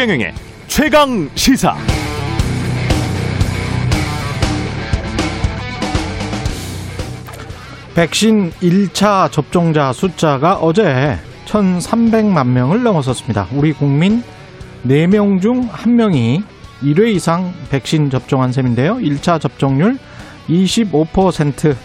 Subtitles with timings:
[0.00, 0.32] 최경영의
[0.66, 1.76] 최강 시사.
[7.94, 13.48] 백신 1차 접종자 숫자가 어제 1,300만 명을 넘어섰습니다.
[13.52, 14.22] 우리 국민
[14.86, 16.44] 4명 중 1명이
[16.82, 18.94] 1회 이상 백신 접종한 셈인데요.
[18.94, 19.98] 1차 접종률
[20.48, 21.76] 25%.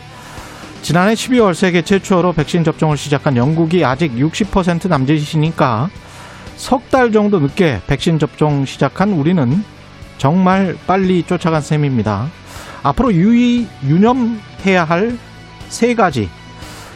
[0.81, 5.89] 지난해 12월 세계 최초로 백신 접종을 시작한 영국이 아직 60% 남짓이니까
[6.57, 9.63] 석 달 정도 늦게 백신 접종 시작한 우리는
[10.17, 12.27] 정말 빨리 쫓아간 셈입니다.
[12.83, 15.17] 앞으로 유의, 유념해야 할
[15.69, 16.29] 세 가지.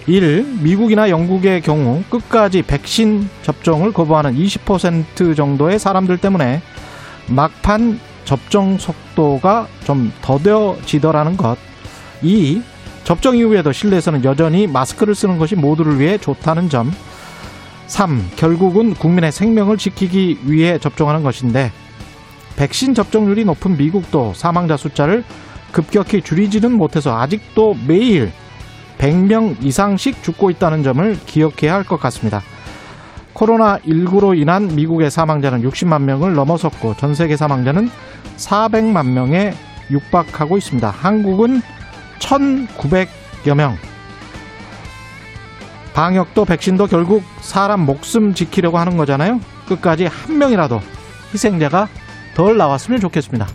[0.08, 0.60] 1.
[0.62, 6.62] 미국이나 영국의 경우 끝까지 백신 접종을 거부하는 20% 정도의 사람들 때문에
[7.28, 11.58] 막판 접종 속도가 좀 더뎌지더라는 것.
[12.22, 12.62] 2.
[13.04, 16.92] 접종 이후에도 실내에서는 여전히 마스크를 쓰는 것이 모두를 위해 좋다는 점.
[17.90, 18.30] 3.
[18.36, 21.72] 결국은 국민의 생명을 지키기 위해 접종하는 것인데
[22.56, 25.24] 백신 접종률이 높은 미국도 사망자 숫자를
[25.72, 28.32] 급격히 줄이지는 못해서 아직도 매일
[29.00, 32.42] 100명 이상씩 죽고 있다는 점을 기억해야 할 것 같습니다.
[33.34, 37.90] 코로나19로 인한 미국의 사망자는 60만 명을 넘어섰고 전 세계 사망자는
[38.38, 39.54] 400만 명에
[39.90, 40.90] 육박하고 있습니다.
[40.90, 41.62] 한국은
[42.20, 43.78] 1,900여 명.
[45.94, 49.40] 방역도 백신도 결국 사람 목숨 지키려고 하는 거잖아요.
[49.68, 50.80] 끝까지 한 명이라도
[51.34, 51.88] 희생자가
[52.36, 53.48] 덜 나왔으면 좋겠습니다.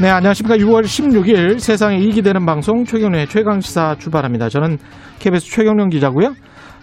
[0.00, 0.56] 네, 안녕하십니까.
[0.56, 4.48] 6월 16일 세상에 이익이 되는 방송 최경련의 최강시사 출발합니다.
[4.48, 4.78] 저는
[5.20, 6.34] KBS 최경련 기자고요.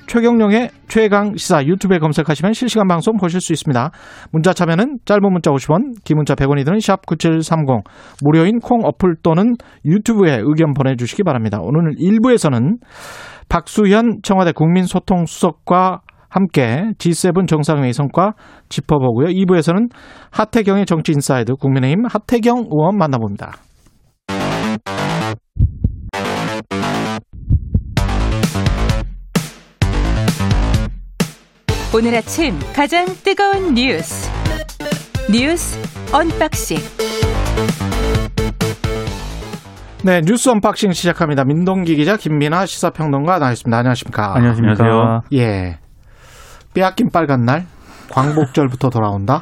[0.09, 3.91] 최경령의 최강 시사 유튜브에 검색하시면 실시간 방송 보실 수 있습니다.
[4.31, 7.83] 문자 참여는 짧은 문자 50원, 긴 문자 100원이 드는 샵 9730,
[8.23, 9.53] 무료인 콩 어플 또는
[9.85, 11.59] 유튜브에 의견 보내주시기 바랍니다.
[11.61, 12.77] 오늘 1부에서는
[13.49, 18.33] 박수현 청와대 국민소통수석과 함께 G7 정상회의 성과
[18.70, 19.27] 짚어보고요.
[19.27, 19.91] 2부에서는
[20.31, 23.68] 하태경의 정치 인사이드 국민의힘 하태경 의원 만나봅니다.
[31.92, 34.30] 오늘 아침 가장 뜨거운 뉴스
[35.32, 35.76] 뉴스
[36.14, 36.77] 언박싱
[40.05, 41.45] 네 뉴스 언박싱 시작합니다.
[41.45, 43.76] 민동기 기자 김민하 시사평론가 나와있습니다.
[43.76, 44.36] 안녕하십니까?
[44.36, 45.22] 안녕하십니까?
[45.33, 45.80] 예.
[46.76, 47.66] 빼앗긴 빨간 날
[48.11, 49.42] 광복절부터 돌아온다.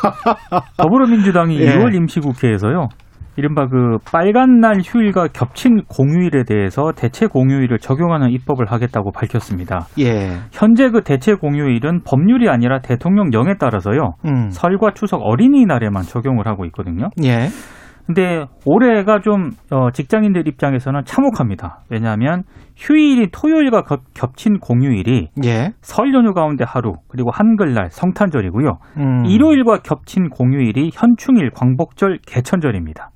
[0.78, 1.76] 더불어민주당이 예.
[1.76, 2.88] 2월 임시국회에서요.
[3.40, 9.86] 이른바 그 빨간 날 휴일과 겹친 공휴일에 대해서 대체 공휴일을 적용하는 입법을 하겠다고 밝혔습니다.
[9.98, 10.36] 예.
[10.52, 14.16] 현재 그 대체 공휴일은 법률이 아니라 대통령령에 따라서요.
[14.26, 14.50] 음.
[14.50, 17.08] 설과 추석 어린이날에만 적용을 하고 있거든요.
[17.24, 17.48] 예.
[18.06, 21.84] 근데 올해가 좀 어, 직장인들 입장에서는 참혹합니다.
[21.88, 22.42] 왜냐하면
[22.76, 25.72] 휴일이 토요일과 겹, 겹친 공휴일이 예.
[25.80, 28.68] 설 연휴 가운데 하루 그리고 한글날 성탄절이고요.
[28.98, 29.24] 음.
[29.26, 33.10] 일요일과 겹친 공휴일이 현충일, 광복절, 개천절입니다.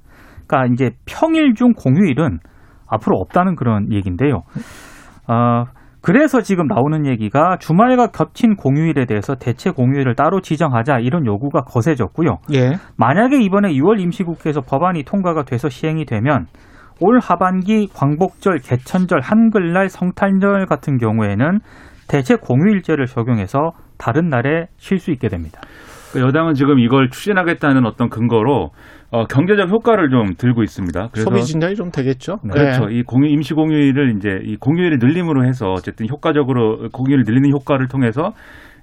[0.47, 2.39] 그러니까 이제 평일 중 공휴일은
[2.89, 4.43] 앞으로 없다는 그런 얘기인데요.
[5.29, 5.65] 어,
[6.01, 12.41] 그래서 지금 나오는 얘기가 주말과 겹친 공휴일에 대해서 대체 공휴일을 따로 지정하자 이런 요구가 거세졌고요.
[12.53, 12.73] 예.
[12.99, 16.47] 만약에 이번에 6월 임시국회에서 법안이 통과가 돼서 시행이 되면
[17.01, 21.61] 올 하반기 광복절, 개천절, 한글날, 성탄절 같은 경우에는
[22.07, 25.61] 대체 공휴일제를 적용해서 다른 날에 쉴 수 있게 됩니다.
[26.13, 28.71] 그 여당은 지금 이걸 추진하겠다는 어떤 근거로
[29.15, 31.11] 어, 경제적 효과를 좀 들고 있습니다.
[31.13, 32.41] 그래서 소비 진작이 좀 되겠죠.
[32.43, 32.51] 네.
[32.53, 32.91] 그렇죠.
[32.91, 32.99] 예.
[32.99, 38.33] 이 공유 임시 공휴일을 이제 이 공휴일을 늘림으로 해서 어쨌든 효과적으로 공휴일을 늘리는 효과를 통해서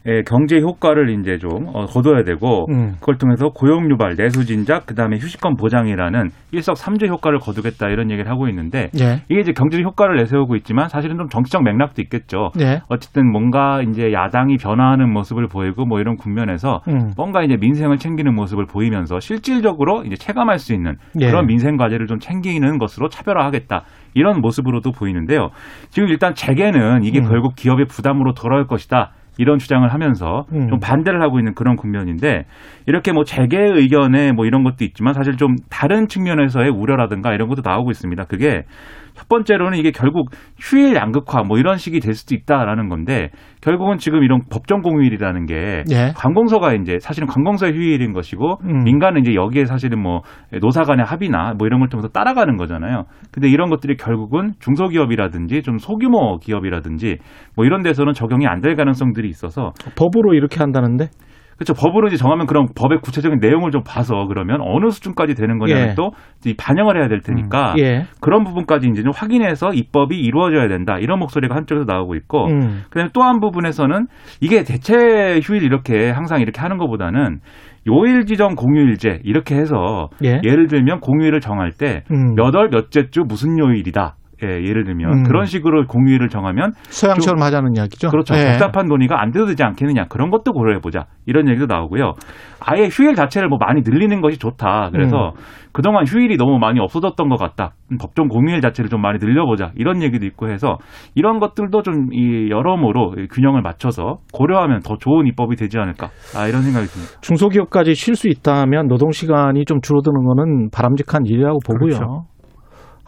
[0.08, 2.94] 예, 경제 효과를 이제 좀 어, 거둬야 되고 음.
[3.00, 8.48] 그걸 통해서 고용 유발, 내수 진작, 그다음에 휴식권 보장이라는 일석삼조 효과를 거두겠다 이런 얘기를 하고
[8.48, 9.22] 있는데 예.
[9.30, 12.50] 이게 이제 경제적 효과를 내세우고 있지만 사실은 좀 정치적 맥락도 있겠죠.
[12.60, 12.82] 예.
[12.90, 17.12] 어쨌든 뭔가 이제 야당이 변화하는 모습을 보이고 뭐 이런 국면에서 음.
[17.16, 21.28] 뭔가 이제 민생을 챙기는 모습을 보이면서 실질적으로 이제 체감할 수 있는 예.
[21.28, 23.84] 그런 민생 과제를 좀 챙기는 것으로 차별화하겠다
[24.14, 25.50] 이런 모습으로도 보이는데요.
[25.90, 27.26] 지금 일단 재계는 이게 음.
[27.30, 29.12] 결국 기업의 부담으로 돌아올 것이다.
[29.38, 30.70] 이런 주장을 하면서 음.
[30.70, 32.46] 좀 반대를 하고 있는 그런 국면인데
[32.86, 37.62] 이렇게 뭐 재계의 의견에 뭐 이런 것도 있지만 사실 좀 다른 측면에서의 우려라든가 이런 것도
[37.64, 38.26] 나오고 있습니다.
[38.26, 38.64] 그게
[39.14, 43.30] 첫 번째로는 이게 결국 휴일 양극화 뭐 이런 식이 될 수도 있다라는 건데
[43.62, 46.14] 결국은 지금 이런 법정 공휴일이라는 게 예.
[46.16, 48.84] 관공서가 이제 사실은 관공서의 휴일인 것이고 음.
[48.86, 50.22] 민간은 이제 여기에 사실은 뭐
[50.62, 53.04] 노사 간의 합의나 뭐 이런 걸 통해서 따라가는 거잖아요.
[53.32, 57.18] 근데 이런 것들이 결국은 중소기업이라든지 좀 소규모 기업이라든지
[57.56, 61.08] 뭐 이런 데서는 적용이 안 될 가능성들이 있어서 법으로 이렇게 한다는데?
[61.62, 61.76] 그렇죠.
[61.76, 65.94] 법으로 이제 정하면 그런 법의 구체적인 내용을 좀 봐서 그러면 어느 수준까지 되는 거냐는 예.
[65.96, 66.10] 또
[66.58, 68.06] 반영을 해야 될 테니까 예.
[68.20, 72.82] 그런 부분까지 이제 좀 확인해서 입법이 이루어져야 된다 이런 목소리가 한쪽에서 나오고 있고 음.
[72.90, 74.08] 그다음에 또 한 부분에서는
[74.42, 77.42] 이게 대체 휴일 이렇게 항상 이렇게 하는 것보다는
[77.88, 80.42] 요일 지정 공휴일제 이렇게 해서 예.
[80.44, 82.34] 예를 들면 공휴일을 정할 때 음.
[82.34, 84.16] 몇월 몇째 주 무슨 요일이다.
[84.44, 85.24] 예, 예를 들면 음.
[85.24, 88.10] 그런 식으로 공휴일을 정하면 서양처럼 하자는 이야기죠.
[88.10, 88.36] 그렇죠.
[88.36, 88.52] 예.
[88.52, 90.06] 복잡한 논의가 안 돼도 되지 않겠느냐.
[90.10, 91.06] 그런 것도 고려해 보자.
[91.26, 92.14] 이런 얘기도 나오고요.
[92.60, 94.90] 아예 휴일 자체를 뭐 많이 늘리는 것이 좋다.
[94.92, 95.42] 그래서 음.
[95.74, 97.72] 그동안 휴일이 너무 많이 없어졌던 것 같다.
[97.92, 99.72] 음, 법정 공휴일 자체를 좀 많이 늘려보자.
[99.76, 100.78] 이런 얘기도 있고 해서
[101.16, 106.10] 이런 것들도 좀 이 여러모로 이 균형을 맞춰서 고려하면 더 좋은 입법이 되지 않을까.
[106.36, 107.14] 아, 이런 생각이 듭니다.
[107.22, 111.98] 중소기업까지 쉴 수 있다면 노동 시간이 좀 줄어드는 거는 바람직한 일이라고 보고요.
[111.98, 112.24] 그렇죠.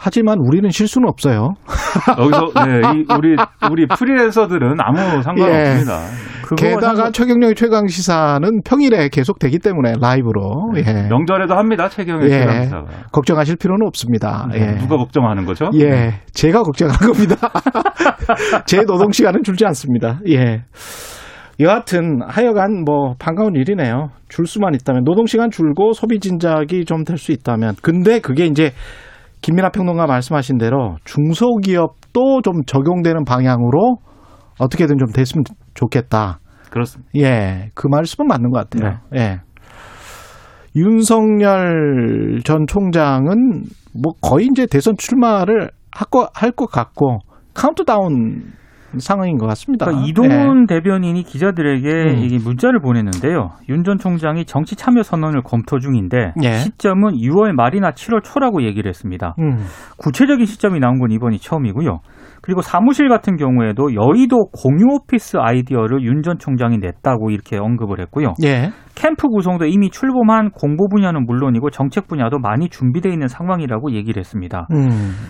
[0.06, 1.54] 하지만 우리는 쉴 수는 없어요.
[2.20, 3.36] 여기서 네, 이 우리
[3.72, 6.00] 우리 프리랜서들은 아무 상관없습니다.
[6.44, 11.08] 그거와 게다가 상관- 최경영의 최강 시사는 평일에 계속 되기 때문에 라이브로 예.
[11.10, 11.88] 명절에도 합니다.
[11.88, 12.30] 최경영 예.
[12.30, 12.86] 최강사가.
[13.14, 14.50] 걱정하실 필요는 없습니다.
[14.56, 14.76] 예.
[14.76, 15.70] 누가 걱정하는 거죠?
[15.76, 17.36] 예, 제가 걱정하는 겁니다.
[18.68, 20.20] 제 노동 시간은 줄지 않습니다.
[20.30, 20.64] 예.
[21.60, 24.10] 여하튼 하여간 뭐 반가운 일이네요.
[24.28, 27.76] 줄 수만 있다면 노동 시간 줄고 소비 진작이 좀 될 수 있다면.
[27.82, 28.72] 근데 그게 이제
[29.44, 33.98] 김민하 평론가 말씀하신 대로 중소기업도 좀 적용되는 방향으로
[34.58, 35.44] 어떻게든 좀 됐으면
[35.74, 36.40] 좋겠다.
[36.72, 37.12] 그렇습니다.
[37.18, 39.00] 예, 그 말씀은 맞는 것 같아요.
[39.16, 39.42] 예.
[40.76, 43.64] 윤석열 전 총장은
[44.02, 47.20] 뭐 거의 이제 대선 출마를 할 것 같고
[47.54, 48.54] 카운트다운
[49.00, 49.86] 상황인 것 같습니다.
[49.86, 50.10] 그러니까 예.
[50.10, 52.38] 이동훈 대변인이 기자들에게 음.
[52.44, 53.52] 문자를 보냈는데요.
[53.70, 56.52] 윤 전 총장이 정치 참여 선언을 검토 중인데 예.
[56.54, 59.36] 시점은 6월 말이나 7월 초라고 얘기를 했습니다.
[59.40, 59.58] 음.
[59.98, 62.00] 구체적인 시점이 나온 건 이번이 처음이고요.
[62.42, 68.34] 그리고 사무실 같은 경우에도 여의도 공유 오피스 아이디어를 윤 전 총장이 냈다고 이렇게 언급을 했고요.
[68.44, 68.70] 예.
[68.96, 74.68] 캠프 구성도 이미 출범한 공보 분야는 물론이고 정책 분야도 많이 준비되어 있는 상황이라고 얘기를 했습니다.
[74.72, 74.88] 음.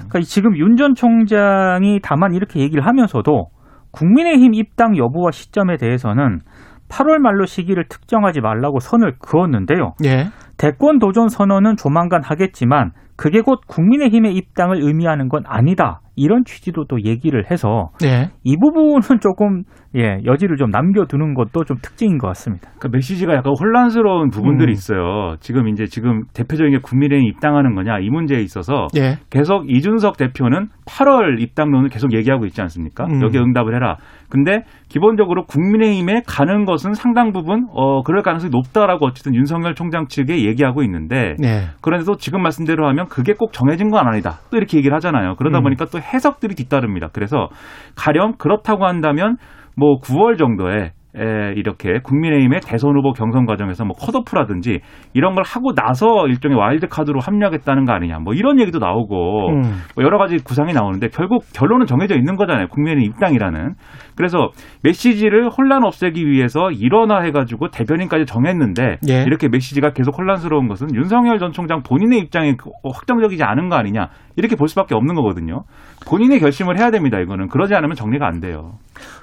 [0.09, 3.47] 그러니까 지금 윤 전 총장이 다만 이렇게 얘기를 하면서도
[3.93, 6.41] 국민의힘 입당 여부와 시점에 대해서는
[6.89, 9.93] 8월 말로 시기를 특정하지 말라고 선을 그었는데요.
[10.03, 10.27] 예.
[10.57, 16.01] 대권 도전 선언은 조만간 하겠지만 그게 곧 국민의힘의 입당을 의미하는 건 아니다.
[16.15, 18.29] 이런 취지로 또 얘기를 해서 예.
[18.43, 19.63] 이 부분은 조금
[19.95, 22.69] 예, 여지를 좀 남겨두는 것도 좀 특징인 것 같습니다.
[22.79, 24.73] 그 메시지가 약간 혼란스러운 부분들이 음.
[24.73, 25.35] 있어요.
[25.39, 29.19] 지금 이제 지금 대표적인 게 국민의힘 입당하는 거냐 이 문제에 있어서 예.
[29.29, 33.05] 계속 이준석 대표는 8월 입당론을 계속 얘기하고 있지 않습니까?
[33.05, 33.21] 음.
[33.21, 33.97] 여기에 응답을 해라.
[34.29, 40.43] 근데 기본적으로 국민의힘에 가는 것은 상당 부분 어 그럴 가능성이 높다라고 어쨌든 윤석열 총장 측에
[40.45, 41.65] 얘기하고 있는데 예.
[41.81, 44.39] 그런데도 지금 말씀대로 하면 그게 꼭 정해진 건 아니다.
[44.49, 45.35] 또 이렇게 얘기를 하잖아요.
[45.35, 45.63] 그러다 음.
[45.63, 47.09] 보니까 또 해석들이 뒤따릅니다.
[47.11, 47.49] 그래서
[47.95, 49.37] 가령 그렇다고 한다면
[49.75, 54.79] 뭐 9월 정도에 에, 이렇게 국민의힘의 대선 후보 경선 과정에서 뭐 컷오프라든지
[55.13, 58.19] 이런 걸 하고 나서 일종의 와일드 카드로 합류하겠다는 거 아니냐.
[58.19, 59.61] 뭐 이런 얘기도 나오고 음.
[59.95, 62.67] 뭐 여러 가지 구상이 나오는데 결국 결론은 정해져 있는 거잖아요.
[62.67, 63.73] 국민의힘 입당이라는.
[64.15, 64.49] 그래서
[64.83, 69.23] 메시지를 혼란 없애기 위해서 일원화해 가지고 대변인까지 정했는데 예.
[69.23, 74.07] 이렇게 메시지가 계속 혼란스러운 것은 윤석열 전 총장 본인의 입장이 그- 확정적이지 않은 거 아니냐
[74.35, 75.61] 이렇게 볼 수밖에 없는 거거든요.
[76.09, 77.19] 본인의 결심을 해야 됩니다.
[77.19, 78.71] 이거는 그러지 않으면 정리가 안 돼요.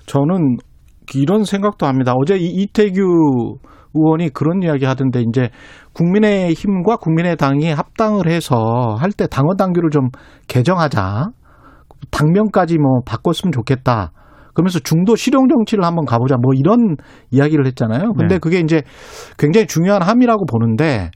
[0.06, 0.56] 저는
[1.18, 2.12] 이런 생각도 합니다.
[2.16, 3.58] 어제 이 이태규
[3.94, 5.50] 의원이 그런 이야기 하던데 이제
[5.92, 10.08] 국민의 힘과 국민의 당이 합당을 해서 할 때 당원 당규를 좀
[10.46, 11.30] 개정하자.
[12.10, 14.12] 당명까지 뭐 바꿨으면 좋겠다.
[14.54, 16.36] 그러면서 중도 실용 정치를 한번 가보자.
[16.36, 16.96] 뭐 이런
[17.30, 18.12] 이야기를 했잖아요.
[18.12, 18.38] 근데 네.
[18.38, 18.82] 그게 이제
[19.38, 21.10] 굉장히 중요한 함이라고 보는데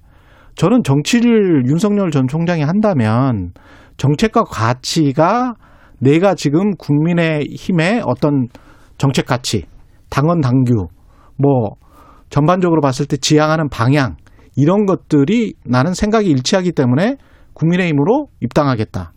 [0.57, 3.53] 저는 정치를 윤석열 전 총장이 한다면
[3.97, 5.55] 정책과 가치가
[6.01, 8.49] 내가 지금 국민의 힘의 어떤
[8.99, 9.65] 정책 가치,
[10.15, 10.87] 당원 당규,
[11.37, 11.71] 뭐
[12.31, 14.15] 전반적으로 봤을 때 지향하는 방향
[14.55, 17.17] 이런 것들이 나는 생각이 일치하기 때문에
[17.55, 19.13] 국민의힘으로 입당하겠다.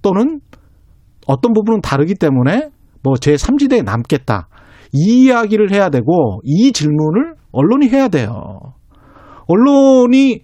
[0.00, 0.40] 또는
[1.26, 2.70] 어떤 부분은 다르기 때문에
[3.02, 4.48] 뭐 제 3지대에 남겠다.
[4.94, 8.30] 이 이야기를 해야 되고 이 질문을 언론이 해야 돼요.
[9.46, 10.40] 언론이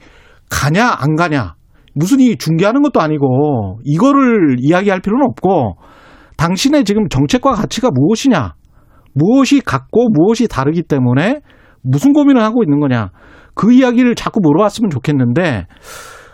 [0.50, 1.54] 가냐 안 가냐
[1.94, 5.76] 무슨 이 중계하는 것도 아니고 이거를 이야기할 필요는 없고
[6.36, 8.55] 당신의 지금 정책과 가치가 무엇이냐
[9.16, 11.40] 무엇이 같고 무엇이 다르기 때문에
[11.82, 13.10] 무슨 고민을 하고 있는 거냐
[13.54, 15.66] 그 이야기를 자꾸 물어봤으면 좋겠는데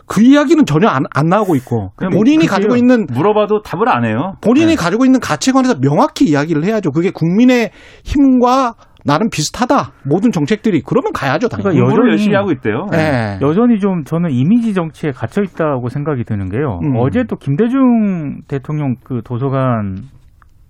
[0.07, 2.47] 그 이야기는 전혀 안, 안 나오고 있고 그냥 본인이.
[2.47, 4.35] 가지고 있는 물어봐도 답을 안 해요.
[4.43, 4.75] 본인이 네.
[4.77, 6.91] 가지고 있는 가치관에서 명확히 이야기를 해야죠.
[6.91, 7.71] 그게 국민의
[8.05, 8.75] 힘과
[9.07, 9.93] 나름 비슷하다.
[10.05, 11.49] 모든 정책들이 그러면 가야죠.
[11.49, 11.77] 당연히.
[11.77, 12.87] 그러니까 여전히- 열심히 하고 있대요.
[12.93, 13.39] 예.
[13.41, 16.81] 여전히 좀 저는 이미지 정치에 갇혀 있다고 생각이 드는 게요.
[16.83, 16.97] 음.
[16.99, 19.97] 어제 또 김대중 대통령 그 도서관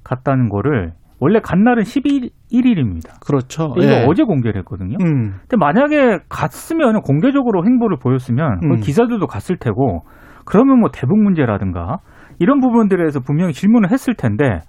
[0.05, 3.25] 갔다는 거를 원래 간 날은 11일입니다.
[3.25, 3.75] 그렇죠.
[3.77, 4.05] 이거 예.
[4.09, 4.97] 어제 공개를 했거든요.
[5.01, 5.35] 음.
[5.43, 8.81] 근데 만약에 갔으면 공개적으로 행보를 보였으면 그 음.
[8.81, 10.01] 기자들도 갔을 테고
[10.45, 11.99] 그러면 뭐 대북 문제라든가
[12.41, 14.63] 이런 부분들에서 분명히 질문을 했을 텐데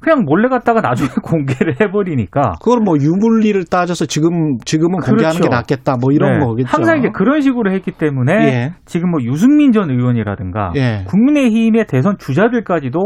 [0.00, 5.42] 그냥 몰래 갔다가 나중에 공개를 해버리니까 그걸 뭐 유불리를 따져서 지금 지금은 공개하는 그렇죠.
[5.42, 5.96] 게 낫겠다.
[6.00, 6.46] 뭐 이런 네.
[6.46, 6.68] 거겠죠.
[6.68, 8.70] 항상 이제 그런 식으로 했기 때문에 예.
[8.84, 11.04] 지금 뭐 유승민 전 의원이라든가 예.
[11.08, 13.00] 국민의힘의 대선 주자들까지도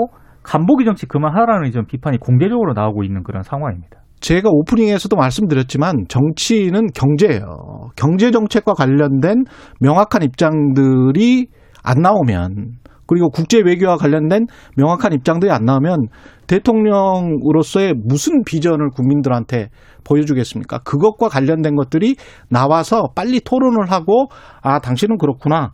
[0.44, 4.04] 간보기 정치 그만하라는 이런 비판이 공개적으로 나오고 있는 그런 상황입니다.
[4.20, 7.90] 제가 오프닝에서도 말씀드렸지만 정치는 경제예요.
[7.96, 9.44] 경제 정책과 관련된
[9.80, 11.48] 명확한 입장들이
[11.82, 14.46] 안 나오면 그리고 국제 외교와 관련된
[14.76, 16.08] 명확한 입장들이 안 나오면
[16.46, 19.68] 대통령으로서의 무슨 비전을 국민들한테
[20.04, 20.78] 보여주겠습니까?
[20.78, 22.16] 그것과 관련된 것들이
[22.48, 24.28] 나와서 빨리 토론을 하고
[24.62, 25.72] 아 당신은 그렇구나.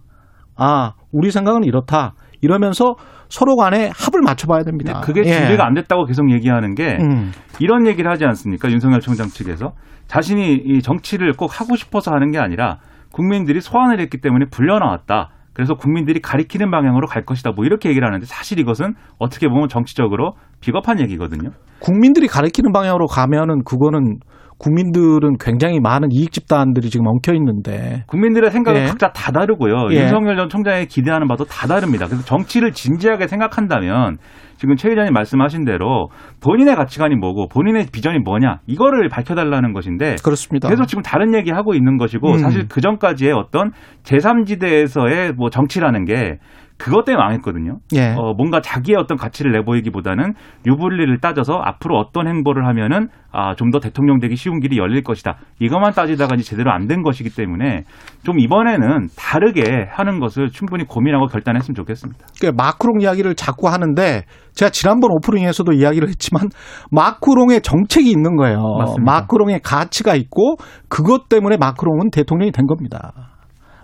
[0.56, 2.14] 아 우리 생각은 이렇다.
[2.40, 2.94] 이러면서
[3.30, 5.00] 서로 간에 합을 맞춰봐야 됩니다.
[5.00, 5.32] 그게 예.
[5.32, 7.32] 준비가 안 됐다고 계속 얘기하는 게 음.
[7.60, 8.70] 이런 얘기를 하지 않습니까?
[8.70, 9.72] 윤석열 총장 측에서
[10.08, 12.78] 자신이 이 정치를 꼭 하고 싶어서 하는 게 아니라
[13.12, 15.30] 국민들이 소환을 했기 때문에 불려나왔다.
[15.52, 17.52] 그래서 국민들이 가리키는 방향으로 갈 것이다.
[17.52, 21.50] 뭐 이렇게 얘기를 하는데 사실 이것은 어떻게 보면 정치적으로 비겁한 얘기거든요.
[21.80, 24.18] 국민들이 가리키는 방향으로 가면은 그거는
[24.60, 28.86] 국민들은 굉장히 많은 이익 집단들이 지금 엉켜 있는데 국민들의 생각은 예.
[28.86, 29.88] 각자 다 다르고요.
[29.92, 30.02] 예.
[30.02, 32.06] 윤석열 전 총장이 기대하는 바도 다 다릅니다.
[32.06, 34.18] 그래서 정치를 진지하게 생각한다면
[34.58, 36.10] 지금 최 기자님 말씀하신 대로
[36.42, 40.68] 본인의 가치관이 뭐고 본인의 비전이 뭐냐 이거를 밝혀달라는 것인데 그렇습니다.
[40.68, 42.38] 계속 지금 다른 얘기 하고 있는 것이고 음.
[42.38, 43.70] 사실 그 전까지의 어떤
[44.02, 46.38] 제3지대에서의 뭐 정치라는 게
[46.80, 47.78] 그것 때문에 망했거든요.
[47.94, 48.14] 예.
[48.16, 50.32] 어, 뭔가 자기의 어떤 가치를 내보이기보다는
[50.66, 55.36] 유불리를 따져서 앞으로 어떤 행보를 하면은 아, 좀 더 대통령 되기 쉬운 길이 열릴 것이다.
[55.60, 57.84] 이것만 따지다가 이제 제대로 안 된 것이기 때문에
[58.24, 62.26] 좀 이번에는 다르게 하는 것을 충분히 고민하고 결단했으면 좋겠습니다.
[62.40, 66.48] 그러니까 마크롱 이야기를 자꾸 하는데 제가 지난번 오프닝에서도 이야기를 했지만
[66.90, 68.58] 마크롱의 정책이 있는 거예요.
[68.78, 69.12] 맞습니다.
[69.12, 70.56] 마크롱의 가치가 있고
[70.88, 73.29] 그것 때문에 마크롱은 대통령이 된 겁니다.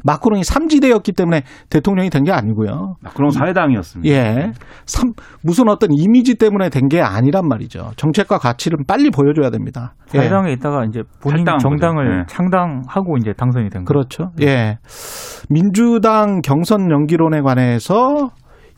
[0.04, 2.96] 마크롱이 삼지대였기 때문에 대통령이 된 게 아니고요.
[3.14, 4.14] 그런 사회당이었습니다.
[4.14, 4.52] 예.
[4.86, 5.12] 삼,
[5.42, 7.90] 무슨 어떤 이미지 때문에 된 게 아니란 말이죠.
[7.96, 9.94] 정책과 가치를 빨리 보여줘야 됩니다.
[10.14, 10.18] 예.
[10.18, 12.18] 사회당에 있다가 이제 본인 정당을.
[12.18, 12.24] 네.
[12.28, 13.92] 창당하고 이제 당선이 된 거죠.
[13.92, 14.30] 그렇죠.
[14.42, 14.78] 예.
[15.50, 18.30] 민주당 경선 연기론에 관해서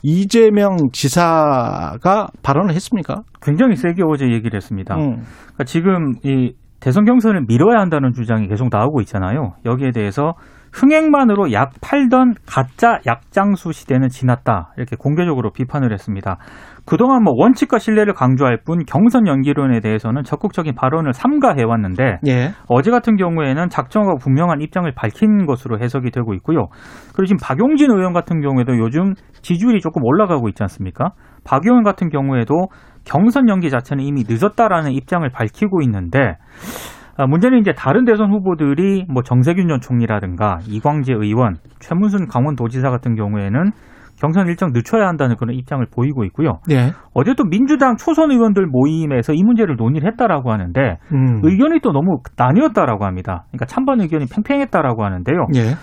[0.02, 3.22] 이재명 지사가 발언을 했습니까?
[3.42, 4.94] 굉장히 세게 어제 얘기를 했습니다.
[4.96, 5.22] 음.
[5.42, 9.54] 그러니까 지금 이 대선 경선을 미뤄야 한다는 주장이 계속 나오고 있잖아요.
[9.64, 10.34] 여기에 대해서
[10.72, 14.72] 흥행만으로 약 팔던 가짜 약장수 시대는 지났다.
[14.76, 16.38] 이렇게 공개적으로 비판을 했습니다.
[16.84, 22.50] 그동안 뭐 원칙과 신뢰를 강조할 뿐 경선 연기론에 대해서는 적극적인 발언을 삼가해 왔는데 예.
[22.66, 26.68] 어제 같은 경우에는 작정하고 분명한 입장을 밝힌 것으로 해석이 되고 있고요.
[27.14, 31.10] 그리고 지금 박용진 의원 같은 경우에도 요즘 지지율이 조금 올라가고 있지 않습니까?
[31.44, 32.68] 박 의원 같은 경우에도
[33.04, 39.22] 경선 연기 자체는 이미 늦었다라는 입장을 밝히고 있는데 아, 문제는 이제 다른 대선 후보들이 뭐
[39.22, 43.72] 정세균 전 총리라든가 이광재 의원, 최문순 강원도지사 같은 경우에는
[44.20, 46.58] 경선 일정 늦춰야 한다는 그런 입장을 보이고 있고요.
[46.70, 46.90] 예.
[47.14, 51.40] 어제 또 민주당 초선 의원들 모임에서 이 문제를 논의를 했다라고 하는데 음.
[51.42, 53.44] 의견이 또 너무 나뉘었다라고 합니다.
[53.50, 55.46] 그러니까 찬반 의견이 팽팽했다라고 하는데요.
[55.54, 55.75] 예.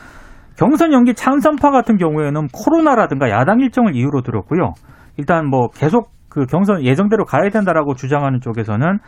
[0.57, 4.73] 경선 연기 찬성파 같은 경우에는 코로나라든가 야당 일정을 이유로 들었고요.
[5.17, 8.99] 일단 뭐 계속 그 경선 예정대로 가야 된다라고 주장하는 쪽에서는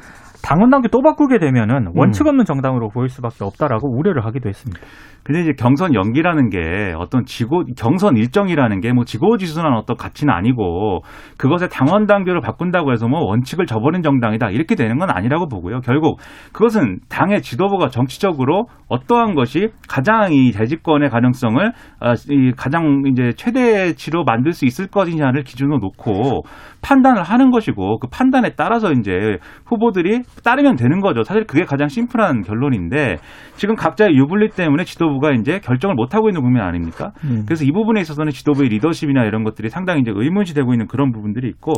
[0.44, 4.80] 당원 당규 또 바꾸게 되면은 원칙 없는 정당으로 보일 수밖에 없다라고 우려를 하기도 했습니다.
[5.28, 11.02] 근데 이제 경선 연기라는 게 어떤 지고 경선 일정이라는 게 뭐 지고지순한 어떤 가치는 아니고
[11.38, 15.82] 그것에 당원 당규를 바꾼다고 해서 뭐 원칙을 저버린 정당이다 이렇게 되는 건 아니라고 보고요.
[15.82, 16.20] 결국
[16.54, 24.24] 그것은 당의 지도부가 정치적으로 어떠한 것이 가장 이 재집권의 가능성을 아, 이 가장 이제 최대치로
[24.24, 26.44] 만들 수 있을 것이냐를 기준으로 놓고
[26.82, 31.24] 판단을 하는 것이고 그 판단에 따라서 이제 후보들이 따르면 되는 거죠.
[31.24, 33.18] 사실 그게 가장 심플한 결론인데
[33.58, 37.12] 지금 각자의 유불리 때문에 지도부 가 이제 결정을 못 하고 있는 국면 아닙니까?
[37.26, 37.44] 음.
[37.46, 41.74] 그래서 이 부분에 있어서는 지도부의 리더십이나 이런 것들이 상당히 이제 의문시되고 있는 그런 부분들이 있고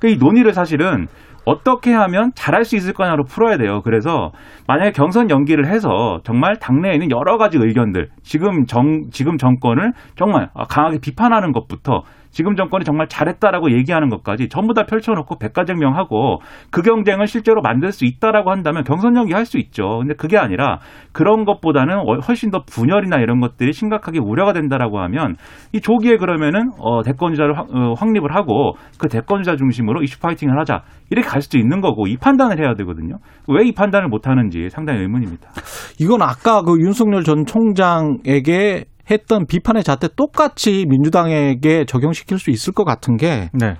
[0.00, 1.06] 그 이 논의를 사실은
[1.44, 3.80] 어떻게 하면 잘할 수 있을 거냐로 풀어야 돼요.
[3.84, 4.32] 그래서
[4.66, 10.48] 만약에 경선 연기를 해서 정말 당내에 있는 여러 가지 의견들, 지금 정 지금 정권을 정말
[10.68, 12.02] 강하게 비판하는 것부터
[12.36, 16.40] 지금 정권이 정말 잘했다라고 얘기하는 것까지 전부 다 펼쳐놓고 백가쟁명하고
[16.70, 20.00] 그 경쟁을 실제로 만들 수 있다라고 한다면 경선 연기 할 수 있죠.
[20.00, 20.80] 근데 그게 아니라
[21.12, 25.36] 그런 것보다는 훨씬 더 분열이나 이런 것들이 심각하게 우려가 된다라고 하면
[25.72, 30.82] 이 조기에 그러면은 어, 대권주자를 확, 어, 확립을 하고 그 대권주자 중심으로 이슈 파이팅을 하자
[31.10, 33.16] 이렇게 갈 수도 있는 거고 이 판단을 해야 되거든요.
[33.48, 35.48] 왜 이 판단을 못 하는지 상당히 의문입니다.
[36.00, 42.84] 이건 아까 그 윤석열 전 총장에게 했던 비판의 잣대 똑같이 민주당에게 적용시킬 수 있을 것
[42.84, 43.74] 같은 게 네.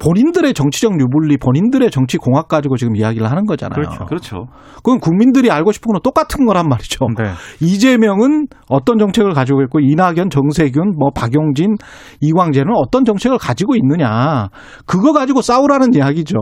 [0.00, 3.74] 본인들의 정치적 유불리, 본인들의 정치 공학 가지고 지금 이야기를 하는 거잖아요.
[3.74, 4.04] 그렇죠.
[4.06, 4.46] 그렇죠.
[4.76, 7.06] 그건 국민들이 알고 싶은 건 똑같은 거란 말이죠.
[7.18, 7.30] 네.
[7.60, 11.76] 이재명은 어떤 정책을 가지고 있고 이낙연, 정세균, 뭐 박용진,
[12.20, 14.48] 이광재는 어떤 정책을 가지고 있느냐.
[14.86, 16.38] 그거 가지고 싸우라는 이야기죠.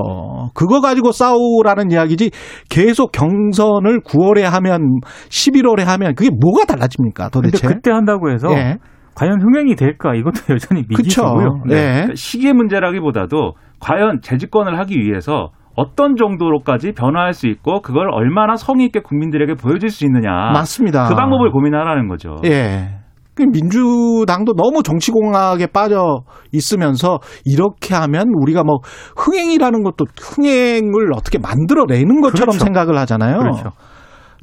[0.54, 2.30] 그거 가지고 싸우라는 이야기지
[2.70, 7.66] 계속 경선을 9월에 하면 11월에 하면 그게 뭐가 달라집니까 근데 도대체?
[7.66, 8.78] 그때 한다고 해서 예.
[9.18, 10.84] 과연 흥행이 될까 이것도 여전히.
[10.88, 11.62] 미지수고요.
[11.70, 11.74] 예.
[11.74, 18.86] 그러니까 시기의 문제라기보다도 과연 재집권을 하기 위해서 어떤 정도로까지 변화할 수 있고 그걸 얼마나 성의
[18.86, 20.30] 있게 국민들에게 보여줄 수 있느냐.
[20.52, 21.08] 맞습니다.
[21.08, 22.36] 그 방법을 고민하라는 거죠.
[22.44, 22.98] 예.
[23.34, 28.78] 그 민주당도 너무 정치공학에 빠져 있으면서 이렇게 하면 우리가 뭐
[29.16, 32.64] 흥행이라는 것도 흥행을 어떻게 만들어내는 것처럼 그렇죠.
[32.64, 33.38] 생각을 하잖아요.
[33.38, 33.70] 그렇죠.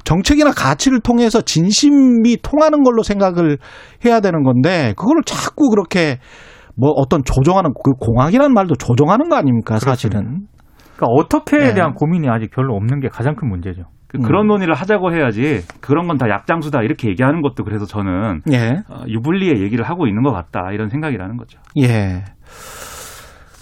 [0.06, 3.58] 정책이나 가치를 통해서 진심이 통하는 걸로 생각을
[4.06, 6.18] 해야 되는 건데 그거를 자꾸 그렇게
[6.76, 10.46] 뭐 어떤 조정하는 그 공학이라는 말도 조정하는 거 아닙니까 사실은
[10.96, 11.74] 그러니까 어떻게에 네.
[11.74, 13.82] 대한 고민이 아직 별로 없는 게 가장 큰 문제죠.
[14.08, 18.76] 그- 그런 논의를 하자고 해야지 그런 건 다 약장수다 이렇게 얘기하는 것도 그래서 저는 예.
[18.88, 21.58] 어, 유불리의 얘기를 하고 있는 것 같다 이런 생각이라는 거죠.
[21.82, 22.22] 예.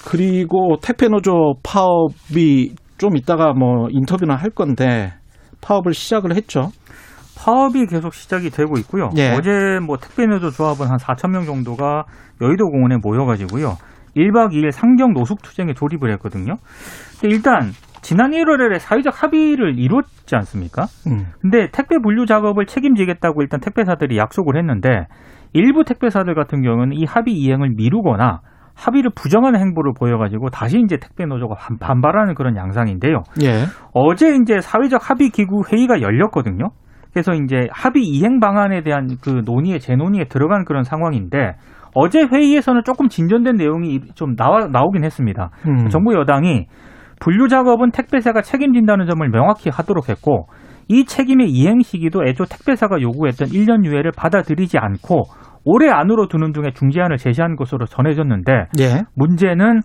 [0.06, 5.12] 그리고 택배 노조 파업이 좀 이따가 뭐 인터뷰나 할 건데
[5.64, 6.70] 파업을 시작을 했죠.
[7.36, 9.10] 파업이 계속 시작이 되고 있고요.
[9.16, 9.32] 예.
[9.32, 9.50] 어제
[9.84, 12.04] 뭐 택배노조 조합은 한 4천 명 정도가
[12.40, 13.76] 여의도 공원에 모여가지고요.
[14.16, 16.54] 1박 2일 상경 노숙 투쟁에 돌입을 했거든요.
[17.20, 20.82] 근데 일단 지난 1월에 사회적 합의를 이뤘지 않습니까?
[21.08, 21.26] 음.
[21.40, 25.06] 근데 택배 분류 작업을 책임지겠다고 일단 택배사들이 약속을 했는데
[25.52, 28.40] 일부 택배사들 같은 경우는 이 합의 이행을 미루거나
[28.74, 33.22] 합의를 부정하는 행보를 보여가지고 다시 이제 택배 노조가 반- 반발하는 그런 양상인데요.
[33.42, 33.64] 예.
[33.92, 36.68] 어제 이제 사회적 합의 기구 회의가 열렸거든요.
[37.12, 41.54] 그래서 이제 합의 이행 방안에 대한 그 논의에 재논의에 들어간 그런 상황인데
[41.94, 45.50] 어제 회의에서는 조금 진전된 내용이 좀 나와 나오긴 했습니다.
[45.68, 45.88] 음.
[45.90, 46.66] 정부 여당이
[47.20, 50.48] 분류 작업은 택배사가 책임진다는 점을 명확히 하도록 했고
[50.88, 55.22] 이 책임의 이행 시기도 애초 택배사가 요구했던 1년 유예를 받아들이지 않고
[55.64, 59.02] 올해 안으로 두는 등의 중재안을 제시한 것으로 전해졌는데 예.
[59.14, 59.80] 문제는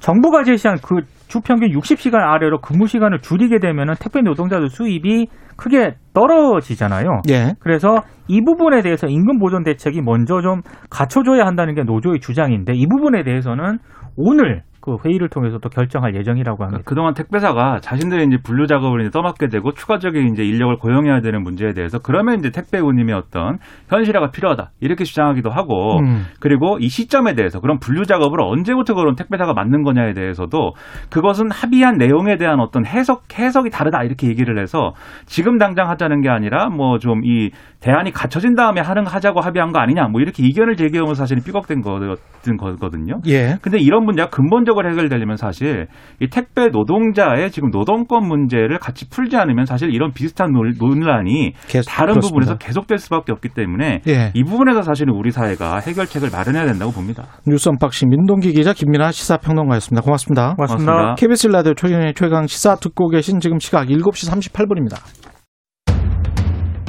[0.00, 7.20] 정부가 제시한 그 주평균 60시간 아래로 근무 시간을 줄이게 되면은 택배 노동자들 수입이 크게 떨어지잖아요.
[7.30, 7.54] 예.
[7.60, 12.86] 그래서 이 부분에 대해서 임금 보존 대책이 먼저 좀 갖춰줘야 한다는 게 노조의 주장인데 이
[12.86, 13.78] 부분에 대해서는
[14.16, 16.82] 오늘 그 회의를 통해서 또 결정할 예정이라고 합니다.
[16.84, 21.72] 그동안 택배사가 자신들의 이제 분류 작업을 이제 떠맡게 되고 추가적인 이제 인력을 고용해야 되는 문제에
[21.72, 26.24] 대해서 그러면 이제 택배 운임의 어떤 현실화가 필요하다 이렇게 주장하기도 하고 음.
[26.40, 30.72] 그리고 이 시점에 대해서 그런 분류 작업을 언제부터 그런 택배사가 맞는 거냐에 대해서도
[31.10, 34.92] 그것은 합의한 내용에 대한 어떤 해석 해석이 다르다 이렇게 얘기를 해서
[35.26, 39.78] 지금 당장 하자는 게 아니라 뭐 좀 이 대안이 갖춰진 다음에 하는 하자고 합의한 거
[39.80, 43.20] 아니냐 뭐 이렇게 이견을 제기하면 사실은 삐걱된 거든 거거든요.
[43.26, 43.56] 예.
[43.62, 45.86] 근데 이런 문제가 근본적 으로 해결되려면 사실
[46.20, 51.90] 이 택배 노동자의 지금 노동권 문제를 같이 풀지 않으면 사실 이런 비슷한 논- 논란이 계속
[51.90, 52.28] 다른 그렇습니다.
[52.28, 54.30] 부분에서 계속될 수밖에 없기 때문에 예.
[54.34, 57.24] 이 부분에서 사실은 우리 사회가 해결책을 마련해야 된다고 봅니다.
[57.46, 60.02] 뉴스 언박싱 민동기 기자 김민하 시사평론가였습니다.
[60.04, 60.54] 고맙습니다.
[60.56, 60.92] 고맙습니다.
[60.92, 61.14] 고맙습니다.
[61.16, 64.96] KBS 라디오 최경영의 최강 시사 듣고 계신 지금 시각 7시 38분입니다.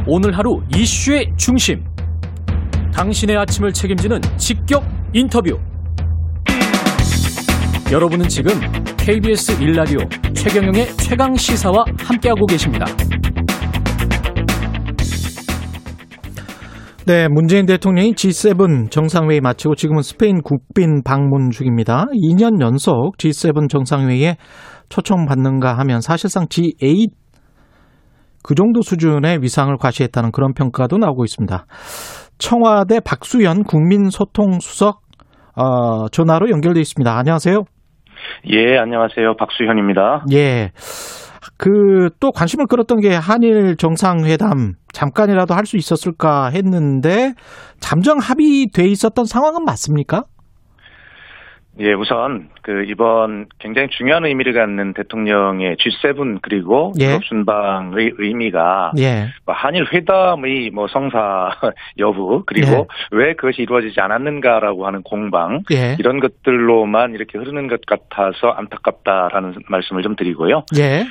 [0.08, 1.84] 오늘 하루 이슈의 중심.
[2.94, 5.58] 당신의 아침을 책임지는 직격 인터뷰.
[7.92, 8.54] 여러분은 지금
[8.96, 10.00] KBS 일라디오
[10.34, 12.86] 최경영의 최강 시사와 함께하고 계십니다.
[17.06, 22.06] 네, 문재인 대통령이 G7 정상회의 마치고 지금은 스페인 국빈 방문 중입니다.
[22.14, 24.38] 2년 연속 G7 정상회의에
[24.88, 27.10] 초청받는가 하면 사실상 G8
[28.42, 31.66] 그 정도 수준의 위상을 과시했다는 그런 평가도 나오고 있습니다.
[32.38, 35.02] 청와대 박수현 국민소통수석
[35.58, 37.18] 어, 전화로 연결돼 있습니다.
[37.18, 37.66] 안녕하세요.
[38.50, 39.36] 예, 안녕하세요.
[39.38, 40.26] 박수현입니다.
[40.34, 40.72] 예.
[41.58, 47.34] 그 또 관심을 끌었던 게 한일 정상회담 잠깐이라도 할 수 있었을까 했는데
[47.80, 50.26] 잠정 합의돼 있었던 상황은 맞습니까?
[51.80, 57.06] 예, 우선 그 이번 굉장히 중요한 의미를 갖는 대통령의 G7 그리고 예.
[57.06, 59.30] 유럽 순방의 의미가 예.
[59.46, 61.50] 뭐 한일 회담의 뭐 성사
[61.98, 65.96] 여부 그리고 왜 그것이 이루어지지 않았는가라고 하는 공방 예.
[65.98, 70.66] 이런 것들로만 이렇게 흐르는 것 같아서 안타깝다라는 말씀을 좀 드리고요.
[70.78, 71.06] 예.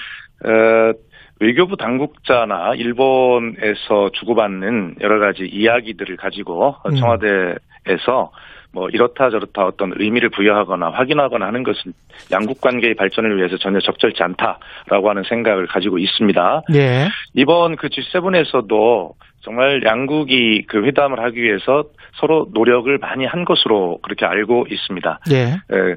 [0.45, 0.93] 어,
[1.41, 6.97] 외교부 당국자나 일본에서 주고받는 여러 가지 이야기들을 가지고 음.
[6.97, 8.31] 청와대에서
[8.73, 11.93] 뭐 이렇다 저렇다 어떤 의미를 부여하거나 확인하거나 하는 것은
[12.31, 16.63] 양국 관계의 발전을 위해서 전혀 적절치 않다라고 하는 생각을 가지고 있습니다.
[16.75, 17.09] 예.
[17.35, 24.27] 이번 그 G7에서도 정말 양국이 그 회담을 하기 위해서 서로 노력을 많이 한 것으로 그렇게
[24.27, 25.21] 알고 있습니다.
[25.33, 25.37] 예.
[25.37, 25.95] 예.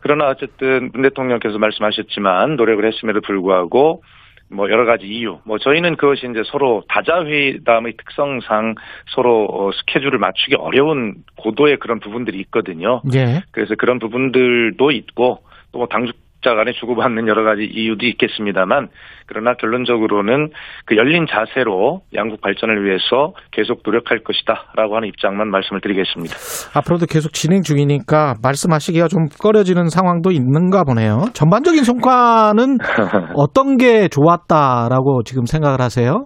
[0.00, 4.02] 그러나 어쨌든 문 대통령께서 말씀하셨지만 노력을 했음에도 불구하고
[4.50, 8.74] 뭐 여러 가지 이유, 뭐 저희는 그것이 이제 서로 다자회담의 특성상
[9.14, 13.00] 서로 어, 스케줄을 맞추기 어려운 고도의 그런 부분들이 있거든요.
[13.14, 13.42] 예.
[13.52, 18.88] 그래서 그런 부분들도 있고 또뭐 당국 자 간에 주고받는 여러 가지 이유도 있겠습니다만
[19.26, 20.50] 그러나 결론적으로는
[20.86, 26.34] 그 열린 자세로 양국 발전을 위해서 계속 노력할 것이다라고 하는 입장만 말씀을 드리겠습니다.
[26.76, 31.24] 앞으로도 계속 진행 중이니까 말씀하시기가 좀 꺼려지는 상황도 있는가 보네요.
[31.34, 32.78] 전반적인 성과는
[33.36, 36.24] 어떤 게 좋았다라고 지금 생각을 하세요?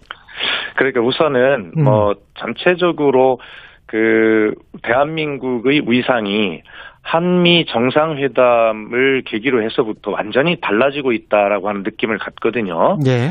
[0.77, 1.85] 그러니까 우선은 음.
[1.85, 3.38] 뭐 전체적으로
[3.87, 6.62] 그 대한민국의 위상이
[7.04, 12.98] 한미 정상회담을 계기로 해서부터 완전히 달라지고 있다라고 하는 느낌을 갖거든요.
[13.06, 13.30] 예.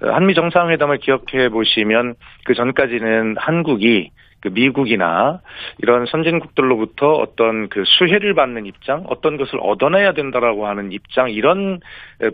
[0.00, 5.40] 한미 정상회담을 기억해 보시면 그 전까지는 한국이 그 미국이나
[5.78, 11.80] 이런 선진국들로부터 어떤 그 수혜를 받는 입장, 어떤 것을 얻어내야 된다라고 하는 입장 이런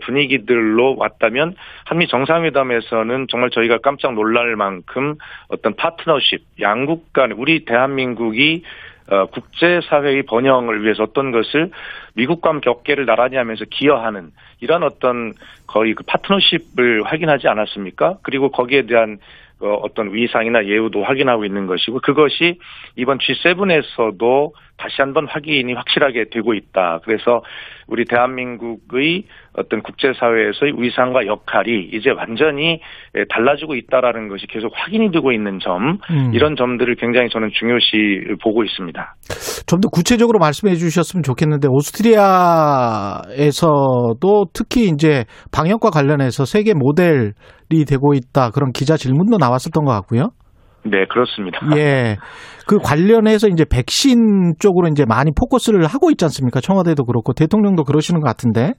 [0.03, 5.15] 분위기들로 왔다면 한미 정상회담에서는 정말 저희가 깜짝 놀랄 만큼
[5.47, 8.61] 어떤 파트너십, 양국 간 우리 대한민국이
[9.09, 11.71] 어, 국제사회의 번영을 위해서 어떤 것을
[12.15, 15.33] 미국과 어깨를 나란히 하면서 기여하는 이런 어떤
[15.67, 18.17] 거의 그 파트너십을 확인하지 않았습니까?
[18.23, 19.19] 그리고 거기에 대한
[19.59, 22.59] 어, 어떤 위상이나 예우도 확인하고 있는 것이고 그것이
[22.95, 26.99] 이번 G7에서도 다시 한번 확인이 확실하게 되고 있다.
[27.05, 27.41] 그래서
[27.87, 32.81] 우리 대한민국의 어떤 국제사회에서의 위상과 역할이 이제 완전히
[33.29, 36.33] 달라지고 있다라는 것이 계속 확인이 되고 있는 점, 음.
[36.33, 39.15] 이런 점들을 굉장히 저는 중요시 보고 있습니다.
[39.67, 42.15] 좀 더 구체적으로 말씀해 주셨으면 좋겠는데 오스트리아에서도
[44.53, 50.31] 특히 이제 방역과 관련해서 세계 모델이 되고 있다 그런 기자 질문도 나왔었던 것 같고요.
[50.85, 51.59] 네, 그렇습니다.
[51.77, 52.17] 예.
[52.67, 56.59] 그 관련해서 이제 백신 쪽으로 이제 많이 포커스를 하고 있지 않습니까?
[56.61, 58.73] 청와대도 그렇고 대통령도 그러시는 것 같은데.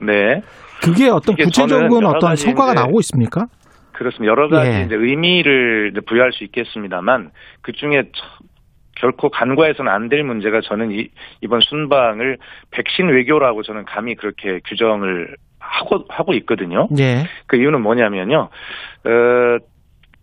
[0.00, 0.40] 네.
[0.82, 3.46] 그게 어떤 구체적인 어떤 성과가 나오고 있습니까?
[3.92, 4.30] 그렇습니다.
[4.30, 4.82] 여러 가지 예.
[4.86, 8.04] 이제 의미를 이제 부여할 수 있겠습니다만 그 중에
[8.96, 11.08] 결코 간과해서는 안 될 문제가 저는 이,
[11.42, 12.38] 이번 순방을
[12.70, 16.88] 백신 외교라고 저는 감히 그렇게 규정을 하고 하고 있거든요.
[16.98, 17.24] 예.
[17.46, 18.48] 그 이유는 뭐냐면요.
[19.04, 19.58] 어,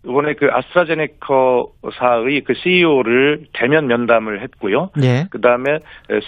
[0.04, 4.90] 이번에 그 아스트라제네카사의 그 CEO를 대면 면담을 했고요.
[5.02, 5.26] 예.
[5.30, 5.78] 그 다음에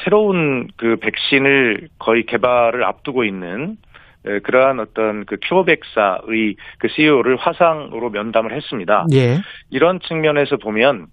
[0.04, 3.76] 새로운 그 백신을 거의 개발을 앞두고 있는
[4.26, 9.06] 에, 그러한 어떤 그 큐어백사의 그 CEO를 화상으로 면담을 했습니다.
[9.14, 9.38] 예.
[9.70, 11.06] 이런 측면에서 보면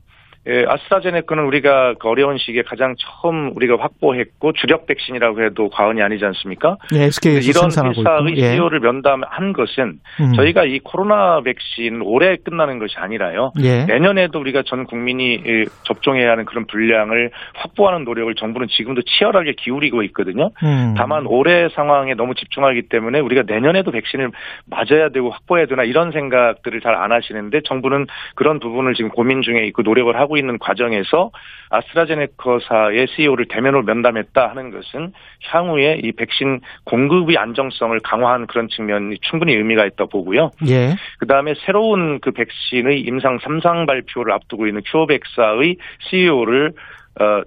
[0.47, 6.25] 에, 아스트라제네카는 우리가 그 어려운 시기에 가장 처음 우리가 확보했고 주력 백신이라고 해도 과언이 아니지
[6.25, 6.77] 않습니까?
[6.93, 7.03] 예.
[7.05, 8.38] SK에서 이런 회사의.
[8.38, 8.51] 예.
[8.51, 10.33] CEO를 면담한 것은 음.
[10.33, 13.51] 저희가 이 코로나 백신 올해 끝나는 것이 아니라요.
[13.62, 13.86] 예.
[13.86, 20.03] 내년에도 우리가 전 국민이 이, 접종해야 하는 그런 분량을 확보하는 노력을 정부는 지금도 치열하게 기울이고
[20.03, 20.49] 있거든요.
[20.63, 20.93] 음.
[20.97, 24.31] 다만 올해 상황에 너무 집중하기 때문에 우리가 내년에도 백신을
[24.65, 29.65] 맞아야 되고 확보해야 되나 이런 생각들을 잘 안 하시는데 정부는 그런 부분을 지금 고민 중에
[29.67, 31.32] 있고 노력을 하고 있는 과정에서
[31.69, 35.12] 아스트라제네카사의 CEO를 대면으로 면담했다 하는 것은
[35.50, 40.52] 향후에 이 백신 공급의 안정성을 강화한 그런 측면이 충분히 의미가 있다 보고요.
[40.67, 40.95] 예.
[41.19, 45.78] 그 다음에 새로운 그 백신의 임상 3상 발표를 앞두고 있는 큐어백사의
[46.10, 46.73] CEO를
[47.19, 47.41] 어,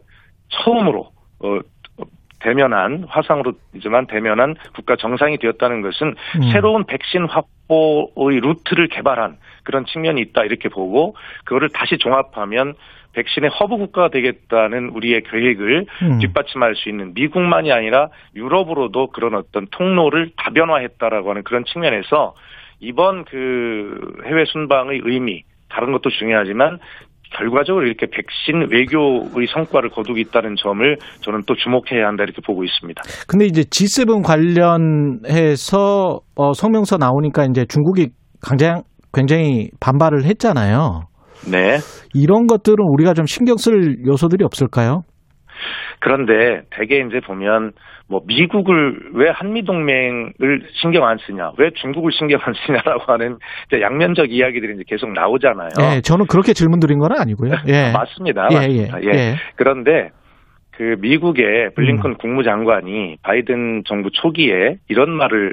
[0.49, 1.59] 처음으로 어,
[2.41, 6.51] 대면한 화상으로이지만 대면한 국가 정상이 되었다는 것은 음.
[6.53, 12.75] 새로운 백신 확보의 루트를 개발한 그런 측면이 있다 이렇게 보고 그거를 다시 종합하면
[13.13, 16.19] 백신의 허브 국가가 되겠다는 우리의 계획을 음.
[16.19, 22.35] 뒷받침할 수 있는 미국만이 아니라 유럽으로도 그런 어떤 통로를 다변화했다라고 하는 그런 측면에서
[22.79, 26.79] 이번 그 해외 순방의 의미 다른 것도 중요하지만
[27.37, 33.03] 결과적으로 이렇게 백신 외교의 성과를 거두고 있다는 점을 저는 또 주목해야 한다 이렇게 보고 있습니다.
[33.29, 38.09] 근데 이제 G7 관련해서 어, 성명서 나오니까 이제 중국이
[38.49, 41.03] 굉장히 굉장히 반발을 했잖아요.
[41.51, 41.79] 네.
[42.15, 45.03] 이런 것들은 우리가 좀 신경 쓸 요소들이 없을까요?
[46.01, 47.73] 그런데 대개 이제 보면
[48.09, 53.37] 뭐 미국을 왜 한미 동맹을 신경 안 쓰냐, 왜 중국을 신경 안 쓰냐라고 하는
[53.79, 55.69] 양면적 이야기들이 이제 계속 나오잖아요.
[55.81, 57.53] 예, 저는 그렇게 질문 드린 건 아니고요.
[57.69, 57.93] 예.
[57.93, 58.49] 맞습니다.
[58.51, 58.99] 예, 맞습니다.
[59.03, 59.09] 예, 예.
[59.15, 59.35] 예.
[59.57, 60.09] 그런데
[60.73, 61.71] 그 미국의 음.
[61.77, 65.53] 블링컨 국무장관이 바이든 정부 초기에 이런 말을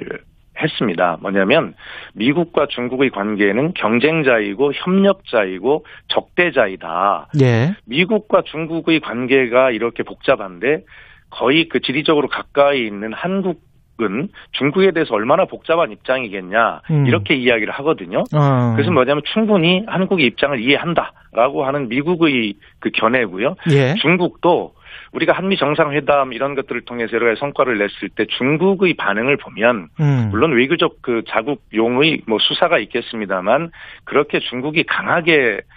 [0.62, 1.18] 했습니다.
[1.22, 1.74] 뭐냐면
[2.14, 7.28] 미국과 중국의 관계는 경쟁자이고 협력자이고 적대자이다.
[7.42, 7.76] 예.
[7.86, 10.84] 미국과 중국의 관계가 이렇게 복잡한데
[11.30, 13.68] 거의 그 지리적으로 가까이 있는 한국
[13.98, 17.08] 미국은 중국에 대해서 얼마나 복잡한 입장이겠냐 음.
[17.08, 18.20] 이렇게 이야기를 하거든요.
[18.34, 18.72] 어.
[18.76, 23.56] 그것은 뭐냐면 충분히 한국의 입장을 이해한다라고 하는 미국의 그 견해고요.
[23.72, 23.96] 예.
[23.96, 24.74] 중국도
[25.12, 30.28] 우리가 한미 정상회담 이런 것들을 통해서 여러 가지 성과를 냈을 때 중국의 반응을 보면 음.
[30.32, 33.72] 물론 외교적 그 자국용의 뭐 수사가 있겠습니다만
[34.04, 35.77] 그렇게 중국이 강하게 뭐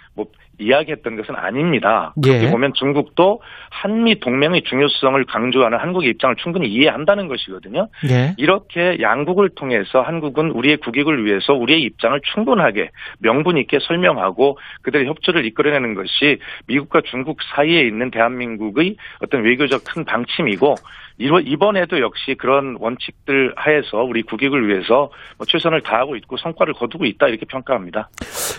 [0.61, 2.13] 이야기했던 것은 아닙니다.
[2.21, 2.51] 그렇게 예.
[2.51, 7.87] 보면 중국도 한미 동맹의 중요성을 강조하는 한국의 입장을 충분히 이해한다는 것이거든요.
[8.09, 8.33] 예.
[8.37, 15.45] 이렇게 양국을 통해서 한국은 우리의 국익을 위해서 우리의 입장을 충분하게 명분 있게 설명하고 그들의 협조를
[15.45, 20.75] 이끌어내는 것이 미국과 중국 사이에 있는 대한민국의 어떤 외교적 큰 방침이고
[21.17, 27.27] 이번에도 역시 그런 원칙들 하에서 우리 국익을 위해서 뭐 최선을 다하고 있고 성과를 거두고 있다
[27.27, 28.09] 이렇게 평가합니다.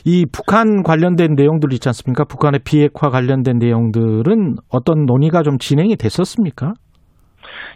[0.04, 2.24] 이 북한 관련된 내용들 있지 않습니까?
[2.24, 6.72] 북한의 비핵화 관련된 내용들은 어떤 논의가 좀 진행이 됐었습니까?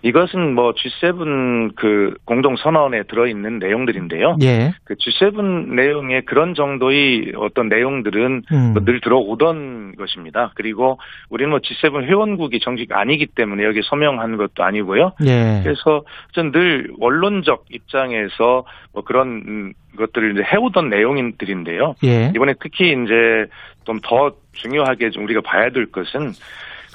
[0.03, 4.37] 이것은 뭐 G7 그 공동 선언에 들어 있는 내용들인데요.
[4.43, 4.75] 예.
[4.85, 8.73] 그 G7 내용의 그런 정도의 어떤 내용들은 음.
[8.73, 10.53] 뭐 늘 들어오던 것입니다.
[10.55, 15.13] 그리고 우리는 뭐 G7 회원국이 정식 아니기 때문에 여기 서명한 것도 아니고요.
[15.25, 15.61] 예.
[15.63, 21.97] 그래서 전 늘 원론적 입장에서 뭐 그런 음, 것들을 이제 해오던 내용들인데요.
[22.05, 22.31] 예.
[22.35, 23.47] 이번에 특히 이제
[23.85, 26.33] 좀 더 중요하게 좀 우리가 봐야 될 것은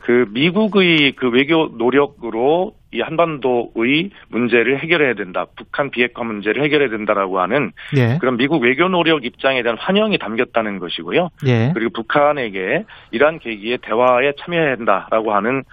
[0.04, 5.46] 그 미국의 그 외교 노력으로 이 한반도의 문제를 해결해야 된다.
[5.56, 8.18] 북한 비핵화 문제를 해결해야 된다라고 하는 예.
[8.20, 11.30] 그런 미국 외교 노력 입장에 대한 환영이 담겼다는 것이고요.
[11.48, 11.72] 예.
[11.74, 15.64] 그리고 북한에게 이러한 계기에 대화에 참여해야 한다라고 하는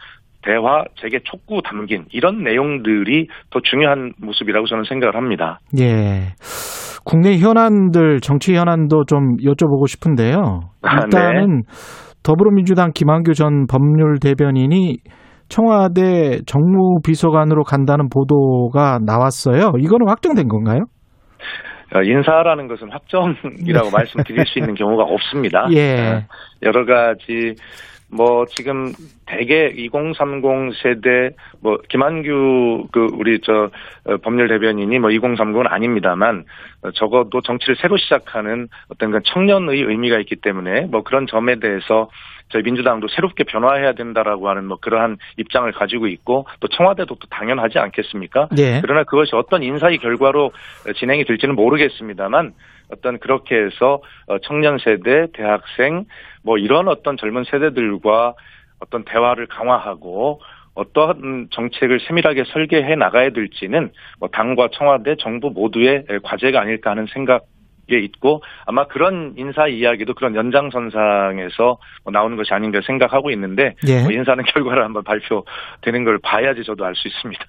[0.43, 5.59] 대화 재개 촉구 담긴 이런 내용들이 더 중요한 모습이라고 저는 생각을 합니다.
[5.79, 6.35] 예.
[7.05, 10.61] 국내 현안들, 정치 현안도 좀 여쭤보고 싶은데요.
[10.83, 11.63] 아, 일단은
[12.23, 14.99] 더불어민주당 김한규 전 법률 대변인이
[15.49, 19.73] 청와대 정무비서관으로 간다는 보도가 나왔어요.
[19.79, 20.85] 이거는 확정된 건가요?
[21.95, 25.69] 어, 인사라는 것은 확정이라고 말씀드릴 수 있는 경우가 없습니다.
[25.73, 25.97] 예.
[25.97, 26.23] 어,
[26.63, 27.55] 여러 가지
[28.11, 28.93] 뭐 지금
[29.27, 30.43] 대개 2030
[30.83, 31.31] 세대
[31.63, 33.71] 뭐 김한규 그 우리 저
[34.05, 36.45] 어, 법률 대변인이 뭐 2030은 아닙니다만
[36.83, 42.09] 어, 적어도 정치를 새로 시작하는 어떤 그 청년의 의미가 있기 때문에 뭐 그런 점에 대해서
[42.51, 47.79] 저희 민주당도 새롭게 변화해야 된다라고 하는 뭐 그러한 입장을 가지고 있고 또 청와대도 또 당연하지
[47.79, 48.49] 않겠습니까?
[48.59, 48.81] 예.
[48.81, 50.53] 그러나 그것이 어떤 인사의 결과로
[50.97, 52.53] 진행이 될지는 모르겠습니다만
[52.91, 56.05] 어떤 그렇게 해서 어, 청년 세대, 대학생
[56.43, 58.35] 뭐 이런 어떤 젊은 세대들과
[58.81, 60.41] 어떤 대화를 강화하고
[60.75, 67.43] 어떠한 정책을 세밀하게 설계해 나가야 될지는 뭐 당과 청와대, 정부 모두의 과제가 아닐까 하는 생각
[67.91, 74.03] 에 있고 아마 그런 인사 이야기도 그런 연장선상에서 뭐 나오는 것이 아닌가 생각하고 있는데 예.
[74.03, 77.45] 뭐 인사는 결과를 한번 발표되는 걸 봐야지 저도 알 수 있습니다.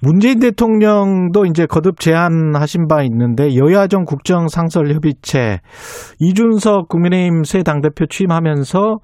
[0.00, 5.58] 문재인 대통령도 이제 거듭 제안하신 바 있는데 여야정 국정 상설 협의체
[6.20, 8.98] 이준석 국민의힘 새 당대표 취임하면서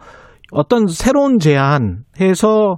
[0.53, 2.77] 어떤 새로운 제안 해서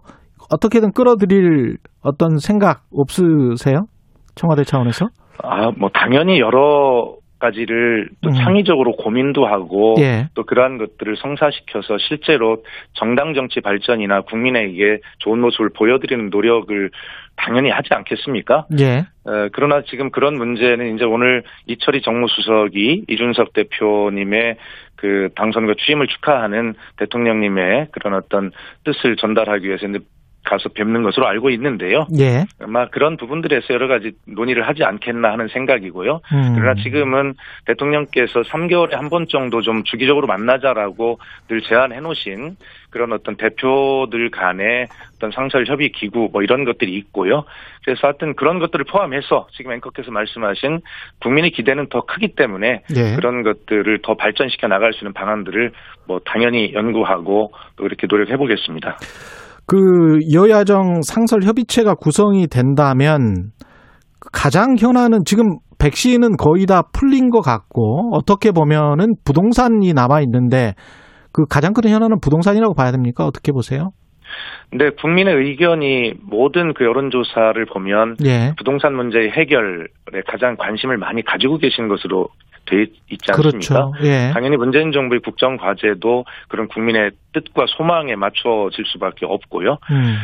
[0.52, 3.86] 어떻게든 끌어들일 어떤 생각 없으세요?
[4.34, 5.06] 청와대 차원에서?
[5.42, 8.34] 아, 뭐 당연히 여러 가지를 또 음.
[8.34, 10.28] 창의적으로 고민도 하고 예.
[10.34, 12.62] 또 그러한 것들을 성사시켜서 실제로
[12.94, 16.90] 정당 정치 발전이나 국민에게 좋은 모습을 보여드리는 노력을
[17.36, 18.66] 당연히 하지 않겠습니까?
[18.78, 19.06] 예.
[19.24, 24.56] 어, 그러나 지금 그런 문제는 이제 오늘 이철희 정무수석이 이준석 대표님의
[24.96, 28.52] 그 당선과 취임을 축하하는 대통령님의 그런 어떤
[28.84, 29.98] 뜻을 전달하기 위해서 이제
[30.44, 32.06] 가서 뵙는 것으로 알고 있는데요.
[32.18, 32.44] 예.
[32.60, 36.20] 아마 그런 부분들에서 여러 가지 논의를 하지 않겠나 하는 생각이고요.
[36.32, 36.52] 음.
[36.54, 37.34] 그러나 지금은
[37.66, 42.56] 대통령께서 3개월에 한 번 정도 좀 주기적으로 만나자라고 늘 제안해 놓으신
[42.90, 47.44] 그런 어떤 대표들 간의 어떤 상설 협의 기구 뭐 이런 것들이 있고요.
[47.84, 50.80] 그래서 하여튼 그런 것들을 포함해서 지금 앵커께서 말씀하신
[51.20, 53.16] 국민의 기대는 더 크기 때문에 예.
[53.16, 55.72] 그런 것들을 더 발전시켜 나갈 수 있는 방안들을
[56.06, 58.96] 뭐 당연히 연구하고 또 이렇게 노력해 보겠습니다.
[59.66, 63.50] 그 여야정 상설 협의체가 구성이 된다면
[64.32, 70.74] 가장 현안은 지금 백신은 거의 다 풀린 것 같고 어떻게 보면은 부동산이 남아 있는데
[71.32, 73.24] 그 가장 큰 현안은 부동산이라고 봐야 됩니까?
[73.24, 73.90] 어떻게 보세요?
[74.70, 78.52] 근데 국민의 의견이 모든 그 여론조사를 보면 예.
[78.56, 82.28] 부동산 문제의 해결에 가장 관심을 많이 가지고 계신 것으로
[82.66, 83.90] 돼 있지 않습니까?
[83.90, 83.92] 그렇죠.
[84.02, 84.30] 예.
[84.32, 89.78] 당연히 문재인 정부의 국정 과제도 그런 국민의 뜻과 소망에 맞춰질 수밖에 없고요.
[89.90, 90.16] 음.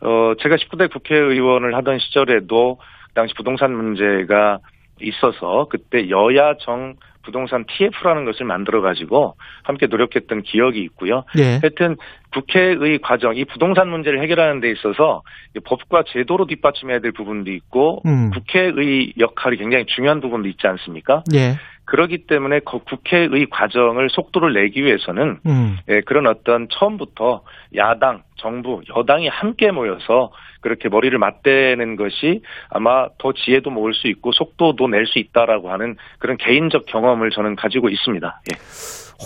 [0.00, 2.76] 어, 제가 19대 국회의원을 하던 시절에도
[3.08, 4.58] 그 당시 부동산 문제가
[5.00, 6.94] 있어서 그때 여야 정
[7.28, 11.24] 부동산 TF라는 것을 만들어 가지고 함께 노력했던 기억이 있고요.
[11.36, 11.58] 예.
[11.60, 11.96] 하여튼
[12.32, 15.22] 국회의 과정, 이 부동산 문제를 해결하는 데 있어서
[15.64, 18.30] 법과 제도로 뒷받침해야 될 부분도 있고 음.
[18.30, 21.22] 국회의 역할이 굉장히 중요한 부분도 있지 않습니까?
[21.34, 21.56] 예.
[21.88, 25.76] 그러기 때문에 그 국회의 과정을 속도를 내기 위해서는 음.
[25.88, 27.42] 예, 그런 어떤 처음부터
[27.76, 34.32] 야당, 정부, 여당이 함께 모여서 그렇게 머리를 맞대는 것이 아마 더 지혜도 모을 수 있고
[34.32, 38.40] 속도도 낼 수 있다라고 하는 그런 개인적 경험을 저는 가지고 있습니다.
[38.52, 38.58] 예.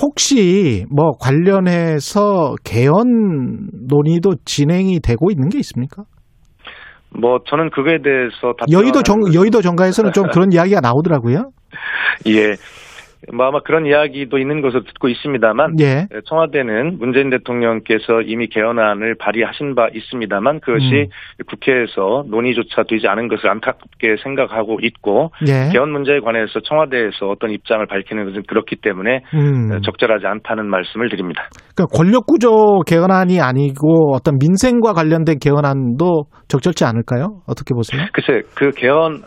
[0.01, 6.05] 혹시 뭐 관련해서 개헌 논의도 진행이 되고 있는 게 있습니까?
[7.21, 11.51] 뭐 저는 그거에 대해서 여의도 정 여의도 정가에서는 좀 그런 이야기가 나오더라고요.
[12.29, 12.57] 예.
[13.33, 16.09] 뭐 아마 그런 이야기도 있는 것으로 듣고 있습니다만 예.
[16.27, 21.45] 청와대는 문재인 대통령께서 이미 개헌안을 발의하신 바 있습니다만 그것이 음.
[21.47, 25.71] 국회에서 논의조차 되지 않은 것을 안타깝게 생각하고 있고 예.
[25.73, 29.81] 개헌 문제에 관해서 청와대에서 어떤 입장을 밝히는 것은 그렇기 때문에 음.
[29.83, 31.49] 적절하지 않다는 말씀을 드립니다.
[31.77, 37.43] 그러니까 권력 구조 개헌안이 아니고 어떤 민생과 관련된 개헌안도 적절치 않을까요?
[37.47, 38.03] 어떻게 보세요?
[38.13, 39.23] 글쎄 그 개헌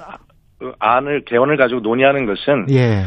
[0.79, 3.05] 안을 개헌을 가지고 논의하는 것은 예.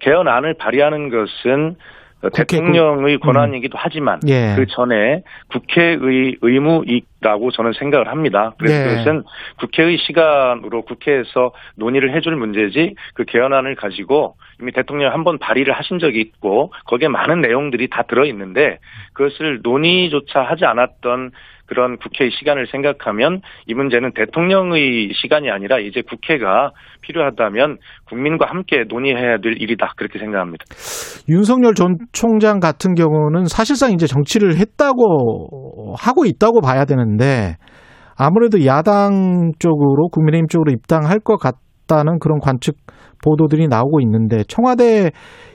[0.00, 1.76] 개헌안을 발의하는 것은
[2.20, 4.54] 국회 대통령의 권한이기도 하지만 예.
[4.56, 5.22] 그 전에
[5.52, 8.54] 국회의 의무이라고 저는 생각을 합니다.
[8.58, 8.88] 그래서 네.
[8.90, 9.22] 그것은
[9.60, 16.00] 국회의 시간으로 국회에서 논의를 해줄 문제지 그 개헌안을 가지고 이미 대통령 한 번 발의를 하신
[16.00, 18.78] 적이 있고 거기에 많은 내용들이 다 들어 있는데
[19.12, 21.30] 그것을 논의조차 하지 않았던
[21.68, 26.70] 그런 국회의 시간을 생각하면 이 문제는 대통령의 시간이 아니라 이제 국회가
[27.02, 27.76] 필요하다면
[28.06, 30.64] 국민과 함께 논의해야 될 일이다 그렇게 생각합니다.
[31.28, 37.56] 윤석열 전 총장 같은 경우는 사실상 이제 정치를 했다고 하고 있다고 봐야 되는데
[38.16, 42.74] 아무래도 야당 쪽으로 국민의힘 쪽으로 입당할 것 같다는 그런 관측
[43.24, 45.10] 보도들이 나오고 있는데 청와대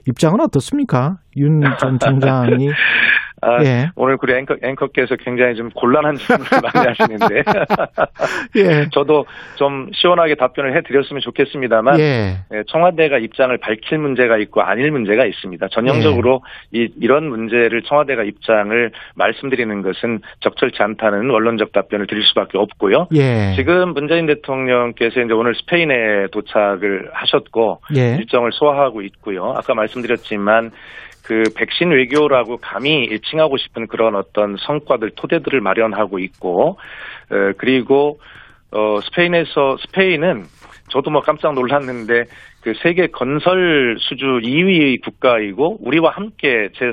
[0.08, 1.16] 입장은 어떻습니까?
[1.38, 2.68] 윤 전 총장이
[3.44, 3.90] 아, 예.
[3.96, 7.44] 오늘 우리 앵커, 앵커께서 굉장히 좀 곤란한 질문을 많이 하시는데
[8.56, 8.90] 예.
[8.92, 9.26] 저도
[9.56, 12.38] 좀 시원하게 답변을 해드렸으면 좋겠습니다만 예.
[12.52, 15.68] 예, 청와대가 입장을 밝힐 문제가 있고 아닐 문제가 있습니다.
[15.72, 16.42] 전형적으로
[16.74, 16.84] 예.
[16.84, 23.08] 이, 이런 문제를 청와대가 입장을 말씀드리는 것은 적절치 않다는 원론적 답변을 드릴 수밖에 없고요.
[23.16, 23.54] 예.
[23.56, 28.16] 지금 문재인 대통령께서 이제 오늘 스페인에 도착을 하셨고 예.
[28.18, 29.54] 일정을 소화하고 있고요.
[29.56, 30.72] 아까 말씀드렸지만
[31.24, 36.78] 그 백신 외교라고 감히 일칭하고 싶은 그런 어떤 성과들 토대들을 마련하고 있고
[37.32, 38.20] 어, 그리고
[38.72, 40.46] 어 스페인에서 스페인은
[40.90, 42.26] 저도 뭐 깜짝 놀랐는데
[42.62, 46.92] 그 세계 건설 수주 2위 국가이고 우리와 함께 제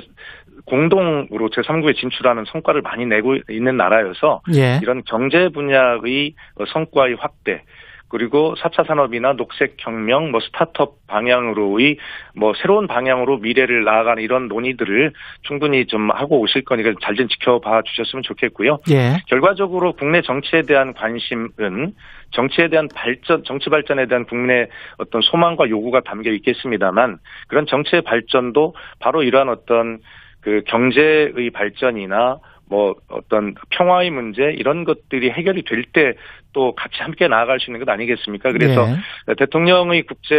[0.66, 4.78] 공동으로 제3국에 진출하는 성과를 많이 내고 있는 나라여서 예.
[4.82, 7.62] 이런 경제 분야의 어, 성과의 확대
[8.10, 11.96] 그리고 4차 산업이나 녹색 혁명, 뭐 스타트업 방향으로의
[12.34, 17.82] 뭐 새로운 방향으로 미래를 나아가는 이런 논의들을 충분히 좀 하고 오실 거니까 잘 좀 지켜봐
[17.82, 18.78] 주셨으면 좋겠고요.
[18.90, 19.20] 예.
[19.26, 21.94] 결과적으로 국내 정치에 대한 관심은
[22.30, 24.68] 정치에 대한 발전, 정치 발전에 대한 국민의
[24.98, 27.18] 어떤 소망과 요구가 담겨 있겠습니다만
[27.48, 29.98] 그런 정치의 발전도 바로 이러한 어떤
[30.40, 32.38] 그 경제의 발전이나
[32.70, 36.14] 뭐 어떤 평화의 문제 이런 것들이 해결이 될 때
[36.52, 38.50] 또 같이 함께 나아갈 수 있는 것 아니겠습니까?
[38.52, 38.86] 그래서
[39.28, 39.34] 예.
[39.34, 40.34] 대통령의 국제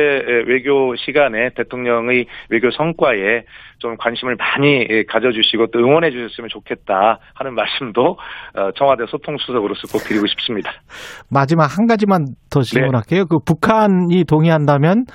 [0.48, 3.44] 외교 시간에 대통령의 외교 성과에
[3.80, 8.18] 좀 관심을 많이 가져주시고 또 응원해 주셨으면 좋겠다 하는 말씀도
[8.56, 10.72] 어, 청와대 소통수석으로서 꼭 드리고 싶습니다.
[11.32, 12.70] 마지막 한 가지만 더 네.
[12.70, 13.26] 질문할게요.
[13.26, 15.06] 그 북한이 동의한다면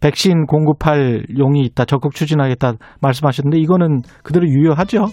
[0.00, 5.06] 백신 공급할 용이 있다, 적극 추진하겠다 말씀하셨는데 이거는 그대로 유효하죠?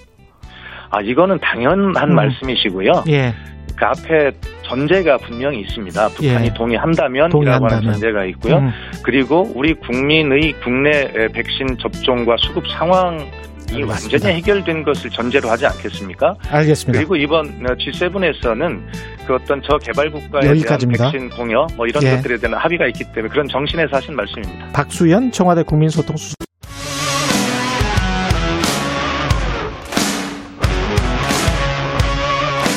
[0.90, 2.16] 아 이거는 당연한 음.
[2.16, 3.04] 말씀이시고요.
[3.10, 3.34] 예.
[3.76, 4.32] 그 앞에
[4.64, 6.10] 전제가 분명히 있습니다.
[6.10, 6.54] 북한이 예.
[6.54, 7.78] 동의한다면 이라고 동의한다면.
[7.78, 8.58] 하는 전제가 있고요.
[8.58, 8.72] 음.
[9.04, 13.24] 그리고 우리 국민의 국내 백신 접종과 수급 상황이
[13.72, 13.92] 알겠습니다.
[13.92, 16.36] 완전히 해결된 것을 전제로 하지 않겠습니까?
[16.50, 17.00] 알겠습니다.
[17.00, 18.82] 그리고 이번 G7에서는
[19.28, 21.12] 그 어떤 저 개발 국가에 여기까지입니다.
[21.12, 22.16] 대한 백신 공여 뭐 이런 예.
[22.16, 24.68] 것들에 대한 합의가 있기 때문에 그런 정신에서 하신 말씀입니다.
[24.74, 26.39] 박수현 청와대 국민소통수석.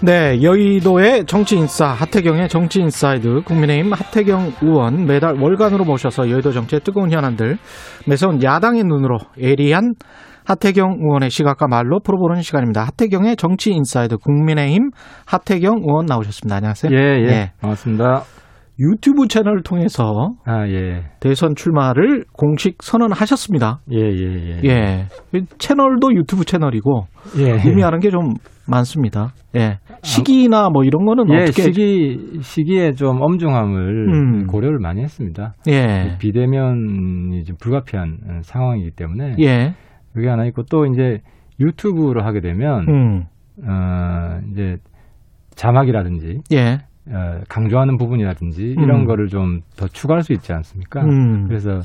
[0.00, 7.58] 네, 여의도의 정치인싸 하태경의 정치인사이드 국민의힘 하태경 의원 매달 월간으로 모셔서 여의도 정치의 뜨거운 현안들
[8.06, 9.94] 매서운 야당의 눈으로 예리한
[10.44, 12.84] 하태경 의원의 시각과 말로 풀어보는 시간입니다.
[12.84, 14.90] 하태경의 정치인사이드 국민의힘
[15.26, 16.56] 하태경 의원 나오셨습니다.
[16.56, 16.92] 안녕하세요.
[16.94, 17.28] 예, 예.
[17.28, 17.52] 예.
[17.60, 18.22] 반갑습니다.
[18.80, 21.02] 유튜브 채널을 통해서 아, 예.
[21.20, 23.80] 대선 출마를 공식 선언하셨습니다.
[23.92, 24.68] 예, 예, 예.
[24.68, 25.06] 예.
[25.58, 27.06] 채널도 유튜브 채널이고
[27.38, 27.50] 예.
[27.68, 28.34] 의미하는 게 좀
[28.68, 29.32] 많습니다.
[29.56, 29.78] 예.
[30.02, 34.46] 시기나 뭐 이런 거는 예, 어떻게 시기, 시기에 좀 엄중함을 음.
[34.46, 35.54] 고려를 많이 했습니다.
[35.68, 36.16] 예.
[36.18, 39.36] 비대면이 좀 불가피한 어, 상황이기 때문에.
[39.40, 39.74] 예.
[40.12, 41.20] 그게 하나 있고 또 이제
[41.60, 43.24] 유튜브로 하게 되면, 음.
[43.66, 44.76] 어, 이제
[45.54, 46.78] 자막이라든지, 예.
[47.10, 48.82] 어, 강조하는 부분이라든지 음.
[48.82, 51.02] 이런 거를 좀 더 추가할 수 있지 않습니까?
[51.02, 51.46] 음.
[51.46, 51.80] 그래서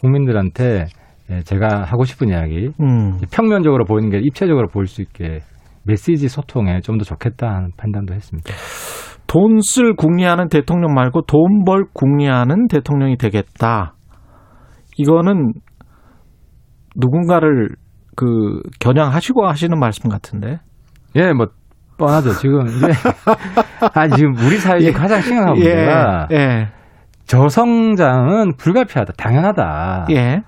[0.00, 0.86] 국민들한테
[1.30, 3.18] 예, 제가 하고 싶은 이야기, 음.
[3.32, 5.40] 평면적으로 보이는 게 입체적으로 보일 수 있게
[5.84, 8.50] 메시지 소통에 좀 더 좋겠다 하는 판단도 했습니다.
[9.26, 13.94] 돈 쓸 궁리하는 대통령 말고 돈 벌 궁리하는 대통령이 되겠다.
[14.96, 15.52] 이거는
[16.96, 17.68] 누군가를
[18.16, 20.58] 그 겨냥하시고 하시는 말씀 같은데.
[21.16, 21.48] 예, 뭐
[21.98, 22.30] 뻔하죠.
[22.34, 22.86] 지금 이게
[23.94, 26.68] 아 지금 우리 사회 중 가장 심각한 문제가 예.
[27.26, 30.06] 저성장은 불가피하다, 당연하다.
[30.12, 30.40] 예.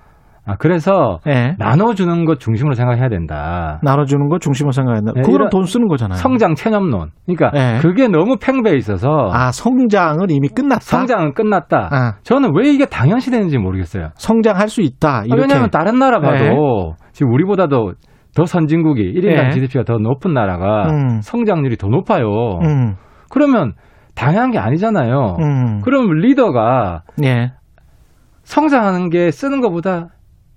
[0.43, 1.55] 아 그래서 예.
[1.59, 3.79] 나눠주는 것 중심으로 생각해야 된다.
[3.83, 5.11] 나눠주는 거 중심으로 생각한다.
[5.17, 6.17] 예, 그거는 돈 쓰는 거잖아요.
[6.17, 7.11] 성장 체념론.
[7.27, 7.77] 그러니까 예.
[7.79, 10.81] 그게 너무 팽배해 있어서 아, 성장은 이미 끝났다.
[10.81, 11.89] 성장은 끝났다.
[11.91, 12.13] 아.
[12.23, 14.09] 저는 왜 이게 당연시 되는지 모르겠어요.
[14.15, 15.19] 성장할 수 있다.
[15.19, 15.41] 아, 이렇게.
[15.43, 17.93] 왜냐하면 다른 나라 봐도 지금 우리보다도
[18.35, 19.49] 더 선진국이 1인당 예.
[19.51, 21.21] GDP가 더 높은 나라가 음.
[21.21, 22.59] 성장률이 더 높아요.
[22.63, 22.95] 음.
[23.29, 23.73] 그러면
[24.15, 25.37] 당연한 게 아니잖아요.
[25.39, 25.81] 음.
[25.81, 27.51] 그럼 리더가 예.
[28.43, 30.09] 성장하는 게 쓰는 것보다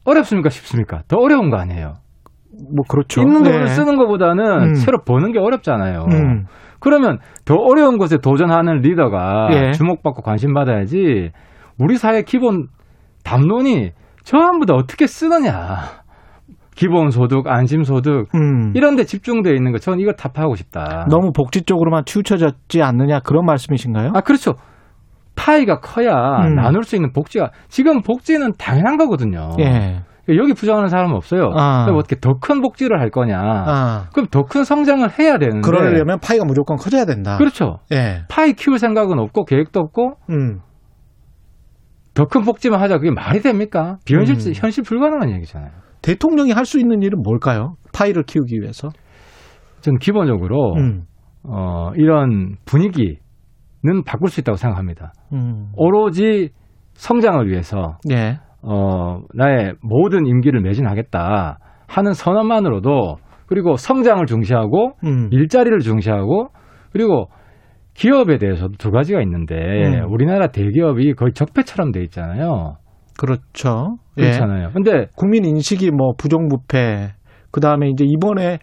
[0.04, 1.02] 어렵습니까 쉽습니까?
[1.08, 1.94] 더 어려운 거 아니에요.
[2.74, 3.20] 뭐 그렇죠.
[3.22, 3.50] 있는 네.
[3.50, 4.74] 돈을 쓰는 것보다는 음.
[4.74, 6.06] 새로 버는 게 어렵잖아요.
[6.10, 6.44] 음.
[6.78, 9.72] 그러면 더 어려운 것에 도전하는 리더가 예.
[9.72, 11.30] 주목받고 관심 받아야지
[11.78, 12.68] 우리 사회 기본
[13.24, 13.90] 담론이
[14.22, 16.03] 전부 다 어떻게 쓰느냐.
[16.74, 18.72] 기본소득, 안심소득 음.
[18.74, 21.06] 이런 데 집중되어 있는 거 저는 이거 답하고 싶다.
[21.08, 24.12] 너무 복지 쪽으로만 치우쳐졌지 않느냐 그런 말씀이신가요?
[24.14, 24.54] 아 그렇죠.
[25.36, 26.54] 파이가 커야 음.
[26.54, 29.50] 나눌 수 있는 복지가 지금 복지는 당연한 거거든요.
[29.60, 30.02] 예.
[30.28, 31.50] 여기 부정하는 사람은 없어요.
[31.54, 31.84] 아.
[31.84, 33.36] 그럼 어떻게 더 큰 복지를 할 거냐?
[33.38, 34.08] 아.
[34.14, 35.60] 그럼 더 큰 성장을 해야 되는데.
[35.60, 37.36] 그러려면 파이가 무조건 커져야 된다.
[37.36, 37.80] 그렇죠.
[37.92, 38.22] 예.
[38.30, 40.60] 파이 키울 생각은 없고 계획도 없고 음.
[42.14, 43.96] 더큰 복지만 하자 그게 말이 됩니까?
[44.06, 44.52] 비현실 음.
[44.54, 45.70] 현실 불가능한 얘기잖아요.
[46.04, 47.74] 대통령이 할 수 있는 일은 뭘까요?
[47.94, 48.90] 파이를 키우기 위해서.
[49.80, 51.02] 저는 기본적으로 음.
[51.44, 53.18] 어, 이런 분위기는
[54.06, 55.12] 바꿀 수 있다고 생각합니다.
[55.32, 55.72] 음.
[55.76, 56.50] 오로지
[56.94, 58.38] 성장을 위해서 예.
[58.62, 65.28] 어, 나의 모든 임기를 매진하겠다 하는 선언만으로도 그리고 성장을 중시하고 음.
[65.32, 66.48] 일자리를 중시하고
[66.92, 67.28] 그리고
[67.94, 70.12] 기업에 대해서도 두 가지가 있는데 음.
[70.12, 72.76] 우리나라 대기업이 거의 적폐처럼 돼 있잖아요.
[73.18, 73.96] 그렇죠.
[74.18, 74.22] 예.
[74.22, 74.70] 그렇잖아요.
[74.72, 77.12] 근데 국민 인식이 뭐 부정부패,
[77.50, 78.58] 그 다음에 이제 이번에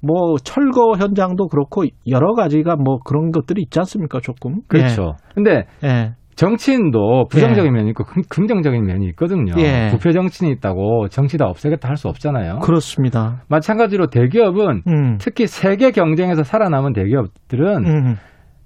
[0.00, 4.20] 뭐 철거 현장도 그렇고 여러 가지가 뭐 그런 것들이 있지 않습니까?
[4.20, 4.62] 조금.
[4.68, 5.14] 그렇죠.
[5.34, 5.88] 근데 예.
[5.88, 6.12] 예.
[6.34, 9.52] 정치인도 부정적인 면이 있고 긍- 긍정적인 면이 있거든요.
[9.58, 9.88] 예.
[9.90, 12.58] 부패 정치인이 있다고 정치 다 없애겠다 할 수 없잖아요.
[12.60, 13.42] 그렇습니다.
[13.48, 15.18] 마찬가지로 대기업은 음.
[15.20, 18.16] 특히 세계 경쟁에서 살아남은 대기업들은 음.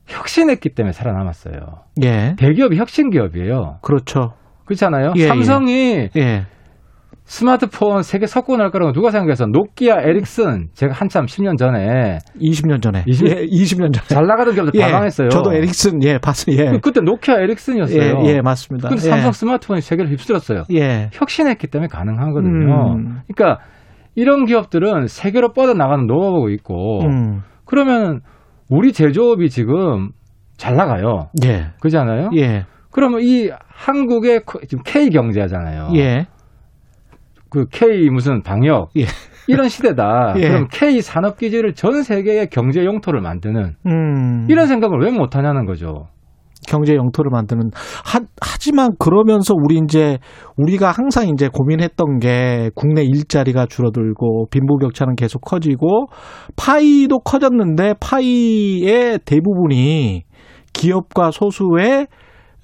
[0.06, 1.56] 혁신했기 때문에 살아남았어요.
[2.04, 2.34] 예.
[2.38, 3.78] 대기업이 혁신 기업이에요.
[3.82, 4.32] 그렇죠.
[4.66, 5.12] 그렇잖아요.
[5.16, 6.46] 예, 삼성이 예.
[7.24, 13.02] 스마트폰 세계 석권 할 거라고 누가 생각해서 노키아, 에릭슨 제가 한참 10년 전에 20년 전에.
[13.06, 14.06] 20 예, 20년 전에.
[14.08, 15.28] 잘 나가던 기업들 다 망했어요.
[15.30, 16.56] 저도 에릭슨 예, 봤어요.
[16.56, 16.70] 예.
[16.70, 18.20] 그- 그때 노키아, 에릭슨이었어요.
[18.24, 18.88] 예, 예, 맞습니다.
[18.88, 19.10] 근데 예.
[19.10, 20.64] 삼성 스마트폰이 세계를 휩쓸었어요.
[20.74, 21.10] 예.
[21.12, 22.94] 혁신했기 때문에 가능하거든요.
[22.96, 23.18] 음.
[23.34, 23.60] 그러니까
[24.14, 27.40] 이런 기업들은 세계로 뻗어 나가는 노하우가 있고 음.
[27.64, 28.20] 그러면
[28.70, 30.10] 우리 제조업이 지금
[30.56, 31.28] 잘 나가요.
[31.44, 31.72] 예.
[31.80, 32.30] 그렇잖아요.
[32.36, 32.64] 예.
[32.96, 35.90] 그러면 이 한국의 코- 지금 K 경제잖아요.
[35.96, 36.26] 예.
[37.50, 39.04] 그 K 무슨 방역 예.
[39.46, 40.34] 이런 시대다.
[40.40, 40.48] 예.
[40.48, 44.46] 그럼 K 산업 기지를 전 세계의 경제 영토를 만드는 음.
[44.48, 46.06] 이런 생각을 왜 못 하냐는 거죠.
[46.66, 47.70] 경제 영토를 만드는
[48.04, 50.18] 하, 하지만 그러면서 우리 이제
[50.56, 56.06] 우리가 항상 이제 고민했던 게 국내 일자리가 줄어들고 빈부격차는 계속 커지고
[56.56, 60.24] 파이도 커졌는데 파이의 대부분이
[60.72, 62.06] 기업과 소수의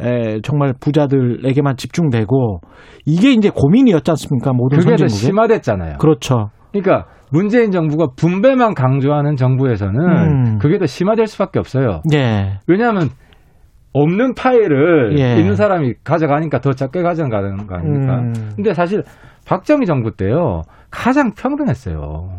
[0.02, 2.60] 에, 정말 부자들에게만 집중되고
[3.06, 5.98] 이게 이제 고민이었지 않습니까 모든 그게 더 선진국에 심화됐잖아요.
[5.98, 10.58] 그렇죠 그러니까 문재인 정부가 분배만 강조하는 정부에서는 음.
[10.58, 12.00] 그게 더 심화될 수밖에 없어요.
[12.14, 13.08] 예 왜냐하면
[13.94, 15.36] 없는 파일을 예.
[15.38, 18.20] 있는 사람이 가져가니까 더 적게 가져가는 거 아닙니까?
[18.20, 18.32] 음.
[18.56, 19.02] 근데 사실
[19.46, 22.30] 박정희 정부 때요 가장 평등했어요.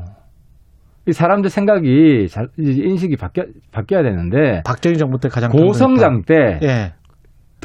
[1.05, 6.39] 이 사람들 생각이 자- 이제 인식이 바뀌어 바뀌어야 되는데 박정희 정부 때 가장 고성장 때더
[6.59, 6.65] 평등했다.
[6.67, 6.93] 예.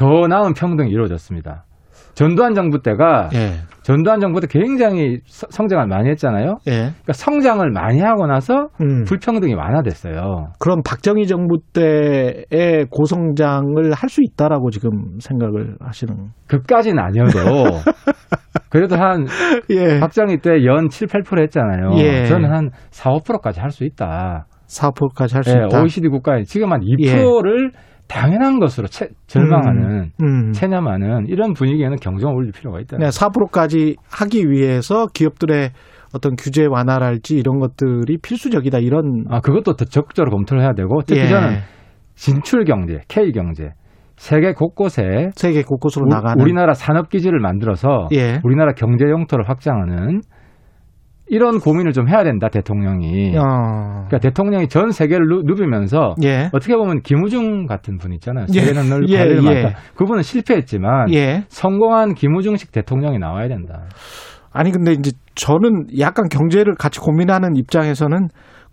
[0.05, 1.65] 나은 평등이 이루어졌습니다.
[2.13, 3.51] 전두환 정부 때가 예.
[3.81, 6.57] 전두환 정부 때 굉장히 서- 성장을 많이 했잖아요.
[6.67, 6.71] 예.
[6.71, 9.03] 그러니까 성장을 많이 하고 나서 음.
[9.05, 10.47] 불평등이 완화됐어요.
[10.59, 16.13] 그럼 박정희 정부 때의 고성장을 할 수 있다라고 지금 생각을 하시는.
[16.47, 17.39] 그까지는 아니어도
[18.69, 19.25] 그래도 한
[19.69, 19.99] 예.
[19.99, 21.91] 박정희 때 연 7, 8% 했잖아요.
[21.99, 22.25] 예.
[22.25, 24.45] 저는 한 4, 5%까지 할 수 있다.
[24.67, 25.81] 4%까지 할수 예, 있다.
[25.81, 27.71] OECD 국가에 지금 한 2%를
[28.09, 30.51] 당연한 것으로 채- 절망하는 음.
[30.51, 32.97] 체념하는 이런 분위기에는 경종을 울릴 필요가 있다.
[32.97, 35.69] 네, 4%까지 하기 위해서 기업들의
[36.13, 41.21] 어떤 규제 완화랄지 이런 것들이 필수적이다 이런 아, 그것도 더 적극적으로 검토를 해야 되고 특히
[41.21, 41.27] 예.
[41.27, 41.57] 저는
[42.15, 43.69] 진출 경제, K 경제
[44.17, 48.41] 세계 곳곳에 세계 곳곳으로 우- 나가는 우리나라 산업 기지를 만들어서 예.
[48.43, 50.21] 우리나라 경제 영토를 확장하는
[51.29, 53.37] 이런 고민을 좀 해야 된다 대통령이.
[53.37, 54.05] 어.
[54.07, 56.49] 그러니까 대통령이 전 세계를 누, 누비면서 예.
[56.51, 58.47] 어떻게 보면 김우중 같은 분 있잖아요.
[58.53, 58.59] 예.
[58.59, 59.63] 세계는 널 예, 관리를 예.
[59.63, 59.79] 맡다.
[59.95, 61.43] 그분은 실패했지만 예.
[61.47, 63.83] 성공한 김우중식 대통령이 나와야 된다.
[64.51, 68.29] 아니 근데 이제 저는 약간 경제를 같이 고민하는 입장에서는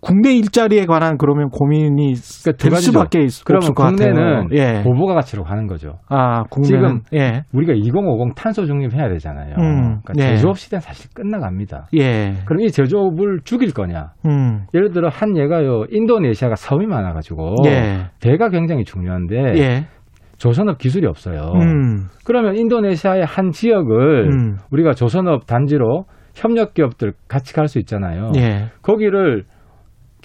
[0.07, 2.77] 국내 일자리에 관한 그러면 고민이 그러니까 두 될.
[2.79, 3.73] 수밖에 있, 그러면.
[3.73, 4.81] 국내는 예.
[4.83, 5.99] 고부가 가치로 가는 거죠.
[6.07, 7.43] 아, 국내는 지금 예.
[7.53, 9.55] 우리가 2050 탄소 중립해야 되잖아요.
[9.59, 10.35] 음, 그러니까 네.
[10.35, 11.87] 제조업 시대는 사실 끝나갑니다.
[11.97, 12.35] 예.
[12.45, 14.11] 그럼 이 제조업을 죽일 거냐?
[14.25, 14.65] 음.
[14.73, 18.05] 예를 들어 한 예가요 인도네시아가 섬이 많아가지고 예.
[18.21, 19.87] 배가 굉장히 중요한데 예.
[20.37, 21.51] 조선업 기술이 없어요.
[21.55, 22.05] 음.
[22.23, 24.57] 그러면 인도네시아의 한 지역을 음.
[24.71, 26.05] 우리가 조선업 단지로
[26.35, 28.31] 협력 기업들 같이 갈 수 있잖아요.
[28.37, 28.67] 예.
[28.83, 29.43] 거기를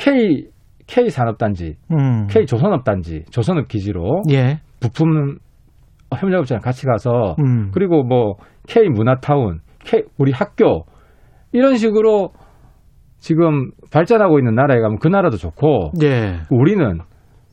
[0.02, 0.48] K
[0.88, 2.26] K 산업 단지, 음.
[2.28, 4.58] K 조선업 단지, 조선업 기지로 예.
[4.80, 5.38] 부품
[6.12, 7.70] 협력업체랑 같이 가서 음.
[7.72, 8.34] 그리고 뭐
[8.66, 10.86] K 문화타운, K 우리 학교
[11.52, 12.32] 이런 식으로
[13.18, 16.40] 지금 발전하고 있는 나라에 가면 그 나라도 좋고 예.
[16.50, 16.98] 우리는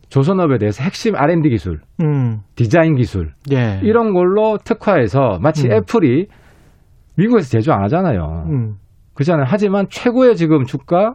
[0.10, 2.40] 조선업에 대해서 핵심 R&D 기술, 음.
[2.56, 3.80] 디자인 기술 예.
[3.84, 5.74] 이런 걸로 특화해서 마치 음.
[5.74, 6.26] 애플이
[7.16, 8.46] 미국에서 제조 안 하잖아요.
[8.48, 8.76] 음.
[9.14, 9.46] 그렇잖아요.
[9.48, 11.14] 하지만 최고의 지금 주가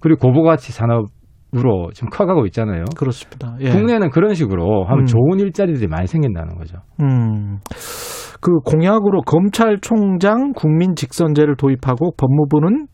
[0.00, 2.84] 그리고 고부가치 산업으로 지금 커가고 있잖아요.
[2.96, 3.56] 그렇습니다.
[3.60, 3.70] 예.
[3.70, 5.06] 국내는 그런 식으로 하면 음.
[5.06, 6.78] 좋은 일자리들이 많이 생긴다는 거죠.
[7.00, 7.58] 음.
[8.40, 12.86] 그 공약으로 검찰총장 국민 직선제를 도입하고 법무부는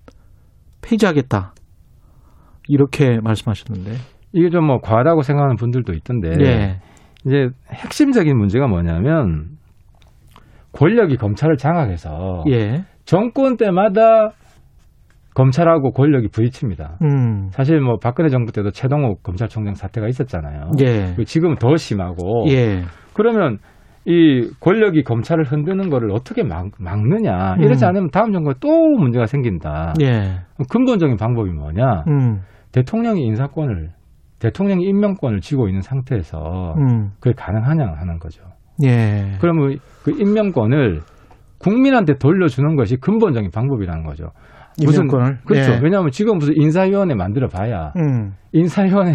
[0.82, 1.54] 폐지하겠다.
[2.68, 3.92] 이렇게 말씀하셨는데.
[4.32, 6.80] 이게 좀 뭐 과하다고 생각하는 분들도 있던데 예.
[7.24, 9.50] 이제 핵심적인 문제가 뭐냐면
[10.72, 12.84] 권력이 검찰을 장악해서 예.
[13.04, 14.32] 정권 때마다
[15.36, 16.96] 검찰하고 권력이 부딪힙니다.
[17.02, 17.48] 음.
[17.50, 20.70] 사실 뭐 박근혜 정부 때도 최동욱 검찰총장 사태가 있었잖아요.
[20.80, 21.14] 예.
[21.24, 22.80] 지금은 더 심하고 예.
[23.12, 23.58] 그러면
[24.06, 27.88] 이 권력이 검찰을 흔드는 거를 어떻게 막, 막느냐 이러지 음.
[27.88, 29.94] 않으면 다음 정부에 또 문제가 생긴다.
[30.00, 30.40] 예.
[30.70, 32.04] 근본적인 방법이 뭐냐?
[32.08, 32.40] 음.
[32.72, 33.90] 대통령이 인사권을
[34.38, 37.10] 대통령이 임명권을 쥐고 있는 상태에서 음.
[37.20, 38.42] 그게 가능하냐 하는 거죠.
[38.84, 39.36] 예.
[39.40, 41.00] 그러면 그 임명권을
[41.58, 44.30] 국민한테 돌려주는 것이 근본적인 방법이라는 거죠.
[44.80, 45.38] 임명권을?
[45.44, 45.72] 그렇죠.
[45.72, 45.80] 예.
[45.82, 48.32] 왜냐하면 지금 무슨 인사위원회 만들어 봐야 음.
[48.52, 49.14] 인사위원회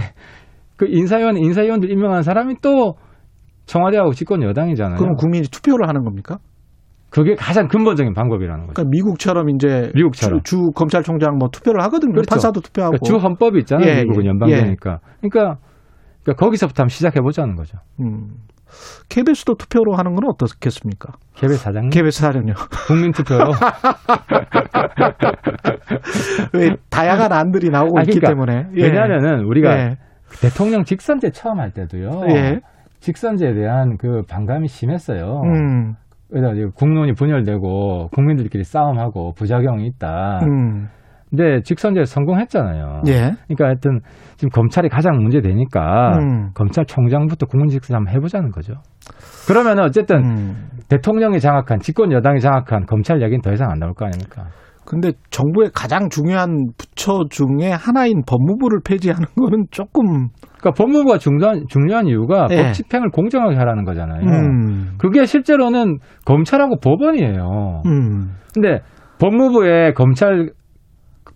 [0.77, 2.95] 그 인사위원회 인사위원들 임명하는 사람이 또
[3.65, 4.97] 청와대하고 집권 여당이잖아요.
[4.97, 6.39] 그럼 국민이 투표를 하는 겁니까?
[7.09, 8.73] 그게 가장 근본적인 방법이라는 거죠.
[8.73, 10.39] 그러니까 미국처럼 이제 미국처럼.
[10.43, 12.13] 주, 주 검찰총장 뭐 투표를 하거든요.
[12.13, 12.29] 그렇죠.
[12.29, 12.97] 판사도 투표하고.
[12.97, 13.89] 그러니까 주 헌법이 있잖아요.
[13.89, 14.29] 예, 미국은 예.
[14.29, 14.99] 연방제니까.
[15.19, 15.57] 그러니까,
[16.23, 17.77] 그러니까 거기서부터 한번 시작해 보자는 거죠.
[17.99, 18.29] 음.
[19.09, 21.13] KBS도 투표로 하는 건 어떻겠습니까?
[21.35, 22.53] KBS 사장님 KBS 하려요.
[22.87, 23.51] 국민 투표로
[26.53, 28.67] 왜 다양한 안들이 나오고 아, 있기 그러니까 때문에.
[28.77, 28.83] 예.
[28.83, 29.95] 왜냐하면은 우리가 예.
[30.41, 32.09] 대통령 직선제 처음 할 때도요.
[32.29, 32.59] 예.
[32.99, 35.41] 직선제에 대한 그 반감이 심했어요.
[35.43, 35.95] 음.
[36.29, 40.39] 그래서 이제 국론이 분열되고 국민들끼리 싸움하고 부작용이 있다.
[40.43, 40.87] 음.
[41.31, 43.03] 근데 직선제 성공했잖아요.
[43.07, 43.31] 예.
[43.47, 44.01] 그러니까 하여튼
[44.35, 46.49] 지금 검찰이 가장 문제되니까 음.
[46.53, 48.73] 검찰총장부터 국민직선 한번 해보자는 거죠.
[49.47, 50.69] 그러면은 어쨌든 음.
[50.89, 54.47] 대통령이 장악한 집권 여당이 장악한 검찰 얘기는 더 이상 안 나올 거 아닙니까?
[54.85, 60.27] 근데 정부의 가장 중요한 부처 중에 하나인 법무부를 폐지하는 거는 조금
[60.59, 62.57] 그러니까 법무부가 중요한, 중요한 이유가 예.
[62.57, 64.21] 법 집행을 공정하게 하라는 거잖아요.
[64.21, 64.95] 음.
[64.97, 67.83] 그게 실제로는 검찰하고 법원이에요.
[67.85, 68.31] 음.
[68.53, 68.81] 근데
[69.19, 70.49] 법무부의 검찰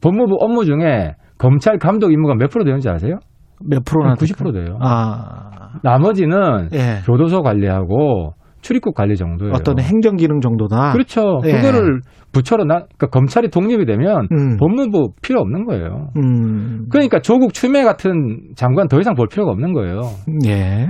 [0.02, 3.20] 법무부 업무 중에 검찰 감독 임무가 몇 프로 되는지 아세요?
[3.64, 4.78] 몇 프로나 90% 돼요.
[4.82, 5.80] 아.
[5.84, 7.02] 나머지는 예.
[7.06, 9.54] 교도소 관리하고 출입국 관리 정도예요.
[9.54, 10.92] 어떤 행정 기능 정도다.
[10.94, 11.40] 그렇죠.
[11.46, 11.52] 예.
[11.52, 14.58] 그거를 부처로 나, 그러니까 검찰이 독립이 되면 음.
[14.58, 16.10] 법무부 필요 없는 거예요.
[16.18, 16.88] 음.
[16.90, 20.02] 그러니까 조국 추미애 같은 장관 더 이상 볼 필요가 없는 거예요.
[20.48, 20.88] 예.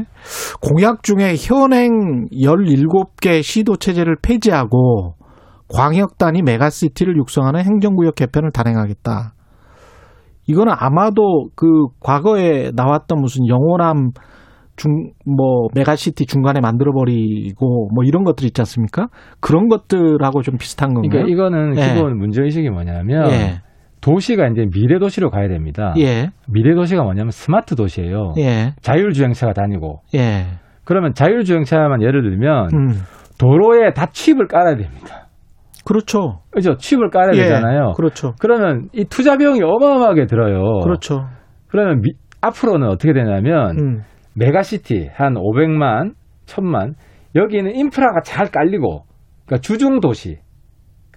[0.62, 5.16] 공약 중에 현행 17개 시도 체제를 폐지하고
[5.68, 9.34] 광역 단위 메가시티를 육성하는 행정구역 개편을 단행하겠다.
[10.48, 14.12] 이거는 아마도 그 과거에 나왔던 무슨 영호남
[14.76, 19.08] 중 뭐 메가시티 중간에 만들어 버리고 뭐 이런 것들 있지 않습니까?
[19.40, 21.24] 그런 것들하고 좀 비슷한 건가요?
[21.24, 21.94] 그러니까 이거는 예.
[21.94, 23.62] 기본 문제 의식이 뭐냐면 예.
[24.02, 25.94] 도시가 이제 미래 도시로 가야 됩니다.
[25.98, 26.30] 예.
[26.48, 28.34] 미래 도시가 뭐냐면 스마트 도시예요.
[28.38, 28.74] 예.
[28.82, 30.46] 자율주행차가 다니고 예.
[30.84, 32.90] 그러면 자율주행차만 예를 들면 음.
[33.40, 35.25] 도로에 다 칩을 깔아야 됩니다.
[35.86, 36.40] 그렇죠.
[36.52, 36.76] 그죠?
[36.78, 37.44] 칩을 깔아야 예.
[37.44, 37.94] 되잖아요.
[37.96, 38.34] 그렇죠.
[38.40, 40.80] 그러면 이 투자 비용이 어마어마하게 들어요.
[40.84, 41.28] 그렇죠.
[41.68, 44.02] 그러면 미- 앞으로는 어떻게 되냐면 음.
[44.34, 46.14] 메가시티 한 500만,
[46.48, 46.94] 1000만
[47.36, 49.04] 여기는 인프라가 잘 깔리고
[49.46, 50.38] 그러니까 주중 도시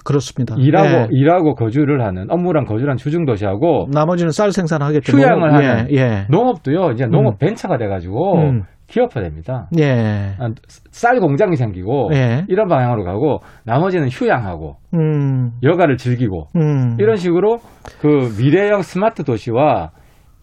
[0.04, 0.54] 그렇습니다.
[0.58, 1.08] 일하고 예.
[1.10, 5.16] 일하고 거주를 하는 업무랑 거주를 주중 도시하고 나머지는 쌀 생산하겠죠.
[5.16, 5.96] 휴양을 농업, 하는 예.
[5.96, 6.26] 예.
[6.30, 6.92] 농업도요.
[6.92, 7.38] 이제 농업 음.
[7.38, 8.62] 벤처가 돼 가지고 음.
[8.88, 9.68] 기업화됩니다.
[9.78, 10.34] 예.
[10.38, 10.48] 아,
[10.90, 12.44] 쌀 공장이 생기고 예.
[12.48, 15.52] 이런 방향으로 가고 나머지는 휴양하고 음.
[15.62, 16.96] 여가를 즐기고 음.
[16.98, 17.58] 이런 식으로
[18.00, 18.06] 그
[18.40, 19.90] 미래형 스마트 도시와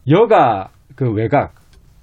[0.09, 1.53] 여가 그 외곽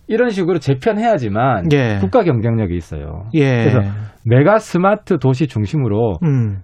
[0.08, 1.98] 이런 식으로 재편해야지만 예.
[2.00, 3.28] 국가 경쟁력이 있어요.
[3.34, 3.64] 예.
[3.64, 3.80] 그래서
[4.26, 6.58] 메가 스마트 도시 중심으로 음.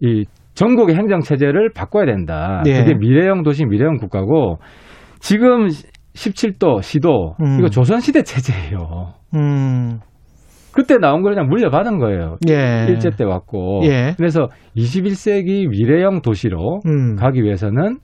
[0.00, 0.24] 이
[0.54, 2.62] 전국의 행정 체제를 바꿔야 된다.
[2.66, 2.84] 예.
[2.84, 4.58] 그게 미래형 도시, 미래형 국가고
[5.20, 5.68] 지금
[6.14, 7.58] 17개 시도 음.
[7.58, 9.14] 이거 조선시대 체제예요.
[9.34, 10.00] 음.
[10.72, 12.38] 그때 나온 걸 그냥 물려받은 거예요.
[12.48, 12.86] 예.
[12.88, 13.82] 일제 때 왔고.
[13.84, 14.14] 예.
[14.16, 17.14] 그래서 21세기 미래형 도시로 음.
[17.16, 17.98] 가기 위해서는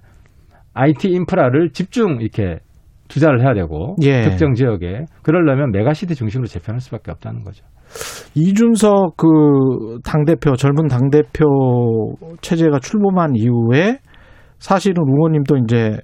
[0.74, 2.58] IT 인프라를 집중 이렇게
[3.08, 4.20] 투자를 해야 되고 예.
[4.20, 7.64] 특정 지역에 그러려면 메가시티 중심으로 재편할 수밖에 없다는 거죠.
[8.34, 13.98] 이준석 그 당대표, 젊은 당대표 체제가 출범한 이후에
[14.58, 15.96] 사실은 의원님도 이제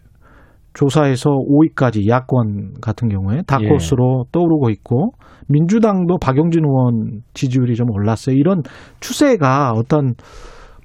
[0.74, 5.12] 조사에서 5위까지 야권 같은 경우에 다코스로 떠오르고 있고
[5.48, 8.34] 민주당도 박용진 의원 지지율이 좀 올랐어요.
[8.36, 8.62] 이런
[9.00, 10.14] 추세가 어떤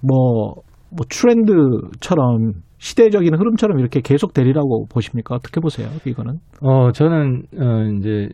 [0.02, 0.54] 뭐,
[0.92, 5.36] 뭐 트렌드처럼 시대적인 흐름처럼 이렇게 계속 되리라고 보십니까?
[5.36, 5.90] 어떻게 보세요?
[6.06, 6.36] 이거는?
[6.62, 8.30] 어 저는 어 이제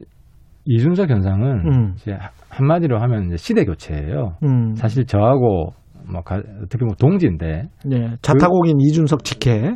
[0.65, 1.93] 이준석 현상은 음.
[1.95, 4.35] 이제 하- 한마디로 하면 이제 시대 교체예요.
[4.43, 4.75] 음.
[4.75, 5.69] 사실 저하고
[6.11, 8.07] 뭐 가- 어떻게 보면 동지인데 예.
[8.21, 9.75] 자타공인 이준석계.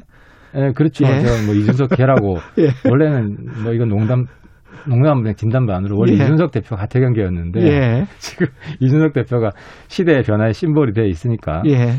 [0.56, 1.06] 예, 그렇죠.
[1.06, 1.20] 예.
[1.20, 2.70] 저 뭐 이준석계라고 예.
[2.90, 4.26] 원래는 뭐 이건 농담
[4.88, 6.16] 농담 진담반으로 원래 예.
[6.16, 8.06] 이준석 대표가 하태경계였는데 예.
[8.20, 8.48] 지금
[8.80, 9.52] 이준석 대표가
[9.88, 11.92] 시대의 변화의 심볼이 돼 있으니까 예.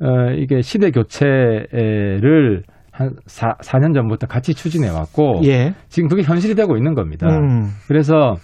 [0.00, 5.74] 어, 이게 시대 교체를 한 4, 4년 전부터 같이 추진해 왔고 예.
[5.88, 7.28] 지금 그게 현실이 되고 있는 겁니다.
[7.28, 7.68] 음.
[7.88, 8.36] 그래서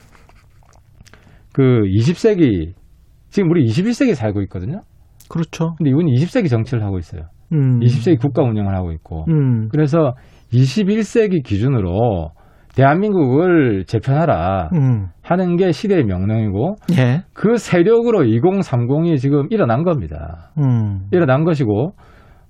[1.52, 2.72] 그 20세기
[3.30, 4.80] 지금 우리 21세기 살고 있거든요.
[5.28, 5.74] 그렇죠.
[5.78, 7.28] 근데 이분 20세기 정치를 하고 있어요.
[7.52, 7.80] 음.
[7.80, 9.24] 20세기 국가 운영을 하고 있고.
[9.28, 9.68] 음.
[9.70, 10.14] 그래서
[10.52, 12.32] 21세기 기준으로
[12.74, 15.08] 대한민국을 재편하라 음.
[15.22, 17.22] 하는 게 시대의 명령이고 예.
[17.32, 20.52] 그 세력으로 2030이 지금 일어난 겁니다.
[20.58, 21.06] 음.
[21.10, 21.92] 일어난 것이고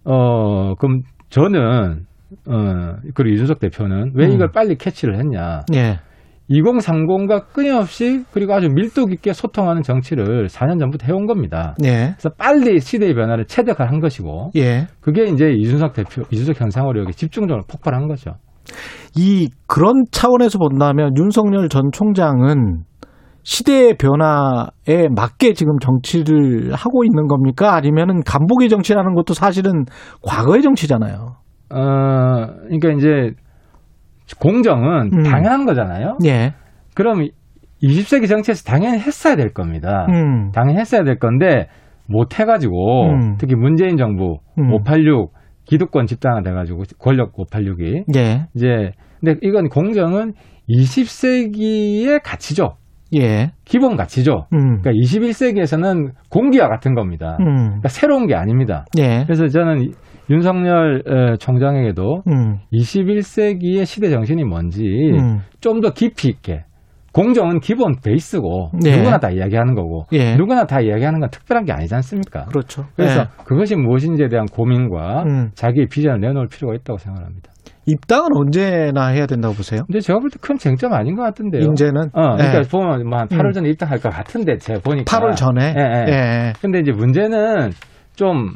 [0.04, 2.04] 어 그럼 저는
[2.46, 4.32] 어 그리고 이준석 대표는 왜 음.
[4.32, 5.60] 이걸 빨리 캐치를 했냐?
[5.74, 5.98] 예.
[6.50, 11.76] 2030과 끊임없이 그리고 아주 밀도 깊게 소통하는 정치를 4년 전부터 해온 겁니다.
[11.84, 12.14] 예.
[12.18, 14.86] 그래서 빨리 시대의 변화를 체득한 것이고 예.
[15.00, 18.32] 그게 이제 이준석 대표, 이준석 현상으로 여기 집중적으로 폭발한 거죠.
[19.16, 22.84] 이 그런 차원에서 본다면 윤석열 전 총장은
[23.42, 27.74] 시대의 변화에 맞게 지금 정치를 하고 있는 겁니까?
[27.74, 29.84] 아니면은 간복의 정치라는 것도 사실은
[30.22, 31.36] 과거의 정치잖아요.
[31.72, 33.30] 어, 그러니까 이제
[34.38, 35.22] 공정은 음.
[35.22, 36.18] 당연한 거잖아요.
[36.24, 36.54] 예.
[36.94, 37.26] 그럼
[37.82, 40.06] 20세기 정치에서 당연히 했어야 될 겁니다.
[40.10, 40.50] 음.
[40.52, 41.68] 당연히 했어야 될 건데
[42.06, 43.36] 못 해가지고 음.
[43.38, 44.72] 특히 문재인 정부 음.
[44.72, 45.32] 586
[45.64, 48.46] 기득권 집단화 돼가지고 권력 586이 예.
[48.54, 50.32] 이제 근데 이건 공정은
[50.68, 52.76] 20세기의 가치죠.
[53.16, 53.52] 예.
[53.64, 54.46] 기본 가치죠.
[54.52, 54.80] 음.
[54.80, 57.36] 그러니까 21세기에서는 공기와 같은 겁니다.
[57.40, 57.44] 음.
[57.66, 58.84] 그러니까 새로운 게 아닙니다.
[58.98, 59.24] 예.
[59.24, 59.92] 그래서 저는 이-
[60.30, 62.58] 윤석열 어, 총장에게도 음.
[62.72, 65.40] 21세기의 시대 정신이 뭔지 음.
[65.60, 66.64] 좀더 깊이 있게
[67.12, 68.96] 공정은 기본 베이스고 네.
[68.96, 70.36] 누구나 다 이야기하는 거고 예.
[70.36, 72.44] 누구나 다 이야기하는 건 특별한 게 아니지 않습니까?
[72.44, 72.84] 그렇죠.
[72.94, 73.24] 그래서 예.
[73.44, 75.50] 그것이 무엇인지에 대한 고민과 음.
[75.54, 77.50] 자기의 비전을 내놓을 필요가 있다고 생각합니다.
[77.86, 79.80] 입당은 언제나 해야 된다고 보세요?
[79.88, 81.62] 근데 제가 볼 때 큰 쟁점 아닌 것 같은데요.
[81.62, 82.62] 인제는 어, 그러니까 예.
[82.70, 83.52] 보면 뭐 한 8월 음.
[83.52, 86.12] 전에 입당할 것 같은데 제가 보니까 8월 전에 예, 예.
[86.12, 86.52] 예.
[86.60, 87.70] 근데 이제 문제는
[88.14, 88.50] 좀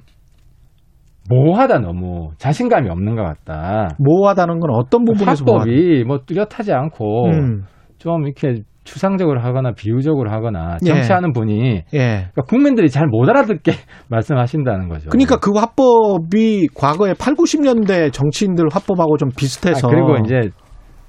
[1.28, 3.88] 모호하다 너무 자신감이 없는 것 같다.
[3.98, 5.70] 모호하다는 건 어떤 부분에서 모호하다?
[5.70, 7.62] 화법이 뭐 뚜렷하지 않고 음.
[7.98, 10.86] 좀 이렇게 추상적으로 하거나 비유적으로 하거나 예.
[10.88, 11.98] 정치하는 분이 예.
[12.32, 13.72] 그러니까 국민들이 잘 못 알아듣게
[14.10, 15.08] 말씀하신다는 거죠.
[15.08, 20.50] 그러니까 그 화법이 과거에 8, 90년대 정치인들 화법하고 좀 비슷해서 아, 그리고 이제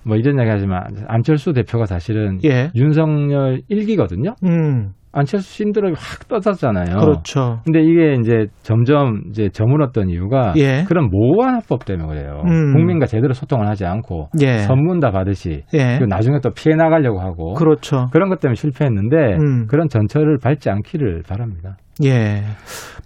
[0.06, 2.70] 뭐 이런 얘기 하지만 안철수 대표가 사실은 예.
[2.76, 4.36] 윤석열 일기거든요.
[4.46, 4.92] 음.
[5.16, 6.98] 안철수 신드롬이 확 떠졌잖아요.
[7.00, 7.62] 그렇죠.
[7.64, 10.84] 근데 이게 이제 점점 이제 저물었던 이유가 예.
[10.88, 12.42] 그런 모호한 합법 때문에 그래요.
[12.46, 12.74] 음.
[12.74, 14.60] 국민과 제대로 소통을 하지 않고 예.
[14.60, 15.98] 선문 다 받으시 예.
[15.98, 18.08] 그리고 나중에 또 피해 나가려고 하고 그렇죠.
[18.12, 19.68] 그런 것 때문에 실패했는데 음.
[19.68, 21.78] 그런 전철을 밟지 않기를 바랍니다.
[22.04, 22.44] 예.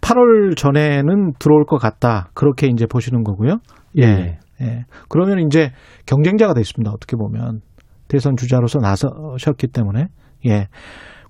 [0.01, 2.29] 8월 전에는 들어올 것 같다.
[2.33, 3.57] 그렇게 이제 보시는 거고요.
[3.99, 4.39] 예.
[4.61, 4.85] 예.
[5.09, 5.71] 그러면 이제
[6.05, 6.91] 경쟁자가 됐습니다.
[6.91, 7.61] 어떻게 보면.
[8.07, 10.07] 대선 주자로서 나서셨기 때문에.
[10.47, 10.67] 예.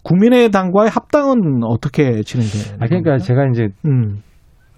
[0.04, 2.78] 국민의당과의 합당은 어떻게 진행돼요?
[2.80, 4.22] 아 그러니까 제가 이제 음.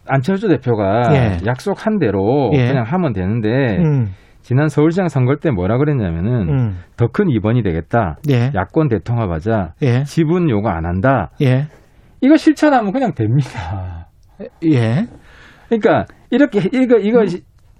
[0.07, 1.37] 안철수 대표가 예.
[1.45, 2.67] 약속한 대로 예.
[2.67, 4.07] 그냥 하면 되는데 음.
[4.41, 6.77] 지난 서울시장 선거 때 뭐라 그랬냐면은 음.
[6.97, 8.17] 더큰 이번이 되겠다.
[8.29, 8.51] 예.
[8.55, 9.73] 야권 대통합하자.
[9.83, 10.03] 예.
[10.03, 11.29] 지분 요구 안 한다.
[11.41, 11.67] 예.
[12.21, 14.07] 이거 실천하면 그냥 됩니다.
[14.65, 15.05] 예.
[15.69, 17.23] 그러니까 이렇게 이거 이거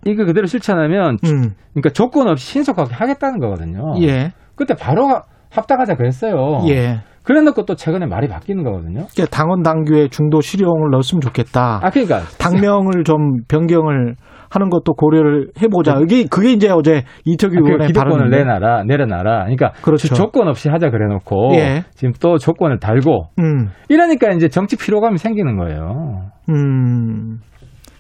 [0.06, 1.54] 이거 그대로 실천하면 음.
[1.74, 3.96] 그러니까 조건 없이 신속하게 하겠다는 거거든요.
[4.02, 4.32] 예.
[4.56, 6.64] 그때 바로 합당하자 그랬어요.
[6.70, 7.02] 예.
[7.24, 9.06] 그래놓고 또 최근에 말이 바뀌는 거거든요.
[9.14, 11.80] 그러니까 당원 당규에 중도 실용을 넣었으면 좋겠다.
[11.84, 14.16] 아 그러니까 당명을 좀 변경을
[14.50, 16.00] 하는 것도 고려를 해보자.
[16.02, 18.30] 이게 그게 이제 어제 이태규 그 의원의 기득권을.
[18.32, 19.40] 내놔라 내려놔라.
[19.44, 20.10] 그러니까 그렇죠.
[20.10, 21.84] 조- 조건 없이 하자 그래놓고 예.
[21.94, 26.24] 지금 또 조건을 달고 음, 이러니까 이제 정치 피로감이 생기는 거예요.
[26.50, 27.38] 음,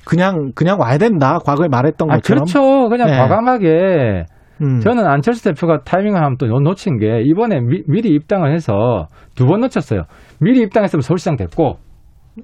[0.06, 1.38] 그냥 그냥 와야 된다.
[1.46, 2.44] 과거에 말했던 아 것처럼.
[2.46, 2.90] 그렇죠.
[2.90, 3.18] 그냥 네.
[3.18, 4.26] 과감하게
[4.62, 9.46] 음, 저는 안철수 대표가 타이밍을 하면 또 놓친 게 이번에 미, 리 입당을 해서 두
[9.46, 10.04] 번 놓쳤어요.
[10.40, 11.78] 미리 입당했으면 서울시장 됐고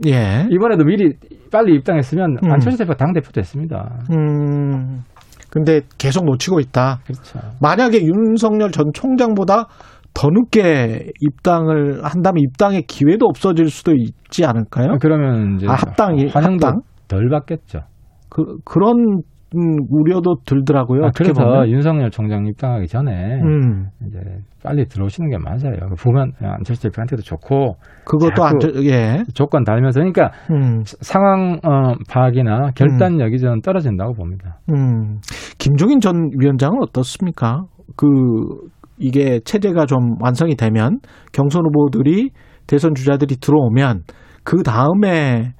[0.07, 0.47] 예.
[0.51, 1.13] 이번에도 미리
[1.51, 2.51] 빨리 입당했으면 음.
[2.51, 3.99] 안철수 대표가 당 대표 됐습니다.
[4.11, 5.01] 음,
[5.49, 6.99] 근데 계속 놓치고 있다.
[7.05, 7.39] 그렇죠.
[7.61, 9.67] 만약에 윤석열 전 총장보다
[10.13, 14.97] 더 늦게 입당을 한다면 입당의 기회도 없어질 수도 있지 않을까요?
[14.99, 16.81] 그러면 이제 아, 합당이 환영도 합당?
[17.07, 17.81] 덜 받겠죠.
[18.29, 19.21] 그 그런
[19.55, 21.05] 음, 우려도 들더라고요.
[21.05, 21.69] 아, 그래서 보면.
[21.69, 24.19] 윤석열 총장 입당하기 전에 음, 이제
[24.61, 25.77] 빨리 들어오시는 게 맞아요.
[26.03, 29.23] 보면 안철수 대표한테도 좋고 그것도 자꾸 안, 저- 예.
[29.33, 34.59] 조건 달면서 그러니까 음, 상황 어, 파악이나 결단력이 저는 떨어진다고 봅니다.
[34.69, 35.19] 음.
[35.57, 37.63] 김종인 전 위원장은 어떻습니까?
[37.95, 38.07] 그
[38.99, 40.99] 이게 체제가 좀 완성이 되면
[41.31, 42.31] 경선 후보들이
[42.67, 44.01] 대선 주자들이 들어오면
[44.43, 45.53] 그 다음에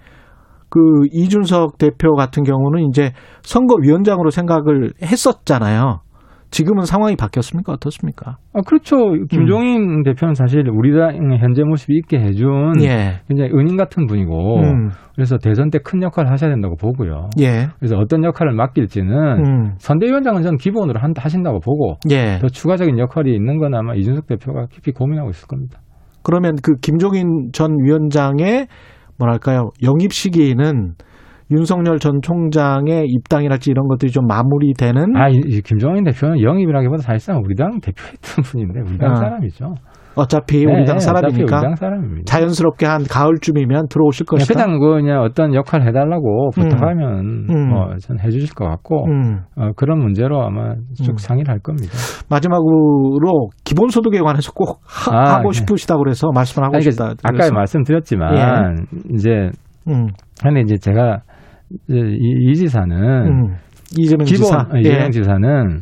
[0.70, 0.80] 그
[1.12, 3.12] 이준석 대표 같은 경우는 이제
[3.44, 6.02] 선거위원장으로 생각을 했었잖아요.
[6.50, 7.74] 지금은 상황이 바뀌었습니까?
[7.74, 8.38] 어떻습니까?
[8.54, 8.96] 아, 그렇죠.
[9.30, 13.20] 김종인 대표는 사실 우리 당의 현재 모습이 있게 해준 예.
[13.28, 14.90] 굉장히 은인 같은 분이고 음.
[15.14, 17.30] 그래서 대선 때 큰 역할을 하셔야 된다고 보고요.
[17.42, 17.68] 예.
[17.80, 19.72] 그래서 어떤 역할을 맡길지는 음.
[19.78, 22.40] 선대위원장은 저는 기본으로 한, 하신다고 보고 예.
[22.40, 25.82] 더 추가적인 역할이 있는 건 아마 이준석 대표가 깊이 고민하고 있을 겁니다.
[26.24, 28.68] 그러면 그 김종인 전 위원장의
[29.18, 30.96] 뭐랄까요 영입 시기는
[31.50, 37.42] 윤석열 전 총장의 입당이랄지 이런 것들이 좀 마무리되는 아, 이, 이 김종인 대표는 영입이라기보다 사실상
[37.44, 39.74] 우리 당 대표했던 분인데 우리 당 아, 사람이죠.
[40.18, 42.24] 어차피 네, 우리 당 어차피 사람이니까 우리 당.
[42.26, 44.54] 자연스럽게 한 가을쯤이면 들어오실 것이다.
[44.54, 47.70] 그냥 그 그냥 어떤 역할 해달라고 부탁하면 음.
[47.70, 49.40] 뭐전 해주실 것 같고 음.
[49.56, 51.18] 어, 그런 문제로 아마 쭉 음.
[51.18, 51.94] 상의를 할 겁니다.
[52.30, 55.60] 마지막으로 기본소득에 관해서 꼭 하, 아, 고 네.
[55.60, 57.14] 싶으시다고 그래서 말씀을 하고 아니, 그 싶다.
[57.24, 57.52] 아까.
[57.52, 59.50] 말씀드렸지만 이제
[59.88, 60.08] 음,
[60.42, 61.22] 근데 이제 제가
[61.90, 63.56] 이, 이 지사는 음.
[63.98, 64.58] 이재명 기본 지사.
[64.58, 65.10] 어, 이재명 예.
[65.10, 65.80] 지사는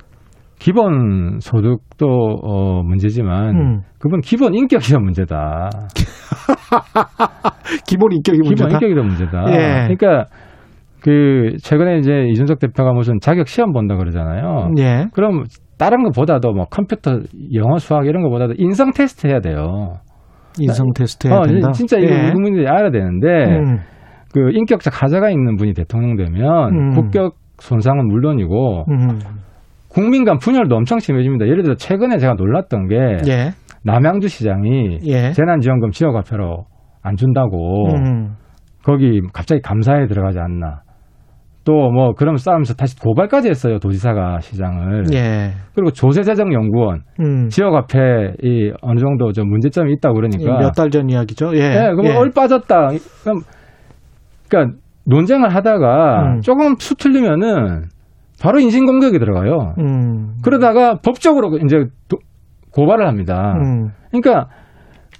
[0.59, 3.81] 기본 소득도 어, 문제지만 음.
[3.99, 5.69] 그분 기본 인격이 더 문제다.
[7.87, 8.73] 기본 인격이 기본 문제다.
[8.73, 9.45] 인격이 더 문제다.
[9.49, 9.95] 예.
[9.95, 10.25] 그러니까
[11.01, 14.71] 그 최근에 이제 이준석 대표가 무슨 자격 시험 본다 그러잖아요.
[14.79, 15.05] 예.
[15.13, 15.43] 그럼
[15.77, 17.19] 다른 것보다도 뭐 컴퓨터,
[17.53, 19.93] 영어, 수학 이런 것보다도 인성 테스트 해야 돼요.
[20.59, 21.71] 인성 테스트 해야 어, 된다.
[21.73, 22.31] 진짜 이거 예.
[22.31, 23.79] 국민들이 알아야 되는데 음.
[24.33, 26.89] 그 인격적 하자가 있는 분이 대통령 되면 음.
[26.91, 29.19] 국격 손상은 물론이고 음.
[29.95, 31.47] 국민 간 분열도 엄청 심해집니다.
[31.47, 32.95] 예를 들어 최근에 제가 놀랐던 게
[33.29, 33.51] 예.
[33.85, 35.31] 남양주 시장이 예.
[35.31, 36.65] 재난지원금 지역화표로
[37.01, 38.35] 안 준다고 음.
[38.83, 40.81] 거기 갑자기 감사에 들어가지 않나.
[41.63, 45.05] 또 뭐 그럼 싸우면서 다시 고발까지 했어요 도지사가 시장을.
[45.13, 45.51] 예.
[45.73, 47.47] 그리고 조세재정연구원 음.
[47.47, 50.59] 지역화폐 이 어느 정도 좀 문제점이 있다 고 그러니까.
[50.59, 51.55] 몇 달 전 이야기죠.
[51.55, 51.59] 예.
[51.61, 52.15] 예, 그럼 예.
[52.17, 52.89] 얼 빠졌다.
[53.23, 53.39] 그럼
[54.49, 56.41] 그러니까 논쟁을 하다가 음.
[56.41, 57.85] 조금 수틀리면은
[58.41, 59.73] 바로 인신공격이 들어가요.
[59.79, 60.35] 음.
[60.43, 62.17] 그러다가 법적으로 이제 도-
[62.71, 63.53] 고발을 합니다.
[63.61, 63.89] 음.
[64.11, 64.49] 그러니까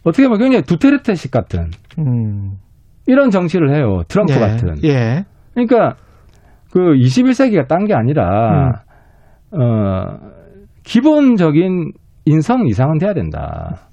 [0.03, 2.53] 어떻게 보면 굉장히 두테르테식 같은 음.
[3.07, 4.01] 이런 정치를 해요.
[4.07, 4.39] 트럼프 예.
[4.39, 4.76] 같은.
[4.84, 5.26] 예.
[5.53, 5.95] 그러니까
[6.72, 7.97] 그 21세기가 딴게 음.
[7.97, 8.82] 아니라
[9.51, 10.18] 어
[10.84, 11.91] 기본적인
[12.26, 13.88] 인성 이상은 돼야 된다.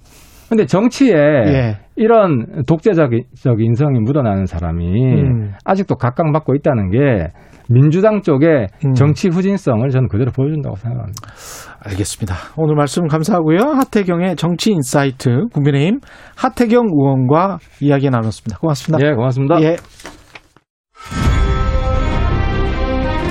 [0.48, 1.76] 근데 정치에 예.
[1.96, 3.12] 이런 독재적
[3.58, 5.52] 인성이 묻어나는 사람이 음.
[5.64, 6.98] 아직도 각광받고 있다는 게
[7.72, 8.94] 민주당 쪽의 음.
[8.94, 11.20] 정치 후진성을 저는 그대로 보여준다고 생각합니다.
[11.84, 12.34] 알겠습니다.
[12.56, 13.58] 오늘 말씀 감사하고요.
[13.58, 16.00] 하태경의 정치 인사이트 국민의힘
[16.36, 18.58] 하태경 의원과 이야기 나눴습니다.
[18.58, 19.06] 고맙습니다.
[19.06, 19.62] 예, 고맙습니다.
[19.62, 19.76] 예.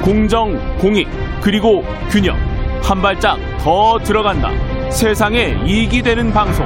[0.03, 1.07] 공정, 공익,
[1.43, 2.35] 그리고 균형.
[2.83, 4.49] 한 발짝 더 들어간다.
[4.89, 6.65] 세상에 이익이 되는 방송.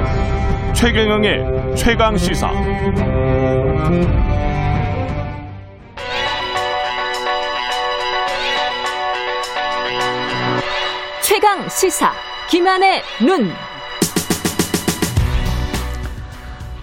[0.74, 2.50] 최경영의 최강 시사.
[11.36, 12.12] 최강 시사
[12.48, 13.50] 김한의 눈.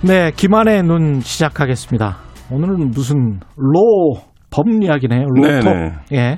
[0.04, 2.18] 네, 김한의 눈 시작하겠습니다.
[2.52, 5.26] 오늘은 무슨 로법 이야기네요.
[5.26, 5.50] 로또.
[5.50, 5.92] 네네.
[6.12, 6.38] 예.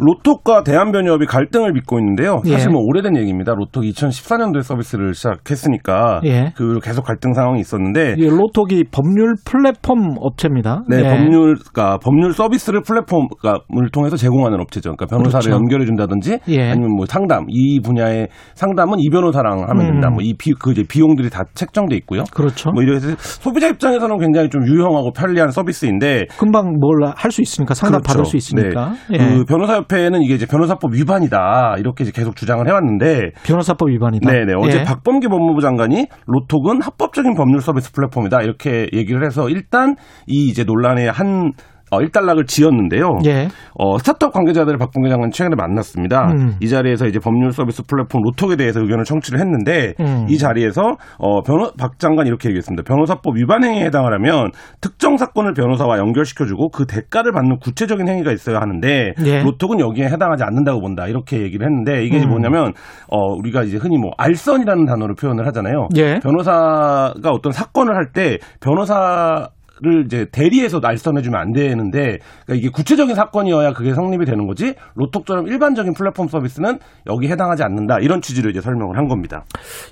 [0.00, 2.40] 로톡과 대한변협이 갈등을 빚고 있는데요.
[2.46, 2.72] 사실 예.
[2.72, 3.54] 뭐 오래된 얘기입니다.
[3.54, 6.52] 로톡 2014년도에 서비스를 시작했으니까 예.
[6.56, 10.82] 그 계속 갈등 상황이 있었는데 이 로톡이 법률 플랫폼 업체입니다.
[10.88, 11.08] 네, 예.
[11.08, 14.94] 법률, 그러니까 법률 서비스를 플랫폼을 통해서 제공하는 업체죠.
[14.94, 15.50] 그러니까 변호사를 그렇죠.
[15.56, 16.70] 연결해 준다든지 예.
[16.70, 20.08] 아니면 뭐 상담 이 분야의 상담은 이 변호사랑 하면 된다.
[20.08, 20.14] 음.
[20.14, 22.24] 뭐이 비, 그 이제 비용들이 다 책정돼 있고요.
[22.32, 22.70] 그렇죠.
[22.72, 28.00] 뭐 이래서 소비자 입장에서는 굉장히 좀 유용하고 편리한 서비스인데 금방 뭘 할 수 있으니까 상담
[28.02, 28.18] 그렇죠.
[28.18, 28.92] 받을 수 있으니까.
[29.10, 29.18] 네.
[29.18, 29.18] 예.
[29.18, 34.30] 그 변호사 협회는 이게 이제 변호사법 위반이다 이렇게 이제 계속 주장을 해왔는데 변호사법 위반이다.
[34.30, 34.84] 네네 어제 예.
[34.84, 41.10] 박범계 법무부 장관이 로톡은 합법적인 법률 서비스 플랫폼이다 이렇게 얘기를 해서 일단 이 이제 논란의
[41.10, 41.52] 한
[41.90, 43.18] 어, 일단락을 지었는데요.
[43.26, 43.48] 예.
[43.74, 46.32] 어, 스타트업 관계자들을 박봉계 장관 최근에 만났습니다.
[46.32, 46.54] 음.
[46.60, 50.26] 이 자리에서 이제 법률 서비스 플랫폼 로톡에 대해서 의견을 청취를 했는데 음.
[50.28, 50.82] 이 자리에서
[51.18, 52.82] 어, 변호 박 장관이 이렇게 얘기했습니다.
[52.84, 58.60] 변호사법 위반 행위에 해당을 하면 특정 사건을 변호사와 연결시켜주고 그 대가를 받는 구체적인 행위가 있어야
[58.60, 59.42] 하는데 예.
[59.42, 62.28] 로톡은 여기에 해당하지 않는다고 본다 이렇게 얘기를 했는데 이게 음.
[62.28, 62.72] 뭐냐면
[63.08, 65.88] 어, 우리가 이제 흔히 뭐 알선이라는 단어로 표현을 하잖아요.
[65.96, 66.18] 예.
[66.20, 69.48] 변호사가 어떤 사건을 할 때 변호사
[69.82, 75.48] 를 이제 대리해서 날선해주면 안 되는데 그러니까 이게 구체적인 사건이어야 그게 성립이 되는 거지 로톡처럼
[75.48, 79.44] 일반적인 플랫폼 서비스는 여기 해당하지 않는다 이런 취지로 이제 설명을 한 겁니다.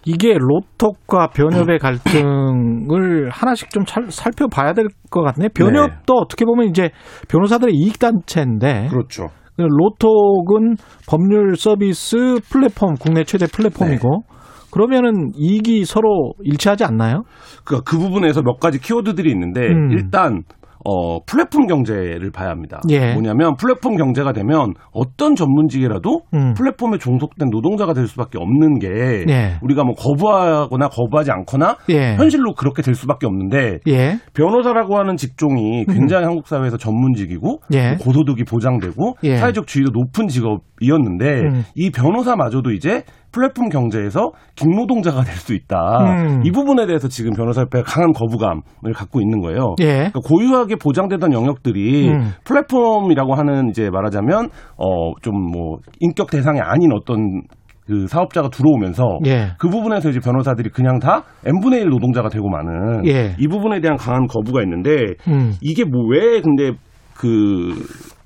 [0.04, 5.48] 이게 로톡과 변협의 갈등을 하나씩 좀 살, 살펴봐야 될 것 같네.
[5.48, 6.90] 변협도 어떻게 보면 이제
[7.28, 8.88] 변호사들의 이익 단체인데.
[8.90, 9.28] 그렇죠.
[9.56, 10.76] 로톡은
[11.08, 12.16] 법률 서비스
[12.50, 14.22] 플랫폼, 국내 최대 플랫폼이고.
[14.70, 17.22] 그러면은 이익이 서로 일치하지 않나요?
[17.64, 19.90] 그, 그 부분에서 몇 가지 키워드들이 있는데 음.
[19.92, 20.42] 일단
[20.84, 22.80] 어, 플랫폼 경제를 봐야 합니다.
[22.88, 23.12] 예.
[23.12, 26.54] 뭐냐면 플랫폼 경제가 되면 어떤 전문직이라도 음.
[26.54, 29.58] 플랫폼에 종속된 노동자가 될 수밖에 없는 게 예.
[29.60, 32.14] 우리가 뭐 거부하거나 거부하지 않거나 예.
[32.14, 34.18] 현실로 그렇게 될 수밖에 없는데 예.
[34.34, 37.88] 변호사라고 하는 직종이 굉장히 한국 사회에서 전문직이고 예.
[37.88, 39.36] 뭐 고소득이 보장되고 예.
[39.36, 41.64] 사회적 지위도 높은 직업이었는데 음.
[41.74, 43.02] 이 변호사마저도 이제
[43.32, 45.76] 플랫폼 경제에서 김노동자가 될 수 있다.
[46.00, 46.42] 음.
[46.44, 49.74] 이 부분에 대해서 지금 변호사협회가 강한 거부감을 갖고 있는 거예요.
[49.80, 49.86] 예.
[50.10, 52.32] 그러니까 고유하게 보장되던 영역들이 음.
[52.44, 57.42] 플랫폼이라고 하는 이제 말하자면 어 좀 뭐 인격 대상이 아닌 어떤
[57.86, 59.52] 그 사업자가 들어오면서 예.
[59.58, 63.34] 그 부분에서 이제 변호사들이 그냥 다 n분의 1 노동자가 되고 마는 예.
[63.38, 65.54] 이 부분에 대한 강한 거부가 있는데 음.
[65.62, 66.72] 이게 뭐 왜 근데
[67.16, 67.74] 그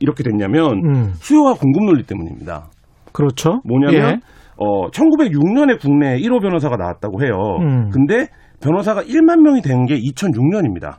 [0.01, 1.11] 이렇게 됐냐면 음.
[1.15, 2.65] 수요와 공급 논리 때문입니다.
[3.13, 3.61] 그렇죠.
[3.65, 4.21] 뭐냐면 예.
[4.63, 7.33] 어 1906년에 국내에 1호 변호사가 나왔다고 해요.
[7.61, 7.91] 음.
[7.91, 8.29] 근데
[8.63, 10.99] 변호사가 1만 명이 된 게 2006년입니다.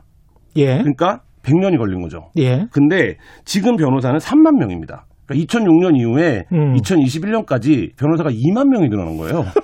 [0.56, 0.76] 예.
[0.78, 2.30] 그러니까 100년이 걸린 거죠.
[2.38, 2.66] 예.
[2.70, 5.06] 근데 지금 변호사는 3만 명입니다.
[5.26, 6.74] 그러니까 2006년 이후에 음.
[6.74, 9.44] 2021년까지 변호사가 2만 명이 늘어난 거예요.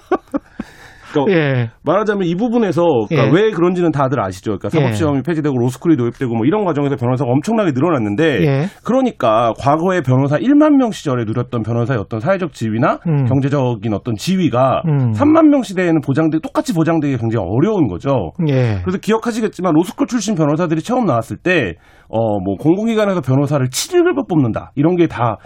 [1.13, 1.71] 그러니까 예.
[1.85, 3.43] 말하자면 이 부분에서 그러니까 예.
[3.43, 4.59] 왜 그런지는 다들 아시죠.
[4.59, 4.81] 그러니까 예.
[4.81, 8.67] 사법시험이 폐지되고 로스쿨이 도입되고 뭐 이런 과정에서 변호사가 엄청나게 늘어났는데 예.
[8.85, 13.25] 그러니까 과거에 변호사 1만 명 시절에 누렸던 변호사의 어떤 사회적 지위나 음.
[13.27, 15.13] 경제적인 어떤 지위가 음.
[15.13, 18.33] 3만 명 시대에는 보장되 똑같이 보장되기 굉장히 어려운 거죠.
[18.49, 18.81] 예.
[18.83, 21.75] 그래서 기억하시겠지만 로스쿨 출신 변호사들이 처음 나왔을 때
[22.11, 25.37] 어 뭐 공공기관에서 변호사를 7급을 뽑는다 이런 게다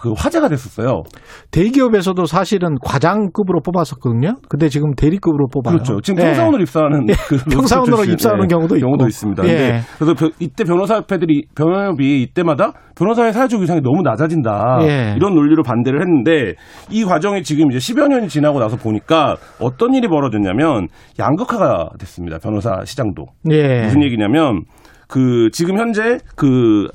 [0.00, 1.02] 그 화제가 됐었어요.
[1.50, 4.34] 대기업에서도 사실은 과장급으로 뽑았었거든요.
[4.48, 5.74] 근데 지금 대리급으로 뽑아요.
[5.74, 6.00] 그렇죠.
[6.00, 6.26] 지금 예.
[6.26, 7.14] 평사원으로 입사하는 예.
[7.28, 8.86] 그 평사원으로 출신, 입사하는 예, 경우도 있고.
[8.86, 9.44] 경우도 있습니다.
[9.44, 9.48] 예.
[9.48, 15.14] 근데 그래서 벼- 이때 변호사 협회들이 변호협이 이때마다 변호사의 사회적 위상이 너무 낮아진다 예.
[15.16, 16.54] 이런 논리로 반대를 했는데
[16.90, 20.88] 이 과정이 지금 이제 10여 년이 지나고 나서 보니까 어떤 일이 벌어졌냐면
[21.18, 22.38] 양극화가 됐습니다.
[22.38, 23.82] 변호사 시장도 예.
[23.82, 24.62] 무슨 얘기냐면
[25.08, 26.88] 그 지금 현재 그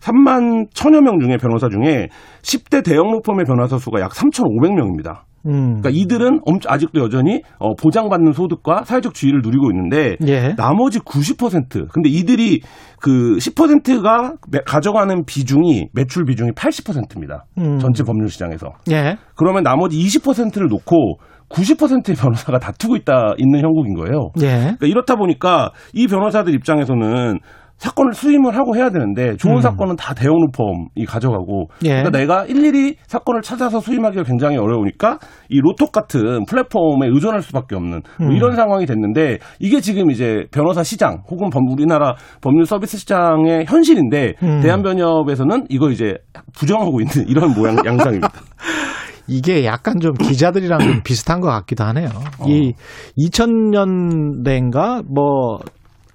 [0.00, 2.08] 3만 천여 명 중에 변호사 중에
[2.42, 5.20] 10대 대형 로펌의 변호사 수가 약 3,500명입니다.
[5.46, 5.80] 음.
[5.80, 10.54] 그러니까 이들은 엄- 아직도 여전히 어, 보장받는 소득과 사회적 지위를 누리고 있는데 예.
[10.56, 12.60] 나머지 90% 근데 이들이
[13.00, 14.34] 그 10%가
[14.66, 17.46] 가져가는 비중이 매출 비중이 80%입니다.
[17.56, 17.78] 음.
[17.78, 18.66] 전체 법률 시장에서.
[18.90, 19.16] 예.
[19.34, 21.16] 그러면 나머지 20%를 놓고
[21.48, 24.30] 90%의 변호사가 다투고 있다 있는 형국인 거예요.
[24.42, 24.74] 예.
[24.76, 27.38] 그러니까 이렇다 보니까 이 변호사들 입장에서는
[27.80, 29.60] 사건을 수임을 하고 해야 되는데 좋은 음.
[29.62, 31.88] 사건은 다 대형 로펌이 가져가고 예.
[31.88, 35.18] 그러니까 내가 일일이 사건을 찾아서 수임하기가 굉장히 어려우니까
[35.48, 38.32] 이 로톡 같은 플랫폼에 의존할 수밖에 없는 뭐 음.
[38.32, 44.34] 이런 상황이 됐는데 이게 지금 이제 변호사 시장 혹은 법- 우리나라 법률 서비스 시장의 현실인데
[44.42, 44.60] 음.
[44.60, 46.16] 대한변협에서는 이거 이제
[46.54, 48.28] 부정하고 있는 이런 모양 양상입니다.
[49.26, 52.08] 이게 약간 좀 기자들이랑 좀 비슷한 것 같기도 하네요.
[52.46, 52.72] 이
[53.16, 55.60] 2000년대인가 뭐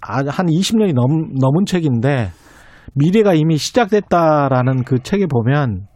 [0.08, 2.30] 한 20년이 넘, 넘은 책인데
[2.94, 5.88] 미래가 이미 시작됐다라는 그 책에 보면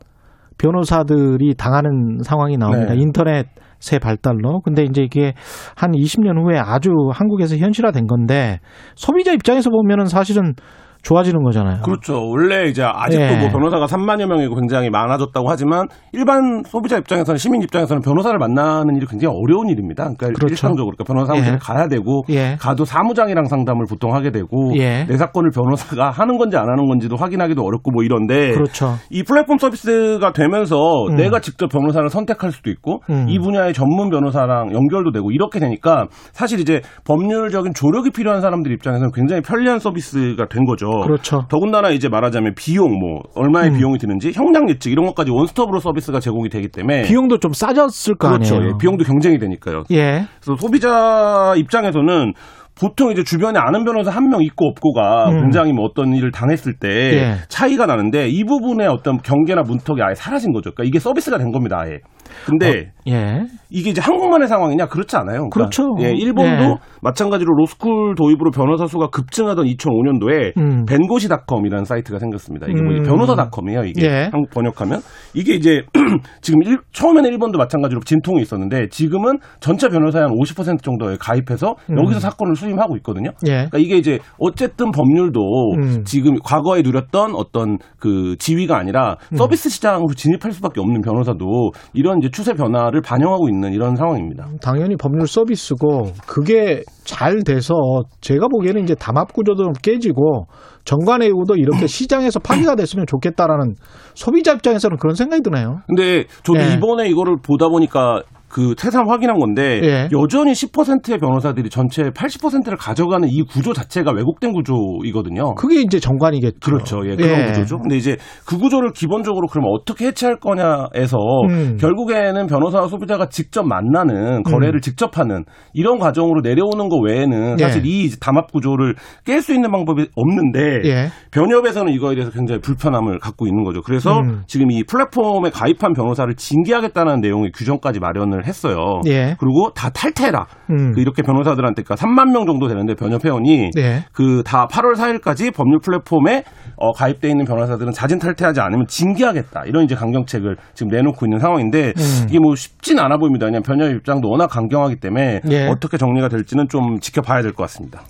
[0.57, 2.93] 변호사들이 당하는 상황이 나옵니다.
[2.93, 3.01] 네.
[3.01, 4.62] 인터넷의 발달로.
[4.62, 5.34] 근데 이제 이게
[5.76, 8.60] 한 20년 후에 아주 한국에서 현실화된 건데
[8.95, 10.53] 소비자 입장에서 보면은 사실은
[11.02, 11.82] 좋아지는 거잖아요.
[11.84, 12.20] 그렇죠.
[12.30, 13.38] 원래 이제 아직도 예.
[13.38, 19.06] 뭐 변호사가 3만여 명이고 굉장히 많아졌다고 하지만 일반 소비자 입장에서는 시민 입장에서는 변호사를 만나는 일이
[19.06, 20.04] 굉장히 어려운 일입니다.
[20.04, 20.47] 그러니까 그렇죠.
[20.47, 21.58] 일상적으로 그러니까 변호사 사무실에 예.
[21.58, 22.58] 가야 되고 예.
[22.60, 25.06] 가도 사무장이랑 상담을 보통 하게 되고 예.
[25.06, 28.95] 내 사건을 변호사가 하는 건지 안 하는 건지도 확인하기도 어렵고 뭐 이런데 그렇죠.
[29.10, 31.16] 이 플랫폼 서비스가 되면서 음.
[31.16, 33.28] 내가 직접 변호사를 선택할 수도 있고 음.
[33.30, 39.12] 이 분야의 전문 변호사랑 연결도 되고 이렇게 되니까 사실 이제 법률적인 조력이 필요한 사람들 입장에서는
[39.14, 40.89] 굉장히 편리한 서비스가 된 거죠.
[41.04, 41.46] 그렇죠.
[41.50, 43.78] 더군다나 이제 말하자면 비용 뭐 얼마의 음.
[43.78, 48.30] 비용이 드는지 형량 예측 이런 것까지 원스톱으로 서비스가 제공이 되기 때문에 비용도 좀 싸졌을 거
[48.30, 48.56] 그렇죠.
[48.56, 48.72] 아니에요.
[48.74, 49.84] 예, 비용도 경쟁이 되니까요.
[49.92, 50.26] 예.
[50.42, 52.34] 그래서 소비자 입장에서는
[52.80, 55.42] 보통 이제 주변에 아는 변호사 한 명 있고 없고가 음.
[55.42, 57.36] 굉장히 뭐 어떤 일을 당했을 때 예.
[57.50, 60.72] 차이가 나는데 이 부분의 어떤 경계나 문턱이 아예 사라진 거죠.
[60.72, 61.80] 그러니까 이게 서비스가 된 겁니다.
[61.82, 62.00] 아예.
[62.46, 63.45] 근데 예.
[63.70, 65.49] 이게 이제 한국만의 상황이냐 그렇지 않아요.
[65.49, 65.84] 그러니까 그렇죠.
[65.99, 66.76] 예, 일본도 예.
[67.01, 70.86] 마찬가지로 로스쿨 도입으로 변호사 수가 급증하던 2005년도에 음.
[70.86, 72.68] 벤고시닷컴이라는 사이트가 생겼습니다.
[72.68, 73.03] 이게 뭐 음.
[73.03, 73.84] 변호사닷컴이에요.
[73.86, 74.30] 이게 예.
[74.32, 75.01] 한국 번역하면
[75.34, 75.82] 이게 이제
[76.41, 81.99] 지금 일, 처음에는 일본도 마찬가지로 진통이 있었는데 지금은 전체 변호사의 한 50% 정도에 가입해서 음.
[82.03, 83.32] 여기서 사건을 수임하고 있거든요.
[83.45, 83.51] 예.
[83.51, 85.39] 그러니까 이게 이제 어쨌든 법률도
[85.78, 86.03] 음.
[86.05, 89.38] 지금 과거에 누렸던 어떤 그 지위가 아니라 음.
[89.38, 94.47] 서비스 시장으로 진입할 수밖에 없는 변호사도 이런 이제 추세 변화를 반영하고 있는 이런 상황입니다.
[94.62, 97.74] 당연히 법률 서비스고 그게 잘 돼서
[98.22, 100.45] 제가 보기에는 이제 담합 구조도 깨지고
[100.86, 103.76] 정관예우도 이렇게 시장에서 파기가 됐으면 좋겠다라는
[104.16, 105.82] 소비자 입장에서는 그런 생각이 드네요.
[105.88, 106.74] 근데 저도 예.
[106.76, 110.10] 이번에 이거를 보다 보니까 그 새삼 확인한 건데 예.
[110.12, 115.54] 여전히 10%의 변호사들이 전체 80%를 가져가는 이 구조 자체가 왜곡된 구조이거든요.
[115.56, 116.60] 그게 이제 정관이겠죠.
[116.60, 117.02] 그렇죠.
[117.06, 117.45] 예, 그런 예.
[117.45, 117.78] 구조죠.
[117.78, 121.18] 근데 이제 그 구조를 기본적으로 그러면 어떻게 해체할 거냐에서
[121.50, 121.78] 음.
[121.80, 127.64] 결국에는 변호사와 소비자가 직접 만나는 거래를 직접 하는 이런 과정으로 내려오는 거 외에는 예.
[127.64, 128.95] 사실 이 담합 구조를
[129.26, 131.08] 깰 수 있는 방법이 없는데 예.
[131.32, 133.82] 변협에서는 이거에 대해서 굉장히 불편함을 갖고 있는 거죠.
[133.82, 134.41] 그래서 음.
[134.47, 139.02] 지금 이 플랫폼에 가입한 변호사를 징계하겠다는 내용의 규정까지 마련을 했어요.
[139.08, 139.36] 예.
[139.40, 140.46] 그리고 다 탈퇴라.
[140.72, 140.94] 음.
[140.94, 144.06] 그 이렇게 변호사들한테 그러니까 3만 명 정도 되는데 변협 회원이 예.
[144.14, 146.44] 그다 8월 4일까지 법률 플랫폼에
[146.78, 151.94] 어, 가입돼 있는 변호사들은 자진 탈퇴하지 않으면 징계하겠다 이런 이제 강경책을 지금 내놓고 있는 상황인데
[151.98, 152.26] 음.
[152.30, 153.46] 이게 뭐 쉽진 않아 보입니다.
[153.46, 155.68] 왜냐하면 변협 입장도 워낙 강경하기 때문에 예.
[155.68, 158.02] 어떻게 정리가 될지는 좀 지켜봐야 될 것 같습니다.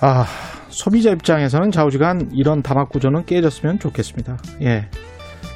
[0.00, 0.24] 아,
[0.68, 4.36] 소비자 입장에서는 좌우지간 이런 담합 구조는 깨졌으면 좋겠습니다.
[4.62, 4.88] 예.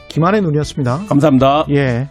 [0.08, 1.04] 김한의 눈이었습니다.
[1.08, 1.66] 감사합니다.
[1.70, 2.08] 예.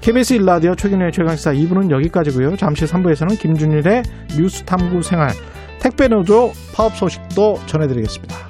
[0.00, 2.56] KBS 일라디오 최근의 최강시사 2부는 여기까지고요.
[2.56, 4.02] 잠시 3부에서는 김준일의
[4.36, 5.30] 뉴스 탐구 생활
[5.80, 8.49] 택배 노조 파업 소식도 전해드리겠습니다.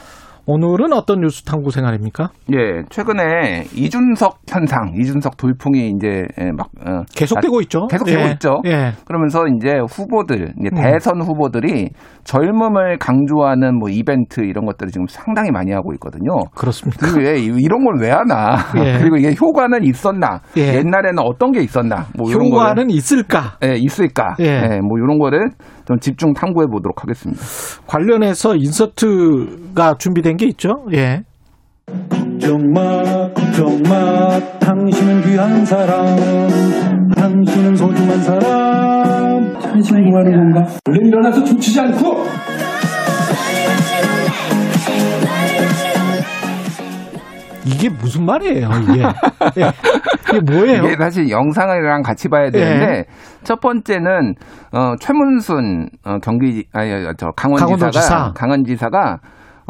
[0.47, 2.29] 오늘은 어떤 뉴스 탐구 생활입니까?
[2.51, 7.85] 예, 최근에 이준석 현상, 이준석 돌풍이 이제 예, 막 어, 계속되고 아, 있죠.
[7.87, 8.31] 계속되고 예.
[8.33, 8.61] 있죠.
[8.65, 8.91] 예.
[9.05, 10.81] 그러면서 이제 후보들, 이제 음.
[10.81, 11.89] 대선 후보들이
[12.23, 16.31] 젊음을 강조하는 뭐 이벤트 이런 것들을 지금 상당히 많이 하고 있거든요.
[16.55, 17.07] 그렇습니까?
[17.11, 18.57] 그리고 왜 이- 이런 걸 왜 하나?
[18.83, 18.97] 예.
[18.99, 20.41] 그리고 이게 효과는 있었나?
[20.57, 20.75] 예.
[20.79, 22.07] 옛날에는 어떤 게 있었나?
[22.17, 23.57] 뭐 이런 효과는 거를, 있을까?
[23.63, 24.35] 예, 있을까?
[24.39, 24.45] 예.
[24.45, 25.49] 예, 뭐 이런 거를
[25.85, 27.41] 좀 집중 탐구해 보도록 하겠습니다.
[27.85, 30.85] 관련해서 인서트가 준비된 게 있죠.
[30.93, 31.21] 예.
[32.09, 36.17] 걱정마 걱정마 당신은 귀한 사람
[37.15, 42.25] 당신은 소중한 사람 당신은 뭐 하는 건가 얼른 일어나서 춤추지 않고
[47.65, 49.01] 이게 무슨 말이에요, 이게?
[49.61, 49.71] 예.
[50.29, 50.83] 이게 뭐예요?
[50.85, 53.05] 이게 사실 영상이랑 같이 봐야 되는데 예.
[53.43, 54.33] 첫 번째는
[54.73, 58.33] 어, 최문순 어, 경기 아니 저 강원지사가 강원도지사.
[58.35, 59.17] 강원지사가 어,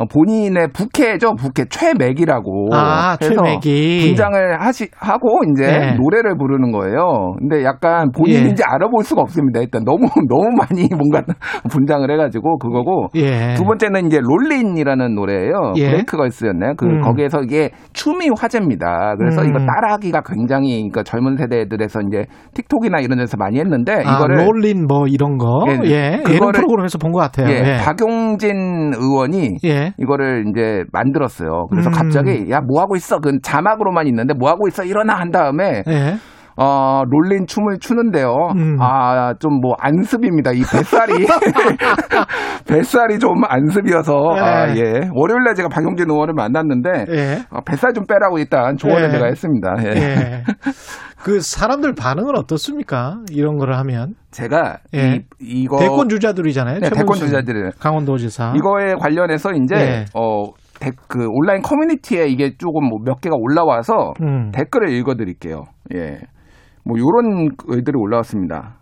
[0.07, 4.07] 본인의 부캐죠 부캐 최맥이라고 아, 해서 최맥이.
[4.07, 5.95] 분장을 하시 하고 이제 예.
[5.99, 7.33] 노래를 부르는 거예요.
[7.39, 9.59] 근데 약간 본인인지 알아볼 수가 없습니다.
[9.61, 11.21] 일단 너무 너무 많이 뭔가
[11.69, 13.53] 분장을 해가지고 그거고 예.
[13.55, 15.73] 두 번째는 이제 롤린이라는 노래예요.
[15.77, 15.85] 예.
[15.89, 16.73] 브레이크걸스였나요?
[16.77, 17.01] 그 음.
[17.01, 19.15] 거기에서 이게 춤이 화제입니다.
[19.17, 19.49] 그래서 음.
[19.49, 22.25] 이거 따라하기가 굉장히 그러니까 젊은 세대들에서 이제
[22.55, 25.65] 틱톡이나 이런 데서 많이 했는데 아, 이거를 롤린 뭐 이런 거.
[25.67, 26.21] 예, 예.
[26.23, 27.49] 그거를- 예능 프로그램에서 본 것 같아요.
[27.53, 27.77] 예, 예.
[27.83, 29.57] 박용진 의원이
[29.99, 30.03] 예.
[30.03, 31.67] 이거를 이제 만들었어요.
[31.69, 31.93] 그래서 음.
[31.93, 33.19] 갑자기 야 뭐 하고 있어?
[33.19, 34.83] 그 자막으로만 있는데 뭐 하고 있어?
[34.83, 36.15] 일어나 한 다음에 예.
[36.57, 38.33] 어, 롤린 춤을 추는데요.
[38.55, 38.77] 음.
[38.79, 40.51] 아, 좀 뭐 안습입니다.
[40.51, 41.25] 이 뱃살이.
[42.67, 44.79] 뱃살이 좀 안습이어서, 아, 예.
[44.79, 45.09] 예.
[45.13, 47.37] 월요일날 제가 박용진 의원을 만났는데, 예.
[47.49, 49.09] 어, 뱃살 좀 빼라고 일단 조언을 예.
[49.11, 49.75] 제가 했습니다.
[49.85, 50.43] 예.
[51.21, 51.23] 예.
[51.23, 53.19] 그 사람들 반응은 어떻습니까?
[53.31, 54.15] 이런 거를 하면.
[54.31, 55.23] 제가 예.
[55.39, 55.77] 이, 이거.
[55.77, 56.79] 대권 주자들이잖아요.
[56.79, 57.71] 네, 대권 주자들.
[57.79, 58.53] 강원도지사.
[58.55, 60.05] 이거에 관련해서 이제, 예.
[60.15, 60.47] 어,
[60.79, 64.51] 데- 그 온라인 커뮤니티에 이게 조금 뭐 몇 개가 올라와서 음.
[64.51, 65.63] 댓글을 읽어드릴게요.
[65.95, 66.17] 예.
[66.83, 68.77] 뭐 요런 글들이 올라왔습니다.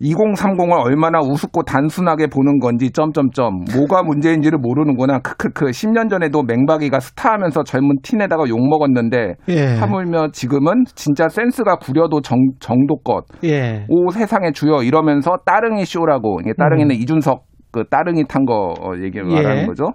[0.00, 7.64] 2030을 얼마나 우습고 단순하게 보는 건지 점점점 뭐가 문제인지를 모르는구나 크크크 10년 전에도 맹박이가 스타하면서
[7.64, 9.66] 젊은 틴에다가 욕 먹었는데 예.
[9.76, 13.84] 하물며 지금은 진짜 센스가 구려도 정, 정도껏 예.
[13.88, 17.00] 오 세상의 주여 이러면서 따릉이 쇼라고 이게 따릉이는 음.
[17.00, 19.34] 이준석 그 따릉이 탄 거 얘기를 예.
[19.34, 19.92] 말하는 거죠.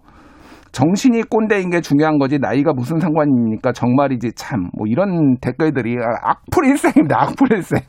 [0.76, 6.66] 정신이 꼰대인 게 중요한 거지 나이가 무슨 상관입니까 정말이지 참 뭐 이런 댓글들이 아, 악플
[6.66, 7.80] 일생입니다 악플 일생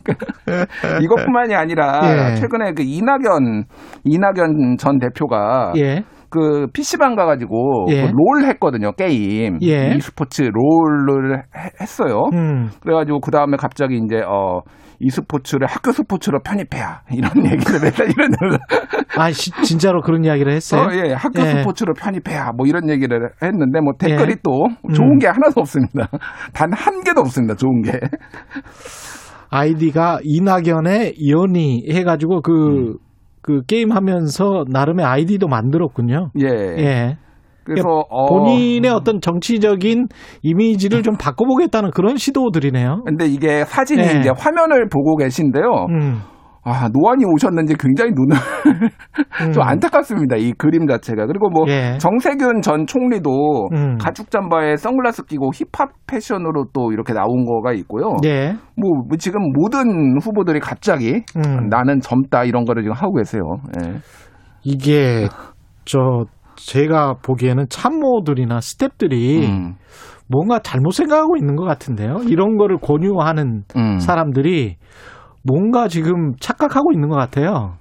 [1.02, 2.34] 이것뿐만이 아니라 예.
[2.36, 3.64] 최근에 그 이낙연
[4.04, 6.04] 이낙연 전 대표가 예.
[6.30, 8.02] 그 PC방 가가지고 예.
[8.06, 9.94] 그롤 했거든요 게임 예.
[9.96, 12.68] e스포츠 롤을 해- 했어요 음.
[12.82, 14.60] 그래가지고 그 다음에 갑자기 이제 어
[15.00, 18.30] e스포츠를 학교 스포츠로 편입해야 이런 얘기를 맨날 이런
[19.18, 20.82] 아, 시- 진짜로 그런 이야기를 했어요?
[20.82, 21.58] 어, 예, 학교 예.
[21.62, 24.36] 스포츠로 편입해야 뭐 이런 얘기를 했는데 뭐 댓글이 예.
[24.42, 26.08] 또 좋은 게 하나도 없습니다.
[26.52, 27.54] 단 한 개도 없습니다.
[27.54, 27.92] 좋은 게.
[29.50, 32.96] 아이디가 이낙연의 연희 해가지고 그,
[33.42, 36.30] 그 게임 하면서 나름의 아이디도 만들었군요.
[36.42, 36.46] 예.
[36.78, 37.16] 예.
[37.66, 40.06] 그래서 어, 본인의 어떤 정치적인
[40.42, 43.02] 이미지를 좀 바꿔보겠다는 그런 시도들이네요.
[43.04, 44.18] 근데 이게 사진이 예.
[44.20, 45.86] 이제 화면을 보고 계신데요.
[45.90, 46.20] 음.
[46.68, 50.34] 아, 노안이 오셨는지 굉장히 눈을 좀 안타깝습니다.
[50.34, 51.26] 이 그림 자체가.
[51.26, 51.68] 그리고 뭐 음.
[51.68, 51.98] 예.
[51.98, 53.98] 정세균 전 총리도 음.
[53.98, 58.16] 가죽 잠바에 선글라스 끼고 힙합 패션으로 또 이렇게 나온 거가 있고요.
[58.24, 58.54] 예.
[58.76, 61.68] 뭐, 뭐 지금 모든 후보들이 갑자기 음.
[61.68, 63.42] 나는 젊다 이런 거를 지금 하고 계세요.
[63.80, 63.98] 예.
[64.64, 65.28] 이게
[65.84, 66.24] 저
[66.56, 69.74] 제가 보기에는 참모들이나 스탭들이 음.
[70.28, 72.22] 뭔가 잘못 생각하고 있는 것 같은데요.
[72.28, 73.98] 이런 거를 권유하는 음.
[73.98, 74.76] 사람들이
[75.44, 77.74] 뭔가 지금 착각하고 있는 것 같아요.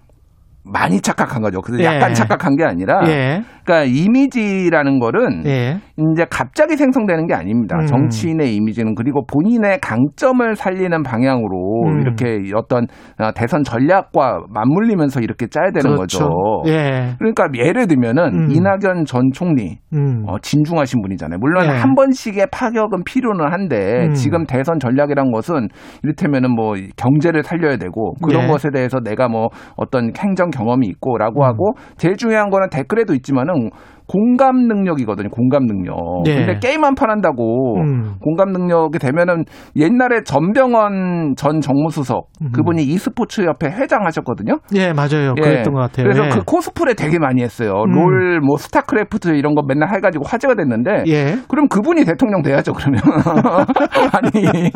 [0.66, 1.62] 많이 착각한 거죠.
[1.62, 1.96] 그래서 예.
[1.96, 3.42] 약간 착각한 게 아니라, 예.
[3.66, 5.80] 그러니까 이미지라는 거는 예.
[6.14, 7.78] 이제 갑자기 생성되는 게 아닙니다.
[7.80, 7.86] 음.
[7.86, 12.02] 정치인의 이미지는 그리고 본인의 강점을 살리는 방향으로 음.
[12.02, 12.86] 이렇게 어떤
[13.20, 16.20] 어, 대선 전략과 맞물리면서 이렇게 짜야 되는 그렇죠.
[16.20, 16.30] 거죠.
[16.68, 17.16] 예.
[17.18, 18.52] 그러니까 예를 들면은 음.
[18.52, 20.24] 이낙연 전 총리 음.
[20.28, 21.40] 어, 진중하신 분이잖아요.
[21.40, 21.70] 물론 예.
[21.70, 24.14] 한 번씩의 파격은 필요는 한데 음.
[24.14, 25.70] 지금 대선 전략이란 것은
[26.04, 28.48] 이를테면은 뭐 경제를 살려야 되고 그런 예.
[28.48, 31.46] 것에 대해서 내가 뭐 어떤 행정 경험이 있고라고 음.
[31.46, 33.70] 하고 제일 중요한 거는 댓글에도 있지만은
[34.08, 35.30] 공감 능력이거든요.
[35.30, 35.96] 공감 능력.
[36.28, 36.36] 예.
[36.36, 38.16] 근데 게임 한 판 한다고 음.
[38.22, 39.44] 공감 능력이 되면은
[39.76, 44.60] 옛날에 전병헌 전 정무수석 그분이 e스포츠 협회 회장 하셨거든요.
[44.76, 45.34] 예, 맞아요.
[45.38, 45.42] 예.
[45.42, 46.04] 그랬던 것 같아요.
[46.06, 46.30] 그래서 예.
[46.30, 47.72] 그 코스프레 되게 많이 했어요.
[47.86, 47.92] 음.
[47.94, 51.04] 롤, 뭐 스타크래프트 이런 거 맨날 해가지고 화제가 됐는데.
[51.08, 51.36] 예.
[51.50, 52.72] 그럼 그분이 대통령 돼야죠.
[52.74, 53.02] 그러면
[54.14, 54.72] 아니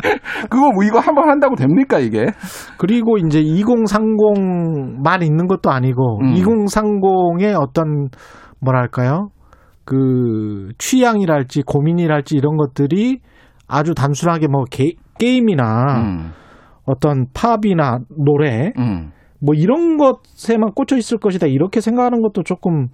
[0.49, 2.25] 그거 뭐 이거 한번 한다고 됩니까 이게?
[2.77, 6.33] 그리고 이제 2030만 있는 것도 아니고 음.
[6.33, 8.09] 2030의 어떤
[8.59, 9.29] 뭐랄까요?
[9.85, 13.19] 그 취향이랄지 고민이랄지 이런 것들이
[13.67, 16.31] 아주 단순하게 뭐 게, 게임이나 음.
[16.85, 19.11] 어떤 팝이나 노래 음.
[19.41, 22.87] 뭐 이런 것에만 꽂혀 있을 것이다 이렇게 생각하는 것도 조금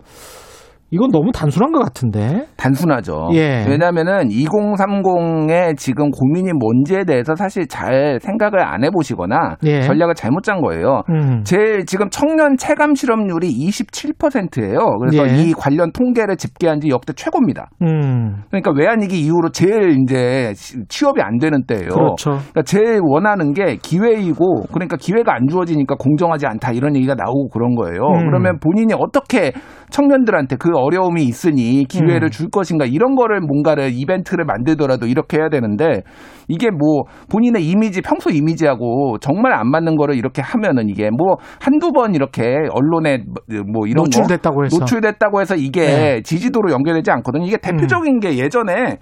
[0.91, 2.45] 이건 너무 단순한 것 같은데.
[2.57, 3.29] 단순하죠.
[3.33, 3.65] 예.
[3.67, 9.81] 왜냐하면은 2030의 지금 고민이 뭔지에 대해서 사실 잘 생각을 안 해보시거나 예.
[9.81, 11.01] 전략을 잘못 짠 거예요.
[11.09, 11.43] 음.
[11.43, 14.77] 제일 지금 청년 체감 실업률이 27%예요.
[14.99, 15.41] 그래서 예.
[15.41, 17.69] 이 관련 통계를 집계한 지 역대 최고입니다.
[17.81, 18.43] 음.
[18.49, 20.53] 그러니까 외환위기 이후로 제일 이제
[20.87, 21.89] 취업이 안 되는 때예요.
[21.89, 22.31] 그렇죠.
[22.31, 27.73] 그러니까 제일 원하는 게 기회이고 그러니까 기회가 안 주어지니까 공정하지 않다 이런 얘기가 나오고 그런
[27.75, 28.01] 거예요.
[28.01, 28.25] 음.
[28.27, 29.51] 그러면 본인이 어떻게
[29.89, 32.29] 청년들한테 그 어려움이 있으니 기회를 음.
[32.29, 36.03] 줄 것인가 이런 거를 뭔가를 이벤트를 만들더라도 이렇게 해야 되는데
[36.47, 41.91] 이게 뭐 본인의 이미지 평소 이미지하고 정말 안 맞는 거를 이렇게 하면은 이게 뭐 한두
[41.91, 43.23] 번 이렇게 언론에
[43.71, 44.77] 뭐 이런 거 노출됐다고 해서.
[44.77, 46.21] 노출됐다고 해서 이게 네.
[46.21, 47.45] 지지도로 연결되지 않거든요.
[47.45, 48.97] 이게 대표적인 게 예전에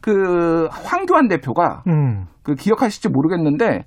[0.00, 2.24] 그 황교안 대표가 음.
[2.42, 3.84] 그 기억하실지 모르겠는데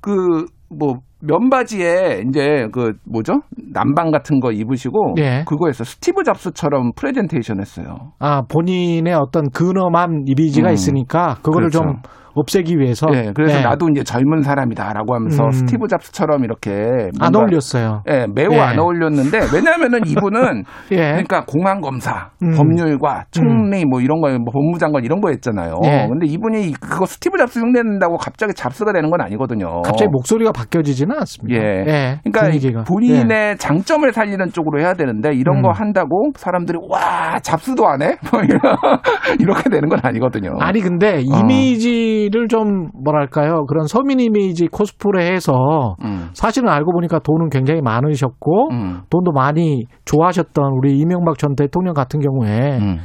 [0.00, 3.40] 그뭐 면바지에 이제 그 뭐죠
[3.72, 5.44] 남방 같은 거 입으시고 예.
[5.46, 8.12] 그거에서 스티브 잡스처럼 프레젠테이션 했어요.
[8.18, 10.72] 아, 본인의 어떤 근엄한 이미지가 음.
[10.72, 11.78] 있으니까 그거를 그렇죠.
[11.80, 12.02] 좀
[12.38, 13.06] 없애기 위해서.
[13.06, 13.62] 네, 그래서 네.
[13.62, 15.50] 나도 이제 젊은 사람이다라고 하면서 음.
[15.50, 18.02] 스티브 잡스처럼 이렇게 안 어울렸어요.
[18.08, 18.60] 예, 매우 예.
[18.60, 20.96] 안 어울렸는데 왜냐하면은 이분은 예.
[20.96, 22.54] 그러니까 공안 검사, 음.
[22.56, 25.74] 법률과 총리 뭐 이런 거, 뭐 법무장관 이런 거 했잖아요.
[25.84, 26.06] 예.
[26.08, 29.82] 근데 이분이 그거 스티브 잡스 흉내낸다고 갑자기 잡스가 되는 건 아니거든요.
[29.82, 31.60] 갑자기 목소리가 바뀌어지지는 않습니다.
[31.60, 32.20] 예.
[32.22, 32.84] 그러니까 분위기가.
[32.84, 35.62] 본인의 장점을 살리는 쪽으로 해야 되는데 이런 음.
[35.62, 38.16] 거 한다고 사람들이 와 잡스도 안 해?
[38.30, 38.40] 뭐
[39.38, 40.50] 이렇게 되는 건 아니거든요.
[40.60, 41.20] 아니 근데 어.
[41.20, 46.28] 이미지를 좀 뭐랄까요 그런 서민 이미지 코스프레해서 음.
[46.32, 48.70] 사실은 알고 보니까 돈은 굉장히 많으셨고
[49.10, 52.98] 돈도 많이 좋아하셨던 우리 이명박 전 대통령 같은 경우에 음.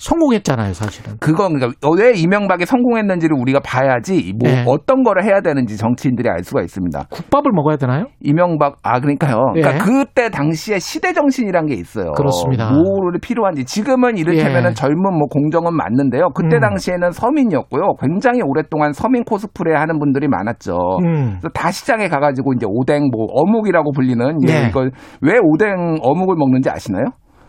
[0.00, 1.14] 성공했잖아요 사실은.
[1.20, 4.64] 그건 그러니까 왜 이명박이 성공했는지를 우리가 봐야지 뭐 네.
[4.66, 7.04] 어떤 거를 해야 되는지 정치인들이 알 수가 있습니다.
[7.10, 8.06] 국밥을 먹어야 되나요?
[8.20, 9.36] 이명박 아 그러니까요.
[9.52, 9.78] 그러니까 예.
[9.78, 12.12] 그때 당시에 시대 정신이란 게 있어요.
[12.12, 12.70] 그렇습니다.
[12.72, 14.74] 뭐를 필요한지 지금은 이를테면은 예.
[14.74, 16.30] 젊은 뭐 공정은 맞는데요.
[16.34, 16.60] 그때 음.
[16.60, 17.94] 당시에는 서민이었고요.
[18.00, 20.72] 굉장히 오랫동안 서민 코스프레 하는 분들이 많았죠.
[21.04, 21.36] 음.
[21.40, 24.64] 그래서 다 시장에 가가지고 이제 오뎅 뭐 어묵이라고 불리는 네.
[24.64, 27.04] 예, 이걸 왜 오뎅 어묵을 먹는지 아시나요?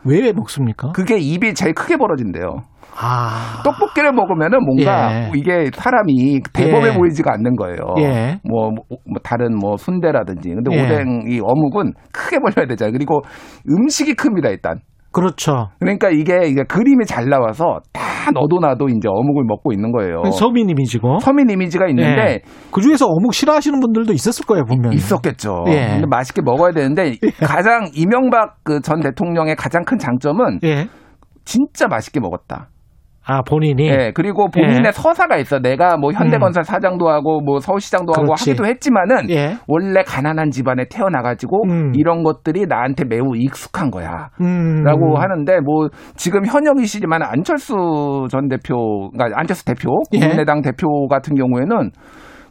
[0.06, 0.92] 왜 먹습니까?
[0.94, 2.64] 그게 입이 제일 크게 벌어진대요.
[2.96, 3.62] 아.
[3.64, 5.32] 떡볶이를 먹으면은 뭔가 예.
[5.36, 6.98] 이게 사람이 대범해 예.
[6.98, 7.78] 보이지가 않는 거예요.
[8.00, 8.40] 예.
[8.44, 10.50] 뭐, 뭐, 뭐 다른 뭐 순대라든지.
[10.50, 10.84] 근데 예.
[10.84, 12.92] 오뎅 이 어묵은 크게 벌려야 되잖아요.
[12.92, 13.22] 그리고
[13.70, 14.80] 음식이 큽니다, 일단.
[15.12, 15.70] 그렇죠.
[15.80, 20.22] 그러니까 이게, 이게 그림이 잘 나와서 다 너도 나도 이제 어묵을 먹고 있는 거예요.
[20.32, 21.20] 서민 이미지고.
[21.20, 24.96] 서민 이미지가 있는데 그 중에서 어묵 싫어하시는 분들도 있었을 거예요 분명히.
[24.96, 25.66] 있었겠죠.
[25.68, 25.88] 예.
[25.94, 30.88] 근데 맛있게 먹어야 되는데 가장 이명박 그 전 대통령의 가장 큰 장점은 예.
[31.46, 32.70] 진짜 맛있게 먹었다.
[33.26, 33.88] 아 본인이.
[33.88, 34.92] 예, 그리고 본인의 예.
[34.92, 35.60] 서사가 있어.
[35.60, 38.50] 내가 뭐 현대건설 사장도 하고 뭐 서울시장도 하고 그렇지.
[38.50, 39.58] 하기도 했지만은 예.
[39.68, 41.92] 원래 가난한 집안에 태어나가지고 음.
[41.96, 44.30] 이런 것들이 나한테 매우 익숙한 거야.
[44.42, 44.84] 음.
[44.84, 50.20] 라고 하는데 뭐 지금 현역이시지만 안철수 전 대표, 그러니까 안철수 대표, 예.
[50.20, 51.92] 국민의당 대표 같은 경우에는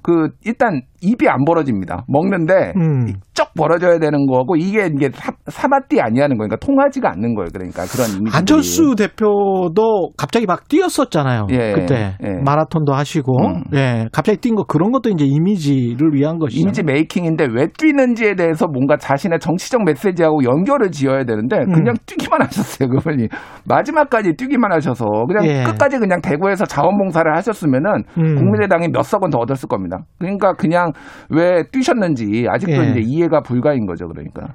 [0.03, 2.05] 그 일단 입이 안 벌어집니다.
[2.09, 3.15] 먹는데 음.
[3.35, 7.49] 쩍 벌어져야 되는 거고 이게 이게 사, 사마띠 아니하는 거니까 통하지가 않는 거예요.
[7.53, 8.37] 그러니까 그런 이미지들이.
[8.37, 11.47] 안철수 대표도 갑자기 막 뛰었었잖아요.
[11.51, 12.41] 예, 그때 예.
[12.45, 13.63] 마라톤도 하시고, 음.
[13.75, 16.61] 예, 갑자기 뛴 거 그런 것도 이제 이미지를 위한 것이죠.
[16.61, 21.73] 이미지 메이킹인데 왜 뛰는지에 대해서 뭔가 자신의 정치적 메시지하고 연결을 지어야 되는데 음.
[21.73, 22.89] 그냥 뛰기만 하셨어요.
[22.89, 23.29] 그분이
[23.65, 25.63] 마지막까지 뛰기만 하셔서 그냥 예.
[25.65, 28.35] 끝까지 그냥 대구에서 자원봉사를 하셨으면은 음.
[28.37, 29.99] 국민의당이 몇 석은 더 얻었을 겁니다.
[30.19, 30.90] 그러니까 그냥
[31.31, 32.91] 왜 뛰셨는지 아직도 예.
[32.91, 34.07] 이제 이해가 불가인 거죠.
[34.09, 34.55] 그러니까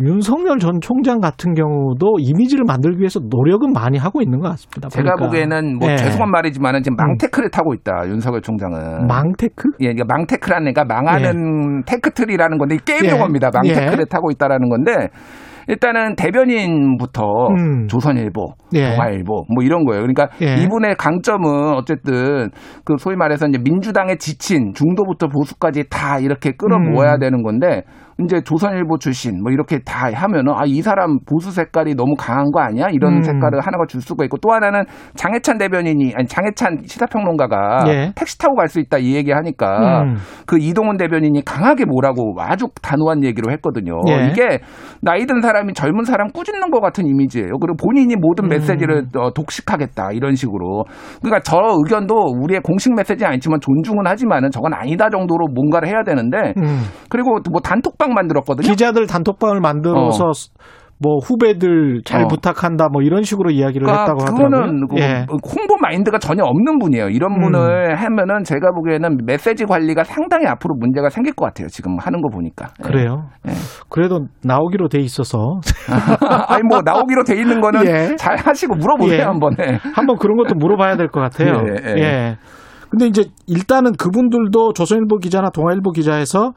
[0.00, 4.88] 윤석열 전 총장 같은 경우도 이미지를 만들기 위해서 노력은 많이 하고 있는 것 같습니다.
[4.88, 5.26] 제가 보니까.
[5.26, 5.96] 보기에는 뭐 예.
[5.96, 9.68] 죄송한 말이지만은 지금 망테크를 타고 있다 윤석열 총장은 망테크?
[9.80, 13.10] 예, 그러니까 망테크라는 애가 망하는 테크트리라는 건데 게임 예.
[13.10, 13.50] 용어입니다.
[13.52, 14.04] 망테크를 예.
[14.08, 15.08] 타고 있다라는 건데
[15.70, 17.86] 일단은 대변인부터 음.
[17.86, 18.90] 조선일보, 예.
[18.90, 20.02] 동아일보 뭐 이런 거예요.
[20.02, 20.60] 그러니까 예.
[20.64, 22.50] 이분의 강점은 어쨌든
[22.84, 27.20] 그 소위 말해서 이제 민주당의 지친 중도부터 보수까지 다 이렇게 끌어모아야 음.
[27.20, 27.84] 되는 건데
[28.24, 32.60] 이제 조선일보 출신 뭐 이렇게 다 하면은 아 이 사람 보수 색깔이 너무 강한 거
[32.60, 32.86] 아니야?
[32.92, 33.22] 이런 음.
[33.22, 34.84] 색깔을 하나가 줄 수가 있고 또 하나는
[35.16, 38.12] 장해찬 대변인이 아니 장해찬 시사평론가가 예.
[38.14, 40.16] 택시 타고 갈 수 있다 이 얘기 하니까 음.
[40.46, 44.00] 그 이동훈 대변인이 강하게 뭐라고 아주 단호한 얘기로 했거든요.
[44.08, 44.28] 예.
[44.28, 44.60] 이게
[45.02, 47.58] 나이 든 사람이 젊은 사람 꾸짖는 것 같은 이미지예요.
[47.60, 48.48] 그리고 본인이 모든 음.
[48.50, 50.84] 메시지를 어, 독식하겠다 이런 식으로.
[51.20, 56.54] 그러니까 저 의견도 우리의 공식 메시지는 아니지만 존중은 하지만은 저건 아니다 정도로 뭔가를 해야 되는데
[56.58, 56.82] 음.
[57.08, 58.68] 그리고 뭐 단톡방 만들었거든요.
[58.68, 60.32] 기자들 단톡방을 만들어서 어.
[61.02, 62.28] 뭐 후배들 잘 어.
[62.28, 64.50] 부탁한다 뭐 이런 식으로 이야기를 그러니까 했다고 하더라고요.
[64.50, 65.24] 그거는 그 예.
[65.30, 67.08] 홍보 마인드가 전혀 없는 분이에요.
[67.08, 67.40] 이런 음.
[67.40, 71.68] 분을 하면은 제가 보기에는 메시지 관리가 상당히 앞으로 문제가 생길 것 같아요.
[71.68, 72.66] 지금 하는 거 보니까.
[72.80, 72.86] 예.
[72.86, 73.28] 그래요.
[73.48, 73.52] 예.
[73.88, 75.60] 그래도 나오기로 돼 있어서
[76.48, 78.16] 아니 뭐 나오기로 돼 있는 거는 예.
[78.16, 79.22] 잘 하시고 물어보세요 예.
[79.24, 79.54] 한번.
[79.58, 79.78] 예.
[79.94, 81.64] 한번 그런 것도 물어봐야 될 것 같아요.
[81.96, 82.36] 예.
[82.90, 86.52] 근데 이제 일단은 그분들도 조선일보 기자나 동아일보 기자에서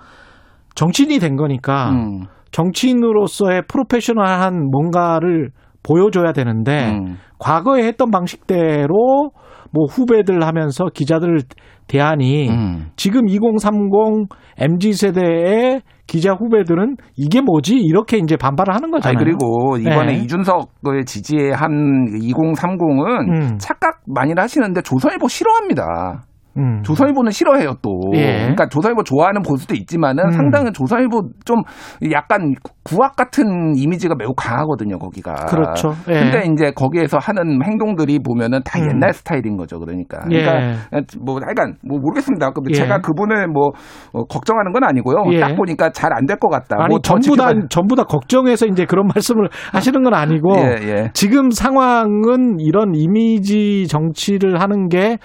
[0.75, 2.25] 정치인이 된 거니까 음.
[2.51, 5.49] 정치인으로서의 프로페셔널한 뭔가를
[5.83, 7.17] 보여줘야 되는데 음.
[7.39, 9.31] 과거에 했던 방식대로
[9.71, 11.39] 뭐 후배들 하면서 기자들
[11.87, 12.91] 대하니 음.
[12.95, 19.17] 지금 2030 MZ 세대의 기자 후배들은 이게 뭐지 이렇게 이제 반발을 하는 아니 거잖아요.
[19.17, 20.23] 그리고 이번에 네.
[20.23, 21.71] 이준석을 지지한
[22.19, 23.57] 2030은 음.
[23.57, 26.23] 착각 많이 하시는데 조선일보 싫어합니다.
[26.57, 26.81] 음.
[26.84, 27.89] 조선일보는 싫어해요 또.
[28.15, 28.38] 예.
[28.39, 30.31] 그러니까 조선일보 좋아하는 보수도 있지만은 음.
[30.31, 31.61] 상당히 조선일보 좀
[32.11, 32.53] 약간
[32.84, 35.34] 구악 같은 이미지가 매우 강하거든요 거기가.
[35.47, 35.93] 그렇죠.
[36.09, 36.13] 예.
[36.13, 38.89] 근데 이제 거기에서 하는 행동들이 보면은 다 음.
[38.89, 40.19] 옛날 스타일인 거죠 그러니까.
[40.31, 40.43] 예.
[40.43, 40.77] 그러니까
[41.23, 42.51] 뭐 하여간 뭐 모르겠습니다.
[42.51, 42.73] 근데 예.
[42.75, 43.69] 제가 그분을 뭐
[44.13, 45.34] 어, 걱정하는 건 아니고요.
[45.34, 45.39] 예.
[45.39, 46.77] 딱 보니까 잘 안 될 것 같다.
[46.80, 51.09] 아니 뭐더 전부 다 전부 다 걱정해서 이제 그런 말씀을 하시는 건 아니고 예, 예.
[51.13, 55.17] 지금 상황은 이런 이미지 정치를 하는 게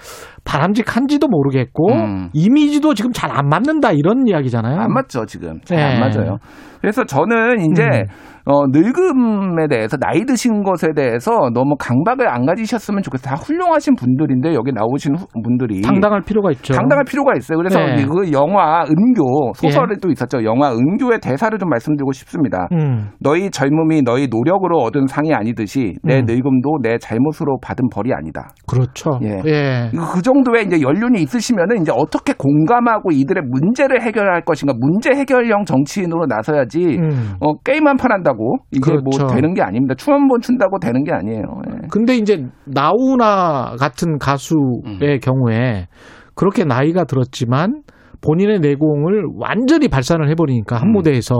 [0.43, 2.29] 바람직한지도 모르겠고 음.
[2.33, 4.79] 이미지도 지금 잘 안 맞는다 이런 이야기잖아요.
[4.79, 5.83] 안 맞죠 지금 잘 예.
[5.83, 6.37] 안 맞아요.
[6.81, 8.05] 그래서 저는 이제 음.
[8.45, 13.29] 어, 늙음에 대해서 나이 드신 것에 대해서 너무 강박을 안 가지셨으면 좋겠어요.
[13.29, 16.73] 다 훌륭하신 분들인데 여기 나오신 후- 분들이 당당할 필요가 있죠.
[16.73, 17.57] 당당할 필요가 있어요.
[17.57, 18.05] 그래서 네.
[18.05, 20.43] 그 영화 은교 소설이 또 있었죠.
[20.43, 22.67] 영화 은교의 대사를 좀 말씀드리고 싶습니다.
[22.71, 23.09] 음.
[23.19, 26.25] 너희 젊음이 너희 노력으로 얻은 상이 아니듯이 내 음.
[26.25, 28.49] 늙음도 내 잘못으로 받은 벌이 아니다.
[28.67, 29.19] 그렇죠.
[29.23, 29.41] 예.
[29.45, 29.91] 예.
[30.13, 36.25] 그 정도의 이제 연륜이 있으시면은 이제 어떻게 공감하고 이들의 문제를 해결할 것인가 문제 해결형 정치인으로
[36.27, 37.33] 나서야지 음.
[37.39, 39.03] 어, 게임 한 판 한다 고 이게 그렇죠.
[39.25, 39.95] 뭐 되는 게 아닙니다.
[39.95, 41.41] 춤 한 번 춘다고 되는 게 아니에요.
[41.71, 41.87] 예.
[41.91, 45.19] 근데 이제 나우나 같은 가수의 음.
[45.21, 45.87] 경우에
[46.35, 47.81] 그렇게 나이가 들었지만
[48.21, 50.93] 본인의 내공을 완전히 발산을 해버리니까 한 음.
[50.93, 51.35] 무대에서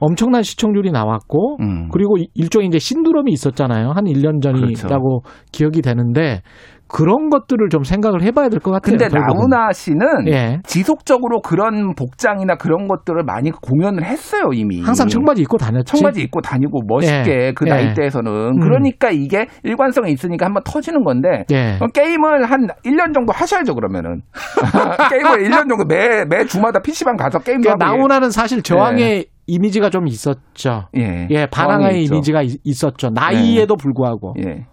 [0.00, 1.88] 엄청난 시청률이 나왔고 음.
[1.92, 3.90] 그리고 이- 일종의 이제 신드롬이 있었잖아요.
[3.90, 5.44] 한 1년 전이라고 그렇죠.
[5.50, 6.42] 기억이 되는데
[6.88, 8.96] 그런 것들을 좀 생각을 해봐야 될 것 같아요.
[8.96, 9.48] 근데 결국은.
[9.50, 10.58] 나훈아 씨는 예.
[10.64, 14.80] 지속적으로 그런 복장이나 그런 것들을 많이 공연을 했어요 이미.
[14.82, 15.92] 항상 청바지 입고 다녔지.
[15.92, 17.52] 청바지 입고 다니고 멋있게 예.
[17.54, 17.70] 그 예.
[17.70, 18.60] 나이 대에서는 음.
[18.60, 21.76] 그러니까 이게 일관성이 있으니까 한번 터지는 건데 예.
[21.80, 24.22] 어, 게임을 한 1년 정도 하셔야죠 그러면은
[25.10, 29.88] 게임을 1년 정도 매, 매 주마다 PC방 가서 게임도 그러니까 하고 나훈아는 사실 저항의 이미지가
[29.90, 30.88] 좀 있었죠.
[30.98, 32.04] 예, 예, 반항의.
[32.04, 33.08] 이미지가 있- 있었죠.
[33.10, 34.34] 나이에도 불구하고.
[34.46, 34.66] 예.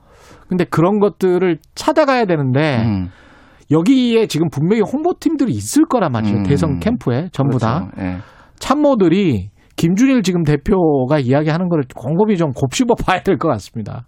[0.48, 3.10] 근데 그런 것들을 찾아가야 되는데 음.
[3.72, 6.36] 여기에 지금 분명히 홍보팀들이 있을 거란 말이죠.
[6.36, 6.44] 음.
[6.44, 8.02] 대선 캠프에 전부 다 그렇죠.
[8.02, 8.18] 예.
[8.60, 14.06] 참모들이 김준일 지금 대표가 이야기하는 걸 곰곰이 좀 곱씹어 봐야 될 것 같습니다.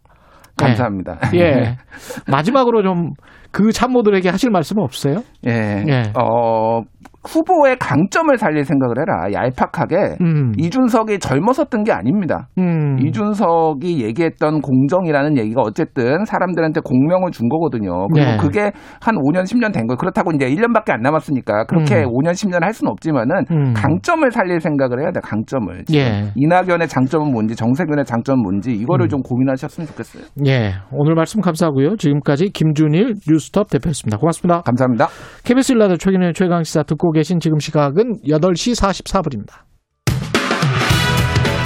[0.58, 1.20] 감사합니다.
[1.36, 1.40] 예.
[1.40, 1.78] 예.
[2.30, 3.12] 마지막으로 좀
[3.52, 5.24] 그 참모들에게 하실 말씀은 없어요?
[5.48, 5.84] 예.
[5.88, 6.04] 예.
[6.20, 6.82] 어,
[7.26, 9.32] 후보의 강점을 살릴 생각을 해라.
[9.32, 10.18] 얄팍하게.
[10.22, 10.54] 음.
[10.58, 12.48] 이준석이 젊어섰던 게 아닙니다.
[12.58, 12.98] 음.
[13.00, 18.08] 이준석이 얘기했던 공정이라는 얘기가 어쨌든 사람들한테 공명을 준 거거든요.
[18.14, 18.38] 그리고 네.
[18.38, 18.72] 그게
[19.02, 19.98] 한 5년, 10년 된 거예요.
[19.98, 22.10] 그렇다고 이제 1년밖에 안 남았으니까 그렇게 음.
[22.12, 23.74] 5년, 10년 할 수는 없지만은 음.
[23.74, 25.20] 강점을 살릴 생각을 해야 돼.
[25.22, 25.86] 강점을.
[25.94, 26.32] 예.
[26.36, 29.10] 이낙연의 장점은 뭔지, 정세균의 장점은 뭔지 이거를 음.
[29.10, 30.24] 좀 고민하셨으면 좋겠어요.
[30.46, 30.74] 예.
[30.92, 31.98] 오늘 말씀 감사하고요.
[31.98, 34.18] 지금까지 김준일 뉴스톱 대표였습니다.
[34.18, 34.62] 고맙습니다.
[34.62, 35.08] 감사합니다.
[35.44, 39.64] KBS 일라드 최근의 최강 시사 듣고 계신 지금 시각은 8시 44분입니다.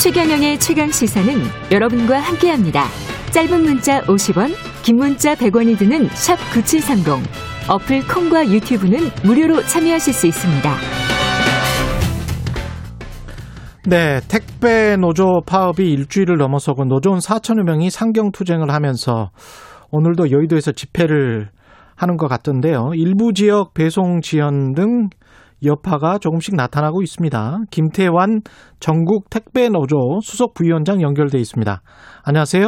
[0.02, 1.28] 최경영의 최강 시사는
[1.70, 2.86] 여러분과 함께합니다.
[3.34, 7.30] 짧은 문자 50원, 긴 문자 100원이 드는 샵 9730.
[7.70, 10.74] 어플 콩과 유튜브는 무료로 참여하실 수 있습니다.
[13.90, 19.32] 네, 택배 노조 파업이 일주일을 넘어서고 노조원 4천여 명이 상경 투쟁을 하면서
[19.92, 21.50] 오늘도 여의도에서 집회를
[21.98, 22.92] 하는 것 같던데요.
[22.96, 25.10] 일부 지역 배송 지연 등
[25.64, 27.60] 여파가 조금씩 나타나고 있습니다.
[27.70, 28.42] 김태환
[28.80, 31.82] 전국 택배 노조 수석 부위원장 연결돼 있습니다.
[32.26, 32.64] 안녕하세요.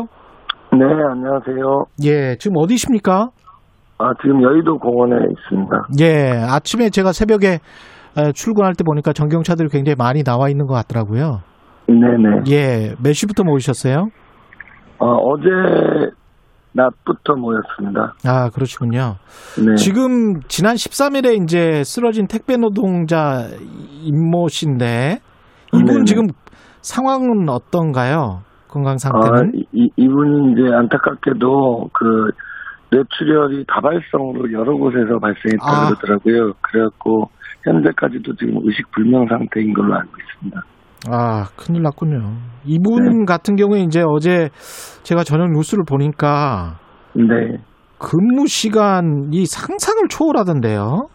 [0.73, 1.85] 네, 안녕하세요.
[2.03, 3.29] 예, 지금 어디십니까?
[3.99, 5.87] 아, 지금 여의도 공원에 있습니다.
[6.01, 7.59] 예, 아침에 제가 새벽에
[8.15, 11.39] 에, 출근할 때 보니까 전경차들이 굉장히 많이 나와 있는 것 같더라고요.
[11.87, 12.43] 네네.
[12.49, 14.07] 예, 몇 시부터 모이셨어요?
[14.99, 15.49] 어, 어제
[16.73, 18.13] 낮부터 모였습니다.
[18.25, 19.15] 아, 그러시군요.
[19.57, 19.75] 네.
[19.75, 23.47] 지금 지난 13일에 이제 쓰러진 택배 노동자
[24.01, 25.19] 임모 씨인데
[25.73, 26.03] 이분 네네.
[26.05, 26.27] 지금
[26.81, 28.41] 상황은 어떤가요?
[28.67, 29.51] 건강 아, 상태는?
[29.55, 32.31] 이, 이- 이분이 이제 안타깝게도 그
[32.91, 35.87] 뇌출혈이 다발성으로 여러 곳에서 발생했다고 아.
[35.89, 36.53] 그러더라고요.
[36.61, 37.29] 그래갖고
[37.63, 40.61] 현재까지도 지금 의식 불명 상태인 걸로 알고 있습니다.
[41.09, 42.37] 아, 큰일 났군요.
[42.65, 44.49] 이분 같은 경우에 이제 어제
[45.03, 46.75] 제가 저녁 뉴스를 보니까
[47.13, 47.57] 네.
[47.99, 51.07] 근무 시간이 상상을 초월하던데요.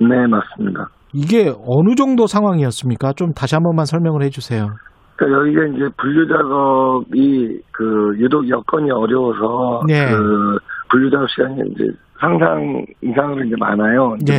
[0.00, 0.88] 네, 맞습니다.
[1.12, 3.12] 이게 어느 정도 상황이었습니까?
[3.14, 4.68] 좀 다시 한 번만 설명을 해 주세요.
[5.16, 10.06] 그러니까 여기가 이제 분류 작업이 그 유독 여건이 어려워서 네.
[10.10, 10.58] 그
[10.90, 11.84] 분류 작업 시간이 이제
[12.20, 14.14] 상상 이상으로 이제 많아요.
[14.20, 14.38] 이제 예.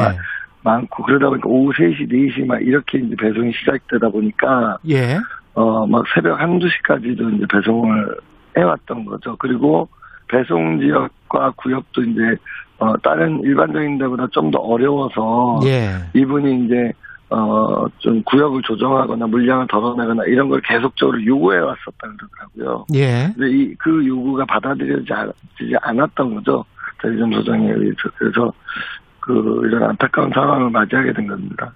[0.64, 5.18] 마- 많고 그러다 보니까 오후 3시, 4시 막 이렇게 이제 배송이 시작되다 보니까 예.
[5.54, 8.18] 어 막 새벽 한두 시까지도 이제 배송을
[8.58, 9.36] 해왔던 거죠.
[9.38, 9.88] 그리고
[10.28, 12.22] 배송 지역과 구역도 이제
[12.78, 15.90] 어 다른 일반적인 데보다 좀 더 어려워서 예.
[16.14, 16.92] 이분이 이제
[17.30, 22.08] 어 좀 구역을 조정하거나 물량을 덜어내거나 이런 걸 계속적으로 요구해 왔었다
[22.56, 22.86] 그러더라고요.
[22.96, 23.32] 예.
[23.36, 25.14] 근데 이 그 요구가 받아들여지지
[25.58, 26.64] 지지 않았던 거죠.
[27.02, 28.52] 대리점 소장에 의해서 그래서
[29.22, 29.34] 그
[29.68, 31.72] 이런 안타까운 상황을 맞이하게 된 겁니다.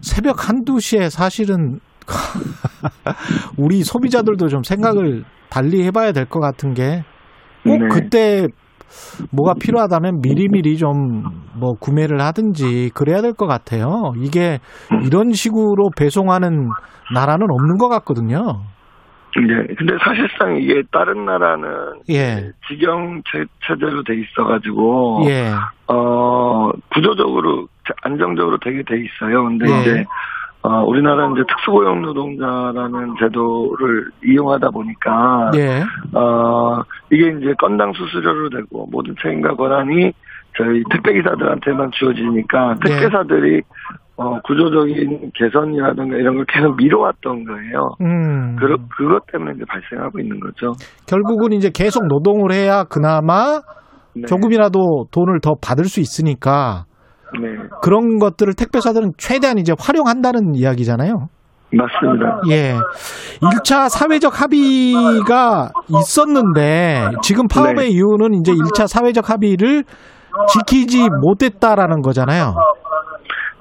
[0.00, 1.78] 새벽 한두 시에 사실은
[3.58, 6.94] 우리 소비자들도 좀 생각을 달리 해봐야 될 것 같은 게꼭
[7.64, 7.78] 네.
[7.90, 8.46] 그때
[9.32, 11.22] 뭐가 필요하다면 미리미리 좀
[11.60, 14.12] 뭐 구매를 하든지 그래야 될 것 같아요.
[14.16, 14.60] 이게
[15.04, 16.68] 이런 식으로 배송하는
[17.12, 18.62] 나라는 없는 것 같거든요.
[19.36, 19.74] 네.
[19.74, 21.68] 근데 사실상 이게 다른 나라는
[22.10, 22.50] 예.
[22.68, 25.52] 직영 체, 체제로 돼 있어가지고 예.
[25.86, 27.68] 어 구조적으로
[28.02, 29.44] 안정적으로 되게 돼 있어요.
[29.44, 29.80] 근데 예.
[29.80, 30.04] 이제
[30.62, 35.82] 어, 우리나라는 이제 특수고용 노동자라는 제도를 이용하다 보니까 예.
[36.12, 40.12] 어, 이게 이제 건당 수수료로 되고 모든 책임과 권한이
[40.56, 42.90] 저희 택배기사들한테만 주어지니까 네.
[42.90, 43.62] 택배사들이
[44.22, 47.88] 어, 구조적인 개선이라든가 이런 걸 계속 미뤄왔던 거예요.
[48.02, 48.56] 음.
[48.56, 50.72] 그, 그것 때문에 이제 발생하고 있는 거죠.
[51.06, 53.62] 결국은 이제 계속 노동을 해야 그나마
[54.14, 54.22] 네.
[54.26, 56.84] 조금이라도 돈을 더 받을 수 있으니까
[57.40, 57.48] 네.
[57.80, 61.28] 그런 것들을 택배사들은 최대한 이제 활용한다는 이야기잖아요.
[61.72, 62.40] 맞습니다.
[62.50, 62.74] 예.
[63.40, 67.86] 1차 사회적 합의가 있었는데 지금 파업의 네.
[67.86, 69.84] 이유는 이제 1차 사회적 합의를
[70.48, 72.54] 지키지 못했다라는 거잖아요.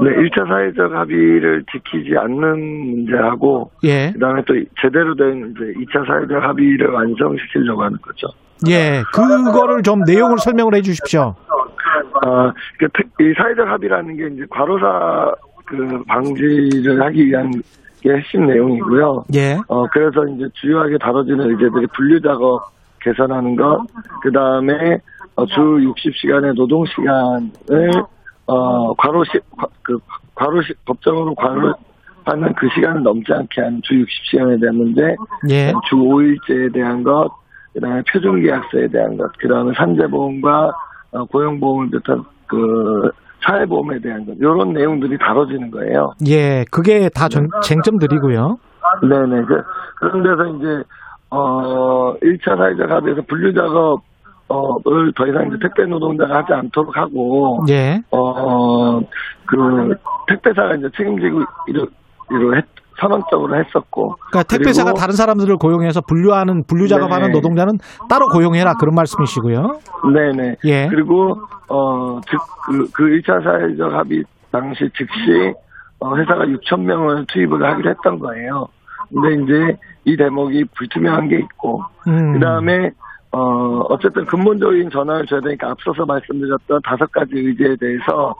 [0.02, 2.60] 네, 1차 사회적 합의를 지키지 않는
[2.96, 4.12] 문제하고 예.
[4.14, 8.28] 그다음에 또 제대로 된 이제 2차 사회적 합의를 완성시키려고 하는 거죠.
[8.70, 9.04] 예.
[9.14, 11.36] 그거를 좀 내용을 설명을 해 주십시오.
[12.26, 15.34] 아, 그 특- 이 사회적 합의라는 게 이제 과로사
[15.66, 17.52] 그 방지를 하기 위한
[18.02, 19.26] 게 핵심 내용이고요.
[19.36, 19.58] 예.
[19.68, 22.62] 어, 그래서 이제 주요하게 다뤄지는 의제들이 분류 작업
[23.02, 23.86] 개선하는 것,
[24.22, 24.98] 그 다음에
[25.50, 27.92] 주 60시간의 노동 시간을
[28.50, 29.32] 어, 과로시
[29.84, 30.00] 그
[30.34, 31.74] 과로시 법정으로 과로
[32.26, 35.02] 하는 그 시간을 넘지 않게 하는 주 60시간에 대한 문제,
[35.50, 35.72] 예.
[35.88, 37.30] 주 5일제에 대한 것,
[37.74, 40.72] 그 다음에 표준계약서에 대한 것, 그 다음에 산재보험과
[41.12, 43.10] 어, 고용보험을 비롯한 그
[43.46, 46.14] 사회보험에 대한 것, 이런 내용들이 다뤄지는 거예요.
[46.28, 46.66] 예.
[46.72, 48.58] 그게 다 전- 쟁점들이고요.
[49.02, 49.44] 네네.
[49.46, 49.64] 그,
[50.00, 50.84] 그런 데서 이제,
[51.32, 54.02] 어, 1차 사회적 합의에서 분류 작업,
[54.50, 58.00] 어, 을더 이상 이제 택배 노동자가 하지 않도록 하고, 예.
[58.12, 59.00] 어,
[59.46, 59.96] 그,
[60.28, 61.42] 택배사가 이제 책임지고,
[62.32, 62.66] 이로 했,
[63.00, 64.16] 선언적으로 했었고.
[64.30, 67.34] 그러니까 택배사가 다른 사람들을 고용해서 분류하는 분류 작업하는 네.
[67.34, 67.74] 노동자는
[68.10, 69.80] 따로 고용해라 그런 말씀이시고요.
[70.14, 70.56] 네네.
[70.66, 70.88] 예.
[70.88, 71.36] 그리고,
[71.70, 75.54] 어, 즉, 그, 그 1차 사회적 합의 당시 즉시,
[76.00, 78.68] 어, 회사가 6,000명을 투입을 하기로 했던 거예요.
[79.14, 82.34] 근데 이제 이 대목이 불투명한 게 있고, 음.
[82.34, 82.92] 그 다음에,
[83.32, 83.40] 어,
[83.90, 88.34] 어쨌든 근본적인 전환을 줘야 되니까 앞서서 말씀드렸던 다섯 가지 의제에 대해서,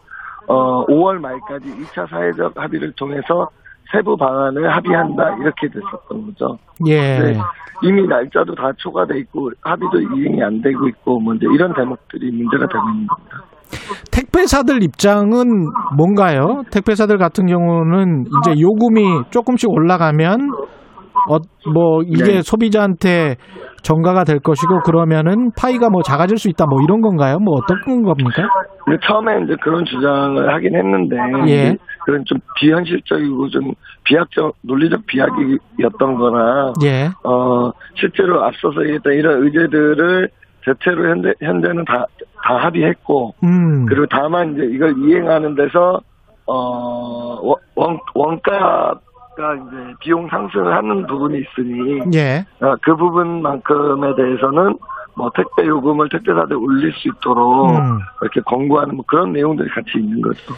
[0.48, 3.48] 어, 5월 말까지 2차 사회적 합의를 통해서
[3.92, 6.58] 세부 방안을 합의한다, 이렇게 됐었던 거죠.
[6.88, 7.00] 예.
[7.00, 7.40] 네.
[7.84, 12.68] 이미 날짜도 다 초과돼 있고, 합의도 이행이 안 되고 있고, 뭐 이제 이런 대목들이 문제가
[12.68, 13.44] 되고 있는 겁니다.
[14.12, 15.46] 택배사들 입장은
[15.96, 16.64] 뭔가요?
[16.72, 20.50] 택배사들 같은 경우는 이제 요금이 조금씩 올라가면
[21.30, 21.38] 어,
[21.72, 22.42] 뭐 이게 네.
[22.42, 23.36] 소비자한테
[23.84, 27.38] 전가가 될 것이고 그러면은 파이가 뭐 작아질 수 있다 뭐 이런 건가요?
[27.40, 28.48] 뭐 어떤 겁니까?
[29.06, 31.16] 처음에 이제 그런 주장을 하긴 했는데,
[31.48, 31.78] 예.
[32.06, 33.72] 그런 좀 비현실적이고 좀
[34.04, 37.10] 비약적, 논리적 비약이었던 거나, 예.
[37.24, 40.30] 어, 실제로 앞서서 얘기했던 이런 의제들을
[40.66, 42.06] 대체로 현재, 현재는 다,
[42.44, 43.86] 다 합의했고, 음.
[43.86, 46.02] 그리고 다만 이제 이걸 이행하는 데서,
[46.48, 48.40] 어, 원, 원- 원
[49.40, 52.46] 가가 이제 비용 상승을 하는 부분이 있으니, 예.
[52.62, 54.78] 어, 그 부분만큼에 대해서는
[55.16, 58.00] 뭐 택배 요금을 택배사들 올릴 수 있도록 음.
[58.22, 60.54] 이렇게 권고하는 뭐 그런 내용들이 같이 있는 거죠.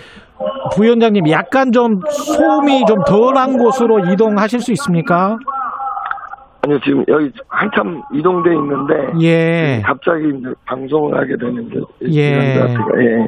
[0.76, 5.38] 부위원장님 약간 좀 소음이 좀 덜한 곳으로 이동하실 수 있습니까?
[6.64, 8.94] 아니요, 지금 여기 한참 이동돼 있는데.
[9.22, 9.82] 예.
[9.84, 11.80] 갑자기 이제 방송을 하게 되는 게.
[12.14, 12.22] 예.
[12.60, 13.26] 예.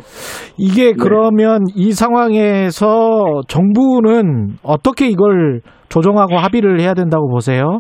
[0.58, 7.80] 이게 그러면 이 상황에서 정부는 어떻게 이걸 조정하고 합의를 해야 된다고 보세요?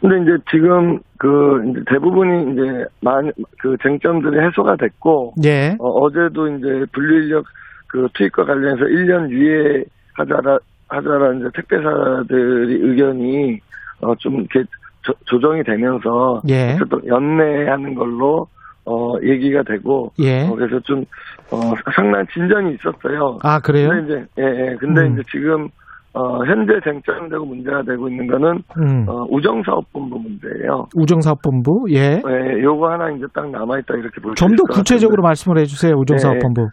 [0.00, 5.76] 근데 이제 지금 그 이제 대부분이 이제 많은 그 쟁점들이 해소가 됐고 예.
[5.78, 7.44] 어, 어제도 이제 분류인력
[7.88, 10.58] 그 투입과 관련해서 1년 유예 하자라
[10.88, 13.58] 하자라 이제 택배사들이 의견이
[14.02, 14.62] 어 좀 이렇게
[15.02, 16.74] 조, 조정이 되면서 예.
[16.74, 18.46] 어쨌든 연내하는 걸로
[18.86, 20.46] 어 얘기가 되고 예.
[20.46, 21.04] 어, 그래서 좀
[21.50, 21.60] 어,
[21.94, 23.38] 상당한 진전이 있었어요.
[23.42, 23.88] 아, 그래요?
[23.88, 24.76] 근데 이제 예, 예.
[24.78, 25.12] 근데 음.
[25.12, 25.68] 이제 지금
[26.12, 29.06] 어, 현재 쟁점되고 문제가 되고 있는 거는 음.
[29.08, 30.86] 어, 우정사업본부 문제예요.
[30.96, 32.20] 우정사업본부, 예.
[32.26, 35.28] 예, 요거 하나 이제 딱 남아 있다 이렇게 볼수 좀더 있을 것 구체적으로 같은데.
[35.28, 36.68] 말씀을 해주세요, 우정사업본부.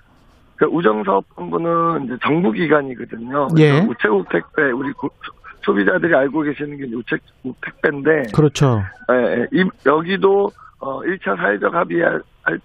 [0.55, 3.47] 그 우정사업본부는 이제 정부 기관이거든요.
[3.59, 3.69] 예.
[3.71, 5.09] 그래서 우체국 택배, 우리 구-
[5.68, 8.81] 소비자들이 알고 계시는 게 우체국 택배인데, 그렇죠.
[9.11, 9.48] 예, 예.
[9.52, 10.49] 이- 여기도
[10.80, 12.22] 어, 1차 사회적 합의할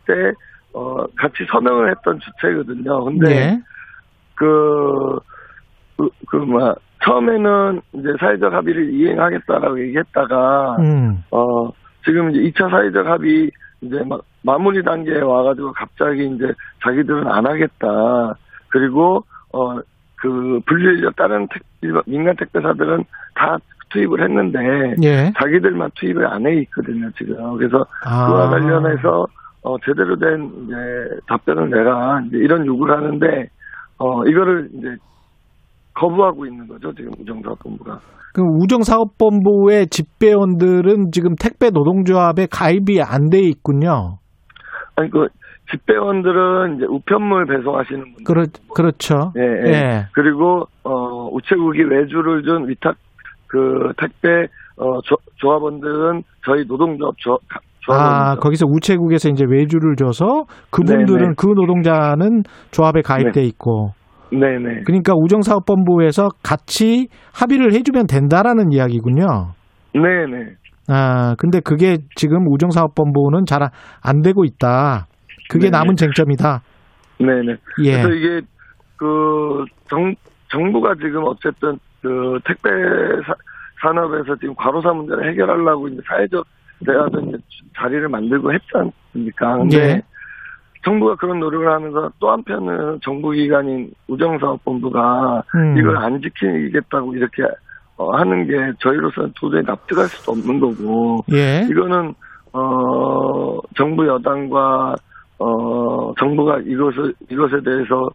[0.07, 0.33] 때
[0.73, 3.05] 어, 같이 서명을 했던 주체거든요.
[3.05, 3.61] 근데 예.
[4.37, 5.19] 그,
[5.99, 6.75] 그, 그, 뭐,
[7.05, 11.23] 처음에는 이제 사회적 합의를 이행하겠다라고 얘기했다가, 음.
[11.31, 11.69] 어,
[12.05, 13.51] 지금 이제 2차 사회적 합의
[13.83, 16.53] 이제 막 마무리 단계에 와가지고 갑자기 이제
[16.83, 18.35] 자기들은 안 하겠다.
[18.69, 19.79] 그리고, 어,
[20.23, 23.05] 그 분류인력 다른 택, 일반- 민간 택배사들은
[23.35, 23.57] 다
[23.91, 24.59] 투입을 했는데,
[25.03, 25.33] 예.
[25.37, 27.35] 자기들만 투입을 안 해 있거든요, 지금.
[27.59, 28.27] 그래서 아.
[28.29, 29.27] 그와 관련해서
[29.65, 30.75] 어, 제대로 된 이제
[31.29, 33.27] 답변을 내라 이제 이런 요구를 하는데
[33.99, 34.89] 어 이거를 이제
[35.95, 38.01] 거부하고 있는 거죠 지금 우정사업본부가.
[38.35, 44.19] 그 우정사업본부의 집배원들은 지금 택배 노동조합에 가입이 안 돼 있군요.
[44.97, 45.29] 아니 그
[45.73, 48.25] 집배원들은 이제 우편물 배송하시는 분들.
[48.25, 48.45] 그렇,
[48.75, 49.33] 그렇죠.
[49.39, 50.07] 예, 예.
[50.13, 52.97] 그리고 어 우체국이 외주를 준 위탁
[53.49, 54.29] 그 택배
[54.77, 57.95] 어 조, 조합원들은 저희 노동조합 조, 가- 아,
[58.35, 58.41] 조합원.
[58.41, 61.35] 거기서 우체국에서 이제 외주를 줘서 그분들은 네네.
[61.37, 63.91] 그 노동자는 조합에 가입돼 있고.
[64.31, 64.83] 네네.
[64.87, 69.27] 그러니까 우정사업본부에서 같이 합의를 해주면 된다라는 이야기군요.
[69.95, 70.53] 네네.
[70.89, 73.61] 아, 근데 그게 지금 우정사업본부는 잘
[74.03, 75.07] 안 되고 있다.
[75.49, 75.79] 그게 네네.
[75.79, 76.63] 남은 쟁점이다.
[77.19, 77.57] 네네.
[77.85, 78.03] 예.
[78.03, 78.41] 그래서 이게
[78.97, 80.15] 그 정,
[80.51, 82.71] 정부가 지금 어쨌든 그 택배
[83.27, 83.35] 사,
[83.83, 86.47] 산업에서 지금 과로사 문제를 해결하려고 이제 사회적
[86.85, 87.33] 대화도
[87.77, 89.57] 자리를 만들고 했지 않습니까?
[89.57, 90.03] 근데 예.
[90.85, 95.79] 정부가 그런 노력을 하면서 또 한편은 정부기관인 우정사업본부가 음.
[95.79, 97.45] 이걸 안 지키겠다고 이렇게
[97.97, 101.67] 어, 하는 게 저희로서는 도저히 납득할 수도 없는 거고 예.
[101.71, 102.15] 이거는
[102.53, 104.97] 어 정부 여당과
[105.43, 108.09] 어 정부가 이것을 이것에 대해서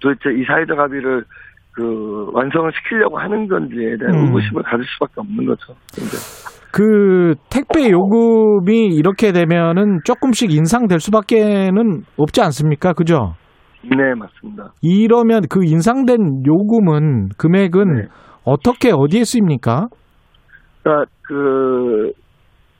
[0.00, 1.24] 도대체 이 사회적 합의를
[1.72, 4.26] 그 완성을 시키려고 하는 건지에 대한 음.
[4.26, 5.74] 의구심을 가질 수밖에 없는 거죠.
[5.94, 6.16] 근데
[6.72, 12.92] 그 택배 요금이 이렇게 되면은 조금씩 인상될 수밖에는 없지 않습니까?
[12.92, 13.34] 그죠?
[13.82, 14.72] 네 맞습니다.
[14.82, 18.02] 이러면 그 인상된 요금은 금액은 네.
[18.44, 19.88] 어떻게 어디에 쓰입니까?
[20.82, 22.12] 그러니까 그,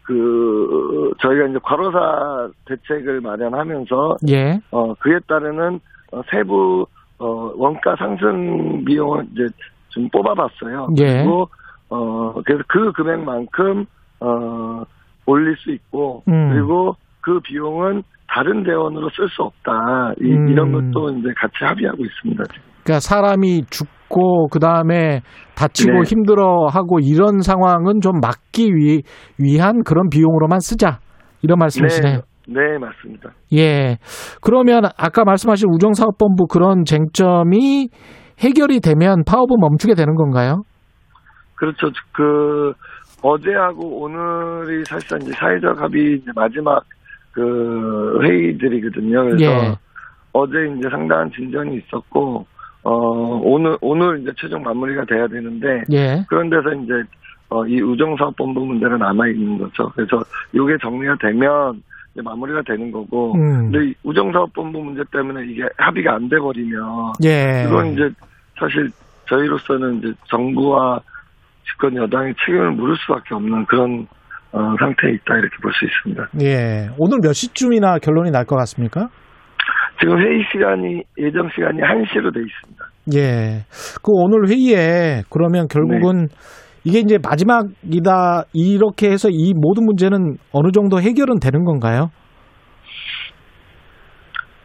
[0.09, 4.59] 그, 저희가 이제 과로사 대책을 마련하면서, 예.
[4.71, 5.81] 어, 그에 따르는
[6.13, 6.87] 어, 세부,
[7.19, 9.47] 어, 원가 상승 비용을 이제
[9.91, 10.89] 좀 뽑아봤어요.
[10.97, 11.19] 예.
[11.19, 11.51] 그리고,
[11.91, 13.85] 어, 그래서 그 금액만큼,
[14.21, 14.83] 어,
[15.27, 16.55] 올릴 수 있고, 음.
[16.55, 20.15] 그리고 그 비용은 다른 대원으로 쓸 수 없다.
[20.23, 20.49] 이, 음.
[20.49, 22.45] 이런 것도 이제 같이 합의하고 있습니다.
[22.45, 22.63] 지금.
[22.83, 25.21] 그러니까 사람이 죽 고 그 다음에
[25.57, 26.01] 다치고 네.
[26.07, 29.03] 힘들어하고 이런 상황은 좀 막기 위,
[29.39, 30.99] 위한 그런 비용으로만 쓰자
[31.43, 32.21] 이런 말씀이시네요.
[32.49, 33.31] 네, 네, 맞습니다.
[33.55, 33.99] 예.
[34.41, 37.89] 그러면 아까 말씀하신 우정사업본부 그런 쟁점이
[38.41, 40.63] 해결이 되면 파업은 멈추게 되는 건가요?
[41.57, 41.91] 그렇죠.
[42.13, 42.73] 그
[43.23, 46.83] 어제하고 오늘이 사실상 이제 사회적 합의 이제 마지막
[47.33, 49.25] 그 회의들이거든요.
[49.25, 49.75] 그래서 예.
[50.33, 52.47] 어제 이제 상당한 진전이 있었고
[52.83, 56.25] 어 오늘 오늘 이제 최종 마무리가 돼야 되는데 예.
[56.29, 56.93] 그런 데서 이제
[57.51, 59.91] 어, 이 우정사업본부 문제가 남아 있는 거죠.
[59.95, 60.23] 그래서
[60.53, 61.83] 이게 정리가 되면
[62.13, 63.71] 이제 마무리가 되는 거고 음.
[63.71, 67.65] 근데 이 우정사업본부 문제 때문에 이게 합의가 안 돼 버리면 예.
[67.67, 68.11] 이건 이제
[68.59, 68.91] 사실
[69.29, 71.01] 저희로서는 이제 정부와
[71.71, 74.07] 집권 여당의 책임을 물을 수밖에 없는 그런
[74.53, 76.29] 어, 상태에 있다 이렇게 볼 수 있습니다.
[76.43, 76.91] 예.
[76.99, 79.09] 오늘 몇 시쯤이나 결론이 날 것 같습니까?
[80.01, 82.85] 지금 회의 시간이 예정 시간이 1시로 돼 있습니다.
[83.15, 83.65] 예.
[84.03, 86.29] 그 오늘 회의에 그러면 결국은
[86.85, 92.11] 이게 이제 마지막이다 이렇게 해서 이 모든 문제는 어느 정도 해결은 되는 건가요?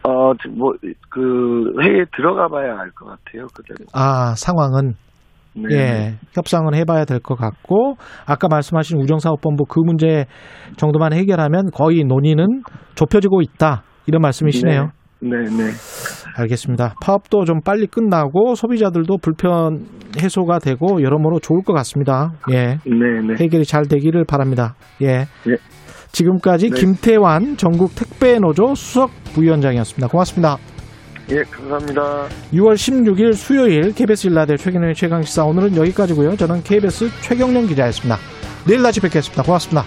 [0.06, 0.72] 어, 뭐
[1.10, 3.46] 그 회의에 들어가 봐야 알 것 같아요.
[3.54, 3.86] 그대로.
[3.94, 4.94] 아, 상황은
[5.56, 5.68] 네.
[5.76, 7.94] 예, 협상을 해봐야 될 것 같고
[8.26, 10.26] 아까 말씀하신 우정사업본부 그 문제
[10.76, 12.62] 정도만 해결하면 거의 논의는
[12.96, 14.82] 좁혀지고 있다 이런 말씀이시네요.
[14.82, 14.88] 네,
[15.30, 15.70] 네.
[16.36, 16.94] 알겠습니다.
[17.00, 19.86] 파업도 좀 빨리 끝나고 소비자들도 불편
[20.20, 22.32] 해소가 되고 여러모로 좋을 것 같습니다.
[22.52, 22.78] 예.
[22.84, 23.34] 네, 네.
[23.40, 24.74] 해결이 잘 되기를 바랍니다.
[25.02, 25.26] 예.
[25.48, 25.56] 예.
[26.12, 26.80] 지금까지 네.
[26.80, 30.08] 김태환 전국 택배 노조 수석 부위원장이었습니다.
[30.08, 30.58] 고맙습니다.
[31.30, 32.28] 예, 감사합니다.
[32.52, 36.36] 6월 16일 수요일 KBS 일라드 최경영의 최강시사 오늘은 여기까지고요.
[36.36, 38.18] 저는 KBS 최경영 기자였습니다.
[38.66, 39.42] 내일 다시 뵙겠습니다.
[39.42, 39.84] 고맙습니다.